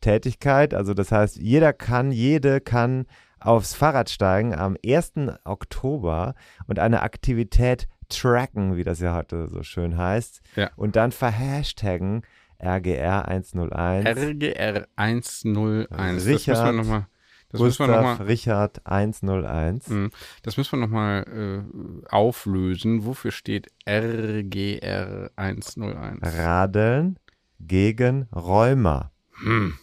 Tätigkeit. 0.00 0.74
Also 0.74 0.94
das 0.94 1.12
heißt, 1.12 1.36
jeder 1.36 1.72
kann, 1.72 2.12
jede 2.12 2.60
kann 2.60 3.06
aufs 3.40 3.74
Fahrrad 3.74 4.10
steigen 4.10 4.54
am 4.54 4.76
1. 4.84 5.12
Oktober 5.44 6.34
und 6.66 6.78
eine 6.78 7.02
Aktivität 7.02 7.88
tracken, 8.08 8.76
wie 8.76 8.84
das 8.84 9.00
ja 9.00 9.14
heute 9.14 9.48
so 9.48 9.62
schön 9.62 9.96
heißt. 9.96 10.40
Ja. 10.56 10.70
Und 10.76 10.96
dann 10.96 11.12
verhashtaggen 11.12 12.22
RGR 12.62 13.26
101. 13.26 14.06
RGR 14.06 14.86
101. 14.96 15.88
das 15.88 16.26
Richard, 16.26 16.46
müssen 16.46 16.64
wir 16.64 16.72
nochmal. 16.72 17.06
Das 17.48 17.60
müssen 17.60 17.88
wir 17.88 17.96
noch 17.96 18.02
mal, 18.02 18.26
Richard 18.26 18.86
101. 18.86 19.88
Mhm. 19.88 20.10
Das 20.42 20.56
müssen 20.56 20.72
wir 20.72 20.86
nochmal 20.86 21.24
äh, 21.26 22.06
auflösen. 22.08 23.04
Wofür 23.04 23.32
steht 23.32 23.68
RGR 23.88 25.30
101? 25.34 26.36
Radeln 26.36 27.18
gegen 27.58 28.28
Rheuma. 28.32 29.10
Hm. 29.42 29.74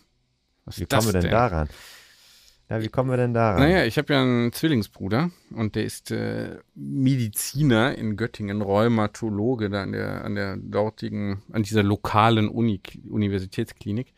Was 0.67 0.79
Wie 0.79 0.85
kommen 0.85 1.05
wir 1.13 1.21
denn 1.21 1.31
daran? 1.31 1.69
Ja, 2.69 2.81
wie 2.81 2.89
kommen 2.89 3.09
wir 3.09 3.15
denn 3.15 3.33
daran? 3.33 3.61
Naja, 3.61 3.85
ich 3.85 3.97
habe 3.97 4.13
ja 4.13 4.21
einen 4.21 4.51
Zwillingsbruder 4.51 5.31
und 5.51 5.75
der 5.75 5.85
ist 5.85 6.11
äh, 6.11 6.57
Mediziner 6.75 7.97
in 7.97 8.17
Göttingen, 8.17 8.61
Rheumatologe 8.61 9.69
da 9.69 9.83
an 9.83 9.93
der, 9.93 10.25
an 10.25 10.35
der 10.35 10.57
dortigen, 10.57 11.41
an 11.53 11.63
dieser 11.63 11.83
lokalen 11.83 12.49
Uni, 12.49 12.81
Universitätsklinik. 13.09 14.13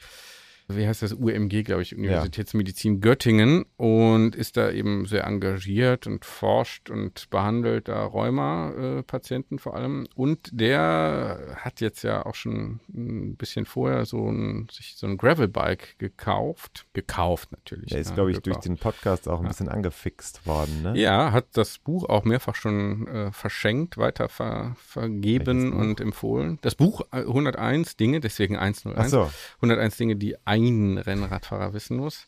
Wie 0.69 0.87
heißt 0.87 1.01
das, 1.01 1.13
UMG, 1.13 1.63
glaube 1.63 1.81
ich, 1.81 1.95
Universitätsmedizin 1.95 3.01
Göttingen 3.01 3.65
und 3.75 4.35
ist 4.35 4.55
da 4.55 4.69
eben 4.69 5.05
sehr 5.05 5.25
engagiert 5.25 6.05
und 6.05 6.25
forscht 6.25 6.91
und 6.91 7.29
behandelt 7.31 7.87
da 7.87 8.05
Rheuma-Patienten 8.05 9.57
vor 9.57 9.75
allem. 9.75 10.07
Und 10.13 10.49
der 10.51 11.55
hat 11.55 11.81
jetzt 11.81 12.03
ja 12.03 12.25
auch 12.25 12.35
schon 12.35 12.81
ein 12.93 13.35
bisschen 13.35 13.65
vorher 13.65 14.05
so 14.05 14.29
ein, 14.29 14.67
sich 14.71 14.95
so 14.95 15.07
ein 15.07 15.17
Gravelbike 15.17 15.97
gekauft. 15.97 16.85
Gekauft 16.93 17.51
natürlich. 17.51 17.89
Der 17.89 18.01
ist, 18.01 18.09
ja, 18.09 18.15
glaube 18.15 18.29
ich, 18.29 18.41
gekauft. 18.41 18.55
durch 18.57 18.63
den 18.63 18.77
Podcast 18.77 19.27
auch 19.27 19.39
ein 19.39 19.45
ja. 19.45 19.49
bisschen 19.49 19.69
angefixt 19.69 20.45
worden. 20.45 20.83
Ne? 20.83 20.93
Ja, 20.99 21.31
hat 21.31 21.47
das 21.53 21.79
Buch 21.79 22.07
auch 22.07 22.25
mehrfach 22.25 22.53
schon 22.53 23.07
äh, 23.07 23.31
verschenkt, 23.31 23.97
weiter 23.97 24.29
ver 24.29 24.75
vergeben 24.77 25.73
und 25.73 25.99
empfohlen. 25.99 26.59
Das 26.61 26.75
Buch 26.75 27.01
101 27.11 27.93
äh, 27.93 27.97
Dinge, 27.97 28.19
deswegen 28.19 28.55
101. 28.55 29.09
So. 29.09 29.29
101 29.57 29.97
Dinge, 29.97 30.15
die 30.15 30.35
ein 30.45 30.58
Rennradfahrer 30.97 31.73
wissen 31.73 31.97
muss. 31.97 32.27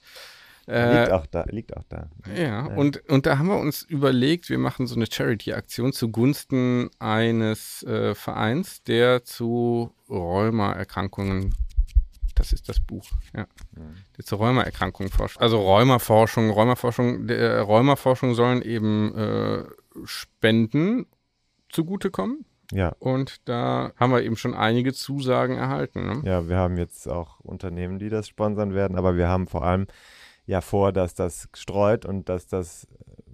Äh, 0.67 1.01
liegt 1.01 1.11
auch 1.11 1.25
da, 1.25 1.43
liegt 1.49 1.75
auch 1.75 1.84
da. 1.89 2.09
Ja, 2.36 2.41
ja, 2.41 2.65
Und, 2.65 3.09
und 3.09 3.25
da 3.25 3.38
haben 3.38 3.47
wir 3.47 3.57
uns 3.57 3.82
überlegt, 3.82 4.49
wir 4.49 4.59
machen 4.59 4.88
so 4.88 4.95
eine 4.95 5.07
Charity-Aktion 5.11 5.91
zugunsten 5.91 6.89
eines 6.99 7.84
äh, 7.84 8.13
Vereins, 8.13 8.84
der 8.84 9.23
zu 9.23 9.93
Rheumaerkrankungen 10.09 11.55
das 12.41 12.53
ist 12.53 12.69
das 12.69 12.79
Buch, 12.79 13.05
ja. 13.36 13.45
Mhm. 13.73 13.97
Der 14.17 14.25
zur 14.25 14.39
Rheumaerkrankungen 14.39 15.11
forscht. 15.11 15.39
Also 15.39 15.61
Rheumaforschung, 15.61 16.49
Rheumaforschung, 16.49 17.27
der 17.27 17.61
Rheumaforschung 17.61 18.34
sollen 18.34 18.63
eben 18.63 19.15
äh, 19.15 19.63
Spenden 20.05 21.05
zugutekommen. 21.69 22.45
Ja. 22.72 22.93
Und 22.99 23.47
da 23.47 23.91
haben 23.97 24.11
wir 24.11 24.24
eben 24.24 24.38
schon 24.38 24.53
einige 24.53 24.93
Zusagen 24.93 25.57
erhalten. 25.57 26.05
Ne? 26.05 26.22
Ja, 26.24 26.47
wir 26.47 26.57
haben 26.57 26.78
jetzt 26.78 27.07
auch 27.07 27.39
Unternehmen, 27.41 27.99
die 27.99 28.09
das 28.09 28.28
sponsern 28.28 28.74
werden, 28.74 28.97
aber 28.97 29.17
wir 29.17 29.28
haben 29.28 29.47
vor 29.47 29.63
allem 29.63 29.88
ja 30.45 30.61
vor, 30.61 30.91
dass 30.91 31.13
das 31.13 31.49
streut 31.53 32.05
und 32.05 32.30
dass 32.30 32.47
das 32.47 32.88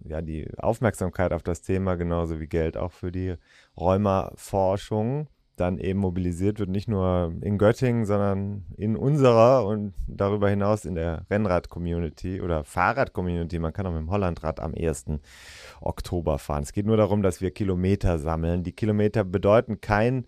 ja 0.04 0.22
die 0.22 0.48
Aufmerksamkeit 0.58 1.34
auf 1.34 1.44
das 1.44 1.62
Thema 1.62 1.96
genauso 1.96 2.40
wie 2.40 2.48
Geld 2.48 2.78
auch 2.78 2.92
für 2.92 3.12
die 3.12 3.36
Rheumaforschung 3.80 5.28
dann 5.58 5.80
eben 5.80 6.00
mobilisiert 6.00 6.60
wird, 6.60 6.70
nicht 6.70 6.88
nur 6.88 7.34
in 7.42 7.58
Göttingen, 7.58 8.06
sondern 8.06 8.66
in 8.78 8.96
unserer 8.96 9.66
und 9.66 9.94
darüber 10.08 10.50
hinaus 10.50 10.86
in 10.86 10.96
der 10.96 11.26
Rennrad-Community 11.30 12.42
oder 12.42 12.64
Fahrrad-Community. 12.64 13.60
Man 13.60 13.74
kann 13.74 13.88
auch 13.88 13.92
mit 13.92 14.02
dem 14.02 14.12
Hollandrad 14.12 14.60
am 14.60 14.74
1. 14.76 15.06
Oktober 15.82 16.38
fahren. 16.38 16.64
Es 16.64 16.74
geht 16.74 16.86
nur 16.86 16.98
darum, 16.98 17.24
dass 17.24 17.42
wir 17.42 17.52
Kilometer 17.52 18.20
sammeln. 18.20 18.64
Die 18.64 18.72
Kilometer 18.72 19.24
bedeuten 19.24 19.82
kein 19.82 20.28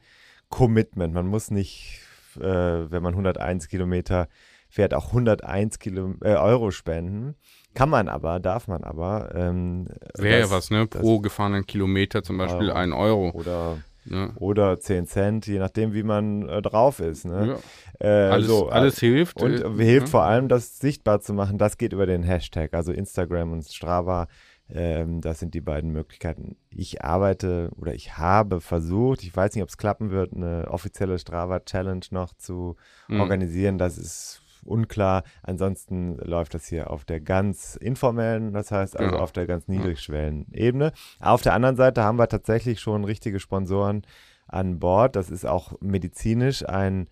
Commitment. 0.50 1.14
Man 1.14 1.28
muss 1.28 1.52
nicht, 1.52 2.02
äh, 2.38 2.42
wenn 2.42 3.04
man 3.04 3.14
101 3.14 3.68
Kilometer 3.68 4.28
fährt, 4.68 4.96
auch 4.96 5.08
101 5.14 5.78
Kilo, 5.78 6.16
äh, 6.24 6.36
Euro 6.36 6.72
spenden. 6.72 7.36
Kann 7.76 7.90
man 7.90 8.08
aber, 8.08 8.40
darf 8.40 8.68
man 8.68 8.84
aber. 8.84 9.32
Ähm, 9.36 9.88
Wäre 10.18 10.40
ja 10.40 10.50
was, 10.50 10.72
ne? 10.72 10.88
Pro 10.88 11.20
gefahrenen 11.20 11.68
Kilometer 11.68 12.24
zum 12.24 12.40
Beispiel 12.40 12.72
ein 12.72 12.94
Euro. 12.94 13.30
Oder 13.32 13.78
ja. 14.06 14.32
oder 14.36 14.80
10 14.80 15.08
Cent, 15.08 15.48
je 15.48 15.60
nachdem, 15.60 15.94
wie 15.94 16.04
man 16.04 16.48
äh, 16.48 16.62
drauf 16.62 17.00
ist. 17.00 17.26
Ne? 17.26 17.60
Ja. 18.00 18.08
Äh, 18.08 18.32
alles, 18.32 18.48
so, 18.48 18.70
alles 18.70 19.00
hilft. 19.00 19.42
Und 19.42 19.54
äh, 19.54 19.84
hilft 19.84 20.08
ja. 20.08 20.12
vor 20.12 20.24
allem, 20.24 20.48
das 20.48 20.80
sichtbar 20.80 21.22
zu 21.22 21.34
machen. 21.34 21.58
Das 21.58 21.78
geht 21.78 21.94
über 21.94 22.06
den 22.06 22.24
Hashtag, 22.24 22.74
also 22.74 22.92
Instagram 22.92 23.52
und 23.54 23.66
Strava. 23.66 24.28
Ähm, 24.72 25.22
das 25.22 25.40
sind 25.40 25.56
die 25.56 25.62
beiden 25.62 25.92
Möglichkeiten. 25.92 26.56
Ich 26.70 27.04
arbeite 27.04 27.72
oder 27.76 27.94
ich 27.96 28.18
habe 28.18 28.62
versucht, 28.62 29.24
ich 29.24 29.36
weiß 29.36 29.56
nicht, 29.56 29.64
ob 29.64 29.70
es 29.70 29.78
klappen 29.78 30.12
wird, 30.12 30.34
eine 30.34 30.68
offizielle 30.70 31.18
Strava-Challenge 31.18 32.06
noch 32.12 32.34
zu 32.34 32.76
mhm. 33.08 33.20
organisieren. 33.20 33.80
Das 33.80 33.98
ist 33.98 34.42
unklar. 34.70 35.24
Ansonsten 35.44 36.18
läuft 36.18 36.54
das 36.54 36.66
hier 36.68 36.90
auf 36.92 37.06
der 37.06 37.20
ganz 37.20 37.76
informellen, 37.76 38.54
das 38.54 38.72
heißt 38.72 38.98
also 38.98 39.16
ja. 39.16 39.22
auf 39.22 39.32
der 39.32 39.48
ganz 39.48 39.68
niedrigschwellen 39.68 40.48
Ebene. 40.54 40.92
Auf 41.20 41.42
der 41.42 41.54
anderen 41.54 41.76
Seite 41.76 42.04
haben 42.04 42.20
wir 42.20 42.28
tatsächlich 42.28 42.80
schon 42.80 43.04
richtige 43.04 43.40
Sponsoren 43.40 44.04
an 44.48 44.80
Bord. 44.80 45.16
Das 45.16 45.30
ist 45.30 45.46
auch 45.46 45.74
medizinisch 45.82 46.68
ein 46.68 47.08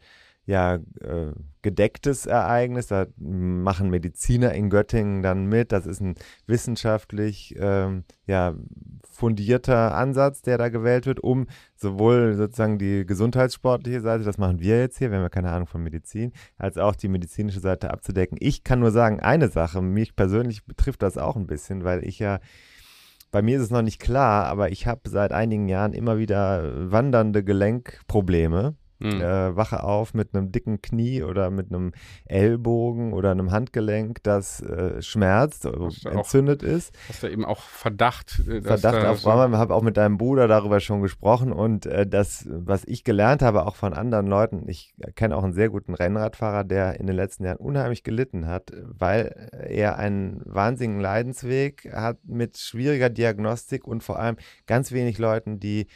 ja, 0.47 0.75
äh, 0.75 1.33
gedecktes 1.61 2.25
Ereignis. 2.25 2.87
Da 2.87 3.05
machen 3.17 3.89
Mediziner 3.89 4.53
in 4.53 4.69
Göttingen 4.69 5.21
dann 5.21 5.45
mit. 5.45 5.73
Das 5.73 5.85
ist 5.85 5.99
ein 5.99 6.15
wissenschaftlich 6.47 7.53
ähm, 7.59 8.05
ja, 8.25 8.55
fundierter 9.03 9.93
Ansatz, 9.95 10.41
der 10.41 10.57
da 10.57 10.69
gewählt 10.69 11.05
wird, 11.05 11.19
um 11.19 11.47
sowohl 11.75 12.35
sozusagen 12.35 12.79
die 12.79 13.05
gesundheitssportliche 13.05 13.99
Seite, 13.99 14.23
das 14.23 14.37
machen 14.37 14.61
wir 14.61 14.79
jetzt 14.79 14.97
hier, 14.97 15.11
wir 15.11 15.17
haben 15.17 15.25
ja 15.25 15.29
keine 15.29 15.51
Ahnung 15.51 15.67
von 15.67 15.83
Medizin, 15.83 16.31
als 16.57 16.77
auch 16.77 16.95
die 16.95 17.09
medizinische 17.09 17.59
Seite 17.59 17.91
abzudecken. 17.91 18.37
Ich 18.39 18.63
kann 18.63 18.79
nur 18.79 18.91
sagen, 18.91 19.19
eine 19.19 19.49
Sache, 19.49 19.81
mich 19.81 20.15
persönlich 20.15 20.65
betrifft 20.65 21.03
das 21.03 21.17
auch 21.17 21.35
ein 21.35 21.47
bisschen, 21.47 21.83
weil 21.83 22.05
ich 22.05 22.19
ja 22.19 22.39
bei 23.29 23.41
mir 23.41 23.57
ist 23.57 23.63
es 23.63 23.71
noch 23.71 23.81
nicht 23.81 23.99
klar, 23.99 24.45
aber 24.45 24.71
ich 24.71 24.87
habe 24.87 25.01
seit 25.09 25.33
einigen 25.33 25.67
Jahren 25.67 25.91
immer 25.91 26.17
wieder 26.17 26.89
wandernde 26.89 27.43
Gelenkprobleme 27.43 28.75
Mhm. 28.99 29.21
Äh, 29.21 29.55
wache 29.55 29.83
auf 29.83 30.13
mit 30.13 30.33
einem 30.33 30.51
dicken 30.51 30.81
Knie 30.81 31.23
oder 31.23 31.49
mit 31.51 31.71
einem 31.71 31.91
Ellbogen 32.25 33.13
oder 33.13 33.31
einem 33.31 33.51
Handgelenk, 33.51 34.23
das 34.23 34.61
äh, 34.61 35.01
schmerzt, 35.01 35.65
entzündet 35.65 36.63
auch, 36.63 36.67
ist. 36.67 36.97
Hast 37.07 37.23
du 37.23 37.27
eben 37.27 37.45
auch 37.45 37.61
Verdacht? 37.61 38.41
Äh, 38.47 38.61
Verdacht 38.61 39.05
auf 39.05 39.19
so 39.19 39.29
Rheuma. 39.29 39.47
Ich 39.47 39.59
habe 39.59 39.75
auch 39.75 39.83
mit 39.83 39.97
deinem 39.97 40.17
Bruder 40.17 40.47
darüber 40.47 40.79
schon 40.79 41.01
gesprochen 41.01 41.51
und 41.51 41.85
äh, 41.85 42.07
das, 42.07 42.47
was 42.49 42.83
ich 42.85 43.03
gelernt 43.03 43.41
habe, 43.41 43.65
auch 43.65 43.75
von 43.75 43.93
anderen 43.93 44.27
Leuten, 44.27 44.67
ich 44.67 44.95
kenne 45.15 45.35
auch 45.35 45.43
einen 45.43 45.53
sehr 45.53 45.69
guten 45.69 45.93
Rennradfahrer, 45.93 46.63
der 46.63 46.99
in 46.99 47.07
den 47.07 47.15
letzten 47.15 47.45
Jahren 47.45 47.57
unheimlich 47.57 48.03
gelitten 48.03 48.47
hat, 48.47 48.71
weil 48.83 49.49
er 49.69 49.97
einen 49.97 50.41
wahnsinnigen 50.45 51.01
Leidensweg 51.01 51.91
hat 51.93 52.17
mit 52.25 52.57
schwieriger 52.57 53.09
Diagnostik 53.09 53.87
und 53.87 54.03
vor 54.03 54.19
allem 54.19 54.37
ganz 54.65 54.91
wenig 54.91 55.17
Leuten, 55.17 55.59
die 55.59 55.87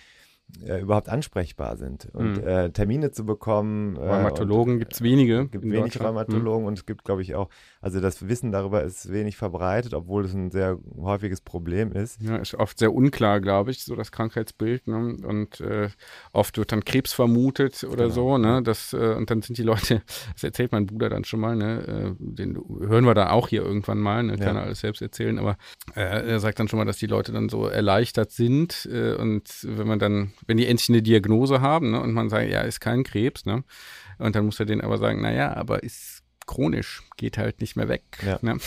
äh, 0.66 0.82
überhaupt 0.82 1.10
ansprechbar 1.10 1.78
sind. 1.78 2.08
Und 2.14 2.42
mhm. 2.42 2.48
äh, 2.48 2.70
Termine 2.72 3.12
zu 3.12 3.26
bekommen. 3.26 3.96
Äh, 3.96 4.00
Rheumatologen 4.00 4.80
gibt 4.80 4.94
es 4.94 5.02
wenige. 5.02 5.44
Es 5.44 5.52
gibt 5.52 5.64
wenig 5.64 6.00
Rheumatologen 6.00 6.62
mhm. 6.62 6.68
und 6.68 6.78
es 6.78 6.86
gibt, 6.86 7.04
glaube 7.04 7.22
ich, 7.22 7.36
auch, 7.36 7.50
also 7.82 8.00
das 8.00 8.28
Wissen 8.28 8.52
darüber 8.52 8.84
ist 8.84 9.12
wenig 9.12 9.38
verbreitet, 9.38 9.96
obwohl 9.96 10.26
es 10.26 10.34
ein 10.34 10.52
sehr 10.52 10.78
häufiges 10.98 11.42
Problem 11.42 11.92
ist. 11.92 12.22
Ja, 12.22 12.36
ist 12.38 12.54
oft 12.54 12.78
sehr 12.78 12.94
unklar, 12.94 13.42
glaube 13.42 13.72
ich, 13.72 13.84
so 13.84 13.96
das 13.96 14.12
Krankheitsbild. 14.12 14.88
Ne? 14.88 15.18
Und 15.24 15.60
äh, 15.62 15.90
oft 16.32 16.58
wird 16.60 16.72
dann 16.72 16.86
Krebs 16.86 17.12
vermutet 17.12 17.84
oder 17.84 18.04
genau. 18.04 18.14
so. 18.14 18.38
Ne? 18.38 18.62
Das, 18.62 18.94
äh, 18.94 19.16
und 19.16 19.32
dann 19.32 19.42
sind 19.42 19.58
die 19.58 19.64
Leute, 19.64 20.04
das 20.34 20.44
erzählt 20.44 20.72
mein 20.72 20.86
Bruder 20.86 21.10
dann 21.10 21.24
schon 21.24 21.40
mal, 21.40 21.56
ne? 21.56 21.82
Äh, 21.88 22.16
den 22.20 22.56
hören 22.82 23.06
wir 23.06 23.16
dann 23.16 23.30
auch 23.30 23.48
hier 23.48 23.64
irgendwann 23.64 23.98
mal, 23.98 24.22
ne? 24.22 24.38
kann 24.38 24.56
ja. 24.56 24.62
er 24.62 24.66
alles 24.68 24.82
selbst 24.82 25.02
erzählen, 25.02 25.40
aber 25.40 25.58
er 25.96 26.40
sagt 26.40 26.60
dann 26.60 26.68
schon 26.68 26.78
mal, 26.78 26.86
dass 26.86 26.98
die 26.98 27.08
Leute 27.08 27.32
dann 27.32 27.50
so 27.50 27.66
erleichtert 27.66 28.32
sind 28.32 28.86
und 28.86 29.44
wenn 29.64 29.88
man 29.88 30.00
dann 30.00 30.34
wenn 30.48 30.58
die 30.58 30.68
endlich 30.68 30.90
eine 30.90 31.02
Diagnose 31.02 31.62
haben 31.62 31.92
ne, 31.92 32.02
und 32.02 32.14
man 32.14 32.30
sagt, 32.30 32.50
ja, 32.50 32.62
ist 32.62 32.80
kein 32.80 33.04
Krebs, 33.04 33.46
ne? 33.46 33.64
Und 34.18 34.36
dann 34.36 34.46
muss 34.46 34.60
er 34.60 34.66
denen 34.66 34.82
aber 34.82 34.98
sagen, 34.98 35.22
naja, 35.22 35.56
aber 35.56 35.84
ist 35.84 36.21
chronisch, 36.52 37.04
geht 37.18 37.38
halt 37.38 37.62
nicht 37.62 37.76
mehr 37.76 37.88
weg. 37.88 38.04
Ja. 38.26 38.40
Ne? 38.42 38.58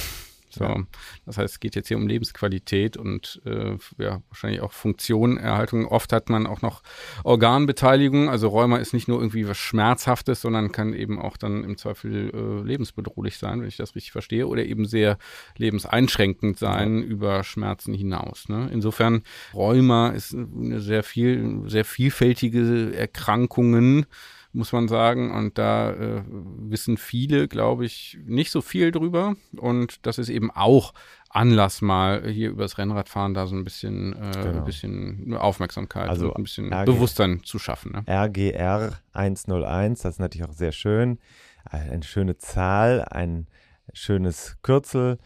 So, 0.55 0.65
ja. 0.65 0.85
das 1.27 1.37
heißt, 1.37 1.55
es 1.55 1.61
geht 1.61 1.75
jetzt 1.75 1.89
hier 1.89 1.97
um 1.97 2.07
Lebensqualität 2.07 2.97
und 2.97 3.43
äh, 3.45 3.77
ja, 3.99 4.23
wahrscheinlich 4.29 4.61
auch 4.61 4.73
Funktionerhaltung. 4.73 5.87
Oft 5.87 6.13
hat 6.13 6.31
man 6.31 6.47
auch 6.47 6.63
noch 6.63 6.83
Organbeteiligung. 7.25 8.29
Also 8.29 8.49
Rheuma 8.49 8.77
ist 8.77 8.95
nicht 8.95 9.09
nur 9.09 9.19
irgendwie 9.19 9.49
was 9.49 9.59
Schmerzhaftes, 9.59 10.41
sondern 10.41 10.71
kann 10.71 10.95
eben 10.95 11.19
auch 11.19 11.37
dann 11.37 11.65
im 11.65 11.77
Zweifel 11.77 12.31
äh, 12.33 12.67
lebensbedrohlich 12.67 13.37
sein, 13.37 13.61
wenn 13.61 13.69
ich 13.69 13.77
das 13.77 13.97
richtig 13.97 14.13
verstehe, 14.13 14.47
oder 14.47 14.65
eben 14.65 14.87
sehr 14.87 15.19
lebenseinschränkend 15.57 16.57
sein 16.57 16.99
ja. 16.99 17.05
über 17.05 17.43
Schmerzen 17.43 17.93
hinaus. 17.93 18.49
Ne? 18.49 18.71
Insofern 18.73 19.23
Rheuma 19.55 20.11
ist 20.11 20.35
eine 20.35 20.81
sehr 20.81 21.03
viel, 21.03 21.63
sehr 21.67 21.85
vielfältige 21.85 22.95
Erkrankungen 22.95 24.07
muss 24.55 24.73
man 24.73 24.89
sagen. 24.89 25.33
Und 25.33 25.59
da 25.59 25.91
äh, 25.91 26.23
wissen 26.29 26.97
viele, 26.97 27.49
glaube 27.49 27.85
ich, 27.85 28.19
nicht 28.25 28.51
so 28.51 28.63
viel 28.63 28.93
drüber. 28.93 29.35
Und 29.57 30.07
das 30.07 30.19
ist 30.19 30.29
eben 30.29 30.51
auch 30.51 30.95
Anlass, 31.29 31.83
mal 31.83 32.29
hier 32.29 32.51
übers 32.51 32.79
Rennradfahren 32.79 33.35
da 33.35 33.49
so 33.49 33.57
ein 33.57 33.65
bisschen, 33.65 34.13
äh, 34.13 34.31
genau. 34.33 34.59
ein 34.59 34.65
bisschen 34.65 35.35
Aufmerksamkeit 35.35 36.09
also 36.09 36.33
ein 36.33 36.45
bisschen 36.45 36.73
RG, 36.73 36.85
Bewusstsein 36.87 37.43
zu 37.43 37.59
schaffen. 37.59 37.93
Ne? 37.93 38.05
RGR 38.09 38.93
101, 39.13 40.03
das 40.03 40.15
ist 40.15 40.21
natürlich 40.21 40.49
auch 40.49 40.55
sehr 40.55 40.71
schön. 40.71 41.19
Eine 41.65 42.05
schöne 42.05 42.39
Zahl, 42.39 43.05
ein 43.11 43.49
schönes 43.93 44.59
Kürzel. 44.63 45.19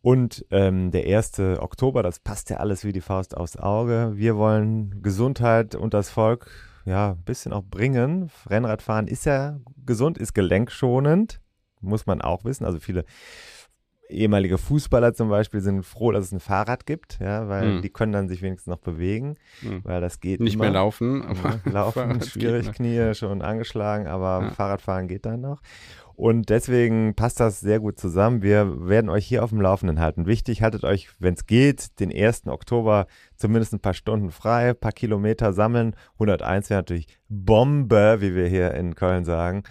Und 0.00 0.46
ähm, 0.50 0.92
der 0.92 1.04
1. 1.04 1.40
Oktober, 1.58 2.04
das 2.04 2.20
passt 2.20 2.50
ja 2.50 2.58
alles 2.58 2.84
wie 2.84 2.92
die 2.92 3.00
Faust 3.00 3.36
aufs 3.36 3.56
Auge. 3.56 4.12
Wir 4.14 4.36
wollen 4.36 5.02
Gesundheit 5.02 5.74
und 5.74 5.92
das 5.92 6.08
Volk 6.08 6.48
ja, 6.88 7.10
ein 7.10 7.22
bisschen 7.24 7.52
auch 7.52 7.64
bringen. 7.64 8.30
Rennradfahren 8.48 9.08
ist 9.08 9.26
ja 9.26 9.58
gesund, 9.84 10.18
ist 10.18 10.34
gelenkschonend, 10.34 11.40
muss 11.80 12.06
man 12.06 12.22
auch 12.22 12.44
wissen. 12.44 12.64
Also 12.64 12.80
viele 12.80 13.04
ehemalige 14.08 14.56
Fußballer 14.56 15.12
zum 15.12 15.28
Beispiel 15.28 15.60
sind 15.60 15.84
froh, 15.84 16.12
dass 16.12 16.26
es 16.26 16.32
ein 16.32 16.40
Fahrrad 16.40 16.86
gibt, 16.86 17.18
ja, 17.20 17.46
weil 17.48 17.74
mhm. 17.74 17.82
die 17.82 17.90
können 17.90 18.12
dann 18.12 18.28
sich 18.28 18.40
wenigstens 18.40 18.70
noch 18.70 18.78
bewegen, 18.78 19.36
mhm. 19.60 19.84
weil 19.84 20.00
das 20.00 20.20
geht 20.20 20.40
nicht 20.40 20.54
immer. 20.54 20.64
mehr 20.64 20.72
laufen, 20.72 21.22
aber 21.22 21.60
laufen 21.70 22.20
schwierig, 22.22 22.72
Knie 22.72 23.14
schon 23.14 23.42
angeschlagen, 23.42 24.06
aber 24.06 24.46
ja. 24.46 24.50
Fahrradfahren 24.52 25.08
geht 25.08 25.26
dann 25.26 25.42
noch. 25.42 25.60
Und 26.18 26.48
deswegen 26.50 27.14
passt 27.14 27.38
das 27.38 27.60
sehr 27.60 27.78
gut 27.78 27.96
zusammen. 28.00 28.42
Wir 28.42 28.88
werden 28.88 29.08
euch 29.08 29.24
hier 29.24 29.44
auf 29.44 29.50
dem 29.50 29.60
Laufenden 29.60 30.00
halten. 30.00 30.26
Wichtig, 30.26 30.62
haltet 30.62 30.82
euch, 30.82 31.08
wenn 31.20 31.34
es 31.34 31.46
geht, 31.46 32.00
den 32.00 32.10
1. 32.12 32.48
Oktober 32.48 33.06
zumindest 33.36 33.72
ein 33.72 33.78
paar 33.78 33.94
Stunden 33.94 34.32
frei, 34.32 34.70
ein 34.70 34.76
paar 34.76 34.90
Kilometer 34.90 35.52
sammeln. 35.52 35.94
101 36.14 36.70
wäre 36.70 36.80
natürlich 36.80 37.06
Bombe, 37.28 38.16
wie 38.18 38.34
wir 38.34 38.48
hier 38.48 38.74
in 38.74 38.96
Köln 38.96 39.24
sagen. 39.24 39.62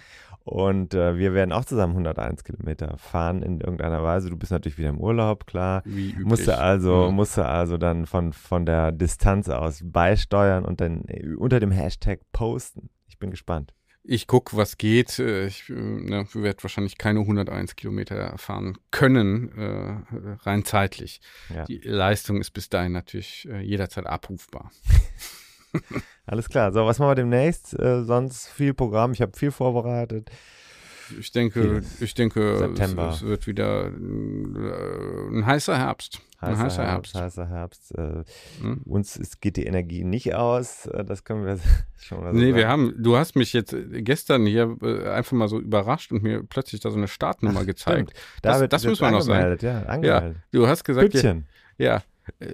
Und 0.42 0.94
äh, 0.94 1.18
wir 1.18 1.34
werden 1.34 1.52
auch 1.52 1.66
zusammen 1.66 1.92
101 1.92 2.44
Kilometer 2.44 2.96
fahren 2.96 3.42
in 3.42 3.60
irgendeiner 3.60 4.02
Weise. 4.02 4.30
Du 4.30 4.36
bist 4.38 4.50
natürlich 4.50 4.78
wieder 4.78 4.88
im 4.88 5.00
Urlaub, 5.02 5.46
klar. 5.46 5.82
Wie 5.84 6.12
üblich. 6.12 6.26
Musste 6.26 6.56
also, 6.56 7.08
Mhm. 7.10 7.14
musste 7.16 7.44
also 7.44 7.76
dann 7.76 8.06
von, 8.06 8.32
von 8.32 8.64
der 8.64 8.90
Distanz 8.92 9.50
aus 9.50 9.82
beisteuern 9.84 10.64
und 10.64 10.80
dann 10.80 11.02
äh, 11.08 11.34
unter 11.34 11.60
dem 11.60 11.72
Hashtag 11.72 12.20
posten. 12.32 12.88
Ich 13.06 13.18
bin 13.18 13.30
gespannt. 13.30 13.74
Ich 14.04 14.26
gucke, 14.26 14.56
was 14.56 14.78
geht. 14.78 15.18
Äh, 15.18 15.46
Ich 15.46 15.68
äh, 15.68 15.72
ne, 15.74 16.26
werde 16.32 16.62
wahrscheinlich 16.62 16.98
keine 16.98 17.20
101 17.20 17.76
Kilometer 17.76 18.36
fahren 18.38 18.78
können, 18.90 19.52
äh, 19.56 20.36
rein 20.42 20.64
zeitlich. 20.64 21.20
Ja. 21.54 21.64
Die 21.64 21.78
Leistung 21.78 22.40
ist 22.40 22.52
bis 22.52 22.68
dahin 22.68 22.92
natürlich 22.92 23.48
äh, 23.50 23.60
jederzeit 23.60 24.06
abrufbar. 24.06 24.70
Alles 26.26 26.48
klar. 26.48 26.72
So, 26.72 26.86
was 26.86 26.98
machen 26.98 27.10
wir 27.10 27.14
demnächst? 27.14 27.78
Äh, 27.78 28.02
sonst 28.04 28.48
viel 28.48 28.74
Programm. 28.74 29.12
Ich 29.12 29.20
habe 29.20 29.36
viel 29.36 29.50
vorbereitet. 29.50 30.30
Ich 31.18 31.32
denke, 31.32 31.82
ich 32.00 32.14
denke, 32.14 32.58
September. 32.58 33.10
Es, 33.10 33.16
es 33.16 33.22
wird 33.22 33.46
wieder 33.46 33.86
äh, 33.86 35.28
ein 35.30 35.46
heißer 35.46 35.76
Herbst. 35.78 36.20
ein 36.40 36.58
heißer 36.58 36.84
Herbst. 36.84 37.14
Heißer 37.14 37.48
Herbst. 37.48 37.96
Äh, 37.96 38.24
Hm? 38.60 38.82
uns 38.84 39.16
ist, 39.16 39.40
geht 39.40 39.56
die 39.56 39.64
Energie 39.66 40.04
nicht 40.04 40.34
aus. 40.34 40.86
Äh, 40.86 41.04
das 41.04 41.24
können 41.24 41.44
wir 41.46 41.58
schon 41.96 42.20
mal 42.22 42.32
so 42.32 42.38
Nee, 42.38 42.46
sagen. 42.46 42.56
wir 42.56 42.68
haben, 42.68 42.94
du 42.98 43.16
hast 43.16 43.36
mich 43.36 43.52
jetzt 43.52 43.72
äh, 43.72 44.02
gestern 44.02 44.46
hier 44.46 44.76
einfach 45.12 45.32
mal 45.32 45.48
so 45.48 45.58
überrascht 45.58 46.12
und 46.12 46.22
mir 46.22 46.42
plötzlich 46.42 46.80
da 46.80 46.90
so 46.90 46.96
eine 46.96 47.08
Startnummer 47.08 47.64
gezeigt. 47.64 48.12
Das- 48.42 48.56
David 48.56 48.72
das 48.72 48.84
müssen 48.84 49.02
wir 49.02 49.10
noch 49.10 49.20
sagen. 49.22 49.32
angemeldet, 49.38 49.62
Ja, 49.62 49.82
angemeldet. 49.82 50.36
Du 50.52 50.66
hast 50.66 50.84
gesagt, 50.84 51.12
ja, 51.14 51.20
Büttchen. 51.20 51.46
ja, 51.78 52.02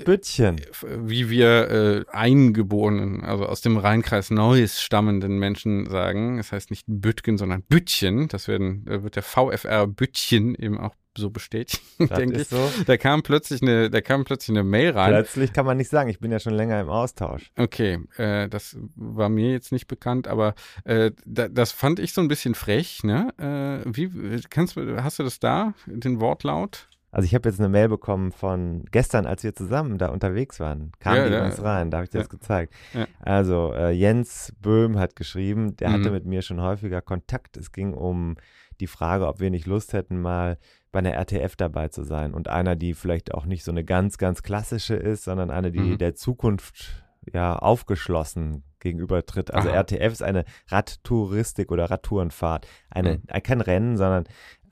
Büttchen. 0.04 0.60
wie 0.82 1.30
wir 1.30 1.70
äh, 1.70 2.04
eingeborenen, 2.10 3.22
also 3.22 3.46
aus 3.46 3.60
dem 3.60 3.76
Rheinkreis 3.76 4.30
Neuss 4.30 4.80
stammenden 4.82 5.38
Menschen 5.38 5.88
sagen. 5.88 6.36
Das 6.36 6.52
heißt 6.52 6.70
nicht 6.70 6.84
Büttgen, 6.86 7.38
sondern 7.38 7.62
Büttchen. 7.62 8.28
Das 8.28 8.48
werden, 8.48 8.84
wird 8.86 9.16
der 9.16 9.22
VfR 9.22 9.86
Büttchen 9.86 10.54
eben 10.54 10.78
auch 10.78 10.94
so 11.16 11.30
bestätigt, 11.30 11.82
Das 11.98 12.18
denke 12.18 12.40
ich. 12.40 12.48
so. 12.48 12.70
Da 12.86 12.96
kam 12.96 13.22
plötzlich 13.22 13.62
eine, 13.62 13.90
da 13.90 14.00
kam 14.00 14.24
plötzlich 14.24 14.56
eine 14.56 14.64
Mail 14.64 14.90
rein. 14.90 15.12
Plötzlich 15.12 15.52
kann 15.52 15.66
man 15.66 15.76
nicht 15.76 15.90
sagen, 15.90 16.10
ich 16.10 16.18
bin 16.18 16.32
ja 16.32 16.40
schon 16.40 16.54
länger 16.54 16.80
im 16.80 16.88
Austausch. 16.88 17.50
Okay, 17.56 18.00
äh, 18.16 18.48
das 18.48 18.76
war 18.96 19.28
mir 19.28 19.52
jetzt 19.52 19.72
nicht 19.72 19.86
bekannt, 19.86 20.28
aber 20.28 20.54
äh, 20.84 21.12
da, 21.24 21.48
das 21.48 21.72
fand 21.72 21.98
ich 21.98 22.12
so 22.12 22.20
ein 22.20 22.28
bisschen 22.28 22.54
frech, 22.54 23.04
ne? 23.04 23.32
Äh, 23.38 23.88
wie 23.94 24.40
kannst 24.50 24.76
du, 24.76 25.02
hast 25.02 25.18
du 25.18 25.22
das 25.22 25.38
da, 25.38 25.74
den 25.86 26.20
Wortlaut? 26.20 26.88
Also 27.14 27.26
ich 27.26 27.34
habe 27.34 27.48
jetzt 27.48 27.60
eine 27.60 27.68
Mail 27.68 27.88
bekommen 27.88 28.32
von 28.32 28.84
gestern, 28.90 29.24
als 29.24 29.44
wir 29.44 29.54
zusammen 29.54 29.98
da 29.98 30.08
unterwegs 30.08 30.58
waren. 30.60 30.90
Kam 30.98 31.16
Ja, 31.16 31.26
die 31.28 31.32
ja. 31.34 31.44
uns 31.44 31.62
rein, 31.62 31.90
da 31.90 31.98
habe 31.98 32.04
ich 32.04 32.10
dir 32.10 32.18
Ja. 32.18 32.22
das 32.24 32.28
gezeigt. 32.30 32.74
Ja. 32.92 33.06
Also 33.20 33.72
äh, 33.72 33.90
Jens 33.92 34.52
Böhm 34.60 34.98
hat 34.98 35.14
geschrieben, 35.16 35.76
der 35.76 35.92
hatte 35.92 36.08
Mhm. 36.08 36.12
mit 36.14 36.26
mir 36.26 36.42
schon 36.42 36.60
häufiger 36.60 37.00
Kontakt. 37.02 37.56
Es 37.56 37.70
ging 37.72 37.94
um 37.94 38.36
die 38.80 38.88
Frage, 38.88 39.28
ob 39.28 39.38
wir 39.38 39.50
nicht 39.50 39.66
Lust 39.66 39.92
hätten, 39.92 40.20
mal 40.20 40.58
bei 40.90 40.98
einer 40.98 41.12
RTF 41.14 41.54
dabei 41.56 41.88
zu 41.88 42.02
sein. 42.02 42.34
Und 42.34 42.48
einer, 42.48 42.74
die 42.76 42.94
vielleicht 42.94 43.32
auch 43.32 43.46
nicht 43.46 43.62
so 43.64 43.70
eine 43.70 43.84
ganz, 43.84 44.18
ganz 44.18 44.42
klassische 44.42 44.94
ist, 44.96 45.22
sondern 45.24 45.50
eine, 45.50 45.70
die 45.70 45.78
Mhm. 45.80 45.98
der 45.98 46.14
Zukunft 46.16 47.04
ja 47.32 47.56
aufgeschlossen 47.56 48.64
gegenübertritt. 48.80 49.54
Also 49.54 49.70
Aha. 49.70 49.76
RTF 49.78 50.12
ist 50.12 50.22
eine 50.22 50.44
Radtouristik 50.68 51.72
oder 51.72 51.90
Radtourenfahrt. 51.90 52.66
Eine, 52.90 53.14
Mhm. 53.14 53.22
äh, 53.28 53.40
kein 53.40 53.60
Rennen, 53.60 53.96
sondern 53.96 54.24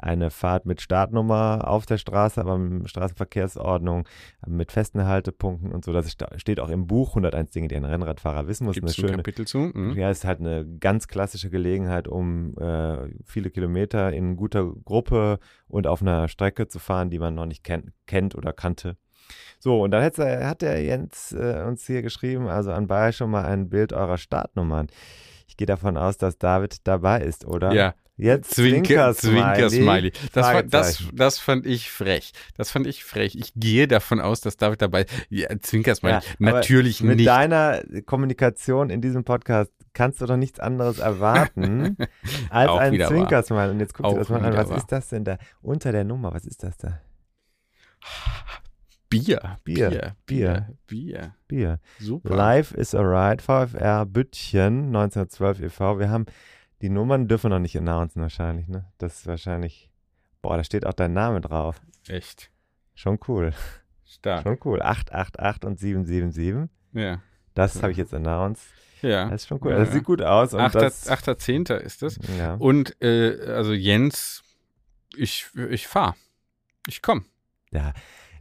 eine 0.03 0.31
Fahrt 0.31 0.67
mit 0.67 0.81
Startnummer 0.81 1.67
auf 1.67 1.87
der 1.87 1.99
Straße, 1.99 2.41
aber 2.41 2.59
mit 2.59 2.91
Straßenverkehrsordnung, 2.91 4.09
mit 4.47 4.73
festen 4.73 5.05
Haltepunkten 5.05 5.73
und 5.73 5.85
so. 5.85 5.93
Das 5.93 6.17
steht 6.37 6.61
auch 6.61 6.71
im 6.71 6.87
Buch 6.87 7.11
101 7.11 7.51
Dinge, 7.51 7.69
die 7.69 7.77
ein 7.77 7.85
Rennradfahrer 7.85 8.49
wissen 8.49 8.65
muss. 8.65 8.75
Gibt 8.75 8.85
Eine 8.85 8.91
es 8.91 8.99
ein 8.99 9.01
schöne, 9.01 9.17
Kapitel 9.17 9.47
zu? 9.47 9.71
Mhm. 9.73 9.97
ja, 9.97 10.11
es 10.11 10.19
ist 10.19 10.25
halt 10.25 10.41
eine 10.41 10.67
ganz 10.79 11.09
klassische 11.09 11.51
Gelegenheit, 11.51 12.09
um 12.09 12.57
äh, 12.59 13.09
viele 13.25 13.51
Kilometer 13.51 14.13
in 14.13 14.37
guter 14.37 14.73
Gruppe 14.85 15.39
und 15.69 15.87
auf 15.87 16.03
einer 16.03 16.29
Strecke 16.29 16.69
zu 16.69 16.79
fahren, 16.79 17.11
die 17.11 17.19
man 17.19 17.35
noch 17.35 17.47
nicht 17.47 17.65
kennt, 17.65 17.93
kennt 18.07 18.35
oder 18.35 18.53
kannte. 18.53 18.97
So, 19.59 19.83
und 19.83 19.93
dann 19.93 20.03
hat's, 20.03 20.19
äh, 20.19 20.45
hat 20.45 20.63
der 20.63 20.83
Jens 20.83 21.33
äh, 21.33 21.63
uns 21.67 21.87
hier 21.87 22.03
geschrieben, 22.03 22.49
also 22.49 22.73
anbei 22.73 23.13
schon 23.13 23.31
mal 23.31 23.45
ein 23.45 23.69
Bild 23.69 23.93
eurer 23.93 24.19
Startnummern. 24.19 24.89
Ich 25.47 25.57
gehe 25.57 25.67
davon 25.67 25.97
aus, 25.97 26.17
dass 26.17 26.39
David 26.39 26.87
dabei 26.87 27.21
ist, 27.21 27.45
oder? 27.45 27.73
Ja, 27.73 27.95
Jetzt 28.23 28.55
Zwinker, 28.55 29.13
Zwinker-Smiley. 29.15 30.13
Zwinker-Smiley. 30.13 30.13
Das, 30.33 30.47
war- 30.55 30.63
das, 30.63 31.05
das 31.13 31.39
fand 31.39 31.67
ich 31.67 31.91
frech. 31.91 32.33
Das 32.57 32.71
fand 32.71 32.87
ich 32.87 33.05
frech. 33.05 33.35
Ich 33.35 33.53
gehe 33.57 33.89
davon 33.89 34.21
aus, 34.21 34.41
dass 34.41 34.57
David 34.57 34.81
dabei 34.83 35.07
Ja, 35.29 35.49
Zwinker-Smiley. 35.61 36.15
Ja, 36.15 36.23
aber 36.41 36.53
Natürlich 36.59 37.03
Mit 37.03 37.17
nicht. 37.17 37.29
deiner 37.29 37.83
Kommunikation 38.07 38.91
in 38.91 39.01
diesem 39.01 39.25
Podcast 39.25 39.73
kannst 39.95 40.21
du 40.21 40.27
doch 40.27 40.37
nichts 40.37 40.59
anderes 40.61 40.99
erwarten 41.01 41.97
als 42.51 42.69
Auch 42.71 42.79
ein 42.79 42.93
wieder 42.93 43.07
wahr. 43.11 43.17
Zwinkersmile. 43.17 43.71
Und 43.73 43.81
jetzt 43.81 43.93
guck 43.95 44.07
dir 44.07 44.13
Auch 44.13 44.19
das 44.19 44.29
mal 44.29 44.43
an. 44.45 44.57
Was 44.57 44.71
wahr. 44.71 44.77
ist 44.79 44.87
das 44.93 45.09
denn 45.09 45.25
da 45.25 45.39
unter 45.61 45.93
der 45.93 46.05
Nummer? 46.05 46.33
Was 46.33 46.47
ist 46.47 46.63
das 46.63 46.77
da? 46.79 47.01
Bier. 49.09 49.59
Bier. 49.65 49.91
Bier. 49.91 50.17
Bier. 50.27 50.69
Bier. 50.87 51.35
Bier. 51.47 51.81
Super. 51.99 52.35
Life 52.35 52.75
is 52.75 52.95
a 52.95 53.01
Ride, 53.03 53.43
VfR 53.43 54.07
Büttchen 54.07 54.87
1912 54.87 55.61
e.V. 55.65 55.99
Wir 55.99 56.09
haben 56.09 56.25
die 56.83 56.91
Nummern 56.91 57.29
dürfen 57.29 57.45
wir 57.45 57.57
noch 57.57 57.59
nicht 57.63 57.77
announcen 57.79 58.21
wahrscheinlich, 58.21 58.69
ne? 58.69 58.85
Das 58.99 59.21
ist 59.21 59.27
wahrscheinlich, 59.27 59.91
boah, 60.43 60.57
da 60.57 60.65
steht 60.65 60.85
auch 60.87 60.93
dein 60.93 61.13
Name 61.13 61.41
drauf. 61.41 61.81
Echt. 62.09 62.51
Schon 62.95 63.19
cool, 63.29 63.53
Stark. 64.05 64.43
schon 64.43 64.59
cool. 64.65 64.83
888 64.83 65.65
und 65.65 65.79
777. 65.79 66.69
Ja. 66.93 67.23
Das 67.55 67.75
Ja. 67.75 67.83
habe 67.83 67.93
ich 67.93 67.99
jetzt 67.99 68.13
announced. 68.13 68.65
Ja. 69.01 69.29
Das 69.31 69.43
ist 69.43 69.49
schon 69.49 69.59
cool. 69.63 69.73
Ja, 69.73 69.79
Das 69.79 69.89
ja. 69.89 69.95
sieht 69.95 70.05
gut 70.05 70.23
aus. 70.23 70.53
Und 70.55 70.61
Achter, 70.61 70.81
das, 70.81 71.09
Achter, 71.09 71.39
Zehnter 71.39 71.81
ist 71.81 72.03
das. 72.03 72.19
ja. 72.39 72.55
Und 72.55 73.01
äh, 73.03 73.37
also 73.49 73.73
Jens, 73.73 74.43
ich, 75.17 75.47
ich 75.71 75.87
fahr. 75.89 76.17
Ich 76.87 77.01
komm. 77.03 77.25
Ja, 77.73 77.93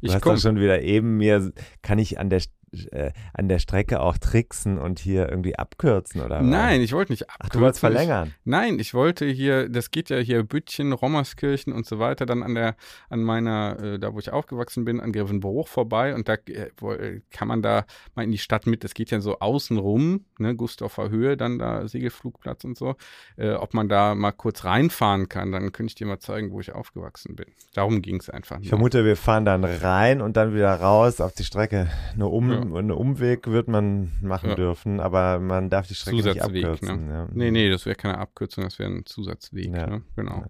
Du 0.01 0.07
Ich 0.07 0.13
hast 0.15 0.21
komm. 0.21 0.35
doch 0.35 0.41
schon 0.41 0.59
wieder 0.59 0.81
eben 0.81 1.17
mir, 1.17 1.51
kann 1.83 1.99
ich 1.99 2.19
an 2.19 2.29
der, 2.29 2.41
äh, 2.91 3.11
an 3.33 3.49
der 3.49 3.59
Strecke 3.59 3.99
auch 4.01 4.17
tricksen 4.17 4.77
und 4.77 4.99
hier 4.99 5.29
irgendwie 5.29 5.57
abkürzen 5.57 6.21
oder 6.21 6.39
was? 6.39 6.45
Nein, 6.45 6.81
ich 6.81 6.93
wollte 6.93 7.11
nicht 7.11 7.29
Ach, 7.29 7.35
abkürzen. 7.35 7.59
du 7.59 7.63
wolltest 7.65 7.77
Ich- 7.77 7.81
verlängern. 7.89 8.33
Nein, 8.45 8.79
ich 8.79 8.93
wollte 8.93 9.25
hier, 9.25 9.69
das 9.69 9.91
geht 9.91 10.09
ja 10.09 10.17
hier 10.17 10.43
Büttchen, 10.43 10.93
Rommerskirchen 10.93 11.73
und 11.73 11.85
so 11.85 11.99
weiter, 11.99 12.25
dann 12.25 12.43
an 12.43 12.55
der, 12.55 12.75
an 13.09 13.21
meiner, 13.23 13.77
äh, 13.81 13.99
da 13.99 14.13
wo 14.13 14.19
ich 14.19 14.31
aufgewachsen 14.31 14.85
bin, 14.85 14.99
an 14.99 15.11
Grevenbruch 15.11 15.67
vorbei 15.67 16.15
und 16.15 16.27
da 16.29 16.35
äh, 16.47 16.69
äh, 16.81 17.21
kann 17.31 17.47
man 17.47 17.61
da 17.61 17.85
mal 18.15 18.23
in 18.23 18.31
die 18.31 18.37
Stadt 18.37 18.67
mit, 18.67 18.83
das 18.83 18.93
geht 18.93 19.11
ja 19.11 19.19
so 19.19 19.39
außen 19.39 19.77
rum, 19.77 20.25
ne, 20.37 20.55
Gustaufer 20.55 21.09
Höhe, 21.09 21.37
dann 21.37 21.59
da 21.59 21.87
Segelflugplatz 21.87 22.63
und 22.63 22.77
so, 22.77 22.95
äh, 23.37 23.51
ob 23.53 23.73
man 23.73 23.89
da 23.89 24.15
mal 24.15 24.31
kurz 24.31 24.63
reinfahren 24.63 25.27
kann, 25.29 25.51
dann 25.51 25.71
könnte 25.71 25.91
ich 25.91 25.95
dir 25.95 26.07
mal 26.07 26.19
zeigen, 26.19 26.51
wo 26.51 26.59
ich 26.59 26.71
aufgewachsen 26.71 27.35
bin. 27.35 27.47
Darum 27.73 28.01
ging 28.01 28.17
es 28.17 28.29
einfach. 28.29 28.57
Ich 28.57 28.63
nur. 28.63 28.69
vermute, 28.69 29.05
wir 29.05 29.17
fahren 29.17 29.45
dann 29.45 29.63
rein 29.63 30.21
und 30.21 30.37
dann 30.37 30.53
wieder 30.53 30.73
raus 30.75 31.21
auf 31.21 31.33
die 31.33 31.43
Strecke. 31.43 31.89
Eine 32.13 32.27
um, 32.27 32.51
Ja. 32.51 32.60
Einen 32.61 32.91
Umweg 32.91 33.47
wird 33.47 33.67
man 33.67 34.11
machen 34.21 34.55
dürfen, 34.55 34.99
aber 34.99 35.39
man 35.39 35.69
darf 35.69 35.87
die 35.87 35.95
Strecke 35.95 36.17
Zusatzweg, 36.17 36.51
nicht 36.53 36.65
abkürzen. 36.65 37.07
ne? 37.07 37.29
Nee, 37.33 37.51
nee, 37.51 37.69
das 37.69 37.85
wäre 37.85 37.95
keine 37.95 38.17
Abkürzung, 38.17 38.63
das 38.63 38.79
wäre 38.79 38.89
ein 38.89 39.05
Zusatzweg, 39.05 39.73
Ja. 39.75 39.87
ne? 39.87 40.01
Genau. 40.15 40.45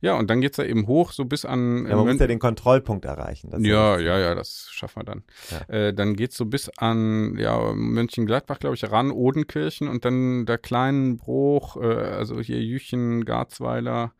Ja, 0.00 0.14
und 0.18 0.30
dann 0.30 0.40
geht's 0.40 0.56
da 0.56 0.64
eben 0.64 0.86
hoch, 0.86 1.12
so 1.12 1.24
bis 1.24 1.44
an. 1.44 1.86
Ja, 1.86 1.96
man 1.96 2.06
muss 2.06 2.18
ja 2.20 2.26
den 2.26 2.38
Kontrollpunkt 2.38 3.04
erreichen. 3.04 3.50
Ja, 3.64 3.98
ja, 3.98 4.18
ja, 4.18 4.34
das 4.34 4.68
schaffen 4.70 5.00
wir 5.00 5.04
dann. 5.04 5.22
Äh, 5.68 5.92
dann 5.94 6.14
geht's 6.16 6.36
so 6.36 6.46
bis 6.46 6.68
an 6.76 7.36
ja, 7.38 7.72
Mönchengladbach, 7.74 8.58
glaube 8.58 8.76
ich, 8.76 8.90
ran, 8.90 9.10
Odenkirchen 9.10 9.88
und 9.88 10.04
dann 10.04 10.46
der 10.46 10.58
kleinen 10.58 11.16
Bruch, 11.16 11.76
äh, 11.76 11.84
also 11.86 12.40
hier 12.40 12.60
Jüchen, 12.62 13.24
Garzweiler, 13.24 14.12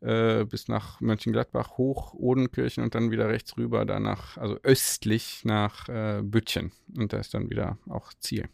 äh, 0.00 0.44
bis 0.44 0.68
nach 0.68 1.00
Mönchengladbach 1.00 1.76
hoch, 1.78 2.14
Odenkirchen 2.14 2.82
und 2.82 2.94
dann 2.94 3.10
wieder 3.10 3.28
rechts 3.28 3.56
rüber, 3.56 3.84
danach, 3.84 4.36
also 4.38 4.56
östlich 4.62 5.42
nach 5.44 5.88
äh, 5.88 6.20
Büttchen. 6.22 6.72
Und 6.96 7.12
da 7.12 7.18
ist 7.18 7.34
dann 7.34 7.50
wieder 7.50 7.78
auch 7.88 8.12
Ziel. 8.18 8.48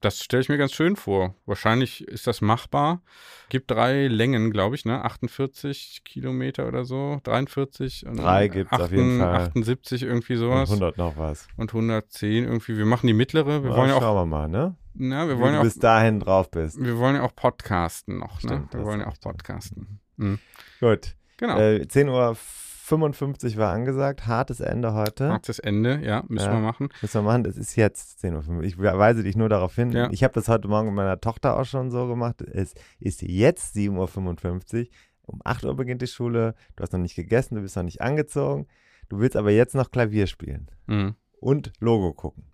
Das 0.00 0.22
stelle 0.22 0.42
ich 0.42 0.48
mir 0.48 0.58
ganz 0.58 0.72
schön 0.72 0.94
vor. 0.94 1.34
Wahrscheinlich 1.44 2.06
ist 2.06 2.28
das 2.28 2.40
machbar. 2.40 3.02
Gibt 3.48 3.68
drei 3.72 4.06
Längen, 4.06 4.52
glaube 4.52 4.76
ich, 4.76 4.84
ne? 4.84 5.04
48 5.04 6.02
Kilometer 6.04 6.68
oder 6.68 6.84
so, 6.84 7.18
43 7.24 8.06
und 8.06 8.18
Drei 8.20 8.46
gibt's 8.46 8.78
auf 8.78 8.92
jeden 8.92 9.18
Fall. 9.18 9.34
78 9.46 10.04
irgendwie 10.04 10.34
Und 10.34 10.38
sowas 10.38 10.70
100 10.70 10.98
noch 10.98 11.16
was. 11.16 11.48
und 11.56 11.70
110 11.74 12.44
irgendwie. 12.44 12.76
Wir 12.76 12.86
machen 12.86 13.08
die 13.08 13.12
mittlere. 13.12 13.64
Wir 13.64 13.70
Ja, 13.70 13.76
wollen 13.76 13.88
ja 13.88 13.96
auch, 13.96 14.00
schauen 14.02 14.16
wir 14.16 14.26
mal, 14.26 14.48
ne? 14.48 14.76
na, 14.94 15.26
wir 15.26 15.36
Wie 15.36 15.40
wollen 15.40 15.50
du 15.50 15.54
ja 15.54 15.60
auch, 15.60 15.64
bis 15.64 15.78
dahin 15.80 16.20
drauf 16.20 16.48
bist. 16.52 16.78
wir 16.80 16.96
wollen 16.98 17.16
ja 17.16 17.22
auch 17.22 17.34
podcasten 17.34 18.18
noch, 18.18 18.40
ne? 18.44 18.48
Stimmt, 18.50 18.74
Wir 18.74 18.84
wollen 18.84 19.00
ja 19.00 19.08
auch 19.08 19.18
podcasten. 19.20 19.98
Mhm. 20.16 20.38
Gut. 20.80 21.14
Genau. 21.38 21.58
Äh, 21.58 21.82
10.55 21.88 23.52
Uhr 23.52 23.56
war 23.58 23.72
angesagt. 23.72 24.26
Hartes 24.26 24.60
Ende 24.60 24.92
heute. 24.94 25.28
Hartes 25.30 25.58
Ende, 25.58 26.00
ja, 26.02 26.24
müssen 26.28 26.46
Ja. 26.46 26.52
wir 26.54 26.60
machen. 26.60 26.88
Müssen 27.02 27.18
wir 27.18 27.22
machen. 27.22 27.44
Es 27.44 27.56
ist 27.56 27.76
jetzt 27.76 28.18
10.05 28.24 28.56
Uhr. 28.56 28.62
Ich 28.64 28.78
weise 28.78 29.22
dich 29.22 29.36
nur 29.36 29.48
darauf 29.48 29.74
hin. 29.74 29.92
Ja. 29.92 30.08
Ich 30.10 30.24
habe 30.24 30.34
das 30.34 30.48
heute 30.48 30.68
Morgen 30.68 30.86
mit 30.88 30.96
meiner 30.96 31.20
Tochter 31.20 31.58
auch 31.58 31.64
schon 31.64 31.90
so 31.90 32.06
gemacht. 32.08 32.40
Es 32.42 32.74
ist 32.98 33.22
jetzt 33.22 33.76
7.55 33.76 34.80
Uhr. 34.80 34.86
um 35.26 35.40
8 35.44 35.64
Uhr 35.64 35.76
beginnt 35.76 36.00
die 36.02 36.06
Schule, 36.06 36.54
du 36.76 36.82
hast 36.82 36.92
noch 36.92 37.00
nicht 37.00 37.14
gegessen, 37.14 37.56
du 37.56 37.60
bist 37.60 37.76
noch 37.76 37.82
nicht 37.82 38.00
angezogen, 38.00 38.66
du 39.10 39.18
willst 39.18 39.36
aber 39.36 39.50
jetzt 39.50 39.74
noch 39.74 39.90
Klavier 39.90 40.26
spielen 40.26 40.70
Mhm. 40.86 41.14
und 41.40 41.72
Logo 41.80 42.14
gucken. 42.14 42.44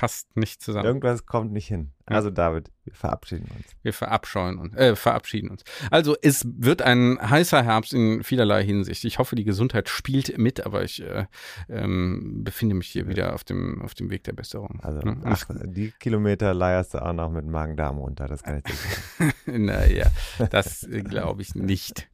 Passt 0.00 0.34
nicht 0.34 0.62
zusammen. 0.62 0.86
Irgendwas 0.86 1.26
kommt 1.26 1.52
nicht 1.52 1.66
hin. 1.66 1.92
Ja. 2.08 2.16
Also 2.16 2.30
David, 2.30 2.70
wir 2.84 2.94
verabschieden 2.94 3.50
uns. 3.54 3.66
Wir 3.82 3.92
verabscheuen 3.92 4.56
uns, 4.56 4.74
äh, 4.74 4.96
verabschieden 4.96 5.50
uns. 5.50 5.62
Also 5.90 6.16
es 6.22 6.42
wird 6.46 6.80
ein 6.80 7.18
heißer 7.20 7.62
Herbst 7.62 7.92
in 7.92 8.22
vielerlei 8.22 8.64
Hinsicht. 8.64 9.04
Ich 9.04 9.18
hoffe, 9.18 9.36
die 9.36 9.44
Gesundheit 9.44 9.90
spielt 9.90 10.38
mit, 10.38 10.64
aber 10.64 10.84
ich 10.84 11.02
äh, 11.02 11.26
ähm, 11.68 12.42
befinde 12.42 12.76
mich 12.76 12.88
hier 12.88 13.08
wieder 13.08 13.34
auf 13.34 13.44
dem, 13.44 13.82
auf 13.82 13.92
dem 13.92 14.08
Weg 14.08 14.24
der 14.24 14.32
Besserung. 14.32 14.80
Also 14.82 15.00
Ne? 15.00 15.20
Ach, 15.24 15.44
die 15.64 15.92
Kilometer 15.98 16.54
leierst 16.54 16.94
du 16.94 17.04
auch 17.04 17.12
noch 17.12 17.30
mit 17.30 17.44
Magen-Darm 17.44 17.98
runter, 17.98 18.26
das 18.26 18.42
kann 18.42 18.56
ich 18.56 18.64
dir 18.64 18.72
sagen. 18.72 19.32
Naja, 19.66 20.10
das 20.50 20.84
äh, 20.84 21.02
glaube 21.02 21.42
ich 21.42 21.54
nicht. 21.54 22.08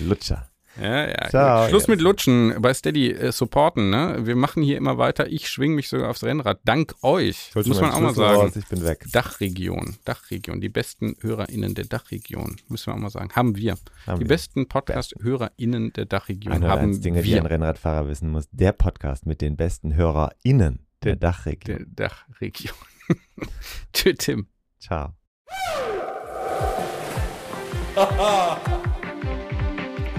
Lutscher. 0.00 0.48
Ja, 0.80 1.06
ja. 1.08 1.60
Gut. 1.62 1.68
Schluss 1.70 1.82
jetzt. 1.82 1.88
mit 1.88 2.00
Lutschen 2.00 2.54
bei 2.60 2.74
Steady 2.74 3.12
äh, 3.12 3.30
supporten. 3.32 3.90
Ne? 3.90 4.18
Wir 4.24 4.34
machen 4.36 4.62
hier 4.62 4.76
immer 4.76 4.98
weiter. 4.98 5.28
Ich 5.28 5.48
schwing 5.48 5.74
mich 5.74 5.88
sogar 5.88 6.10
aufs 6.10 6.24
Rennrad. 6.24 6.60
Dank 6.64 6.94
euch. 7.02 7.50
Du 7.54 7.62
Muss 7.68 7.80
man 7.80 7.92
auch 7.92 8.00
mal 8.00 8.14
sagen. 8.14 8.40
Raus, 8.40 8.56
ich 8.56 8.66
bin 8.66 8.82
weg. 8.84 9.04
Dachregion, 9.12 9.96
Dachregion, 10.04 10.60
die 10.60 10.68
besten 10.68 11.16
HörerInnen 11.20 11.74
der 11.74 11.84
Dachregion, 11.84 12.56
müssen 12.68 12.86
wir 12.88 12.94
auch 12.94 12.98
mal 12.98 13.10
sagen, 13.10 13.30
haben 13.34 13.56
wir. 13.56 13.76
Haben 14.06 14.18
die 14.18 14.20
wir. 14.24 14.28
besten 14.28 14.66
Podcast-HörerInnen 14.66 15.92
der 15.92 16.06
Dachregion 16.06 16.52
101 16.54 16.80
haben 16.80 17.00
Dinge, 17.02 17.22
die 17.22 17.34
ein 17.36 17.44
wir. 17.44 17.50
Rennradfahrer 17.50 18.08
wissen 18.08 18.30
muss. 18.30 18.48
Der 18.50 18.72
Podcast 18.72 19.26
mit 19.26 19.40
den 19.40 19.56
besten 19.56 19.94
HörerInnen 19.94 20.80
der, 21.02 21.16
Der- 21.16 21.30
Dachregion. 21.30 21.86
Der 21.96 22.08
Dachregion. 22.08 22.74
Tschö, 23.92 24.12
Tim. 24.14 24.46
Ciao. 24.80 25.14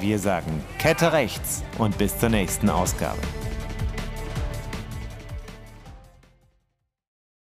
Wir 0.00 0.18
sagen 0.18 0.62
Kette 0.78 1.12
rechts 1.12 1.62
und 1.78 1.96
bis 1.96 2.18
zur 2.18 2.28
nächsten 2.28 2.68
Ausgabe. 2.68 3.18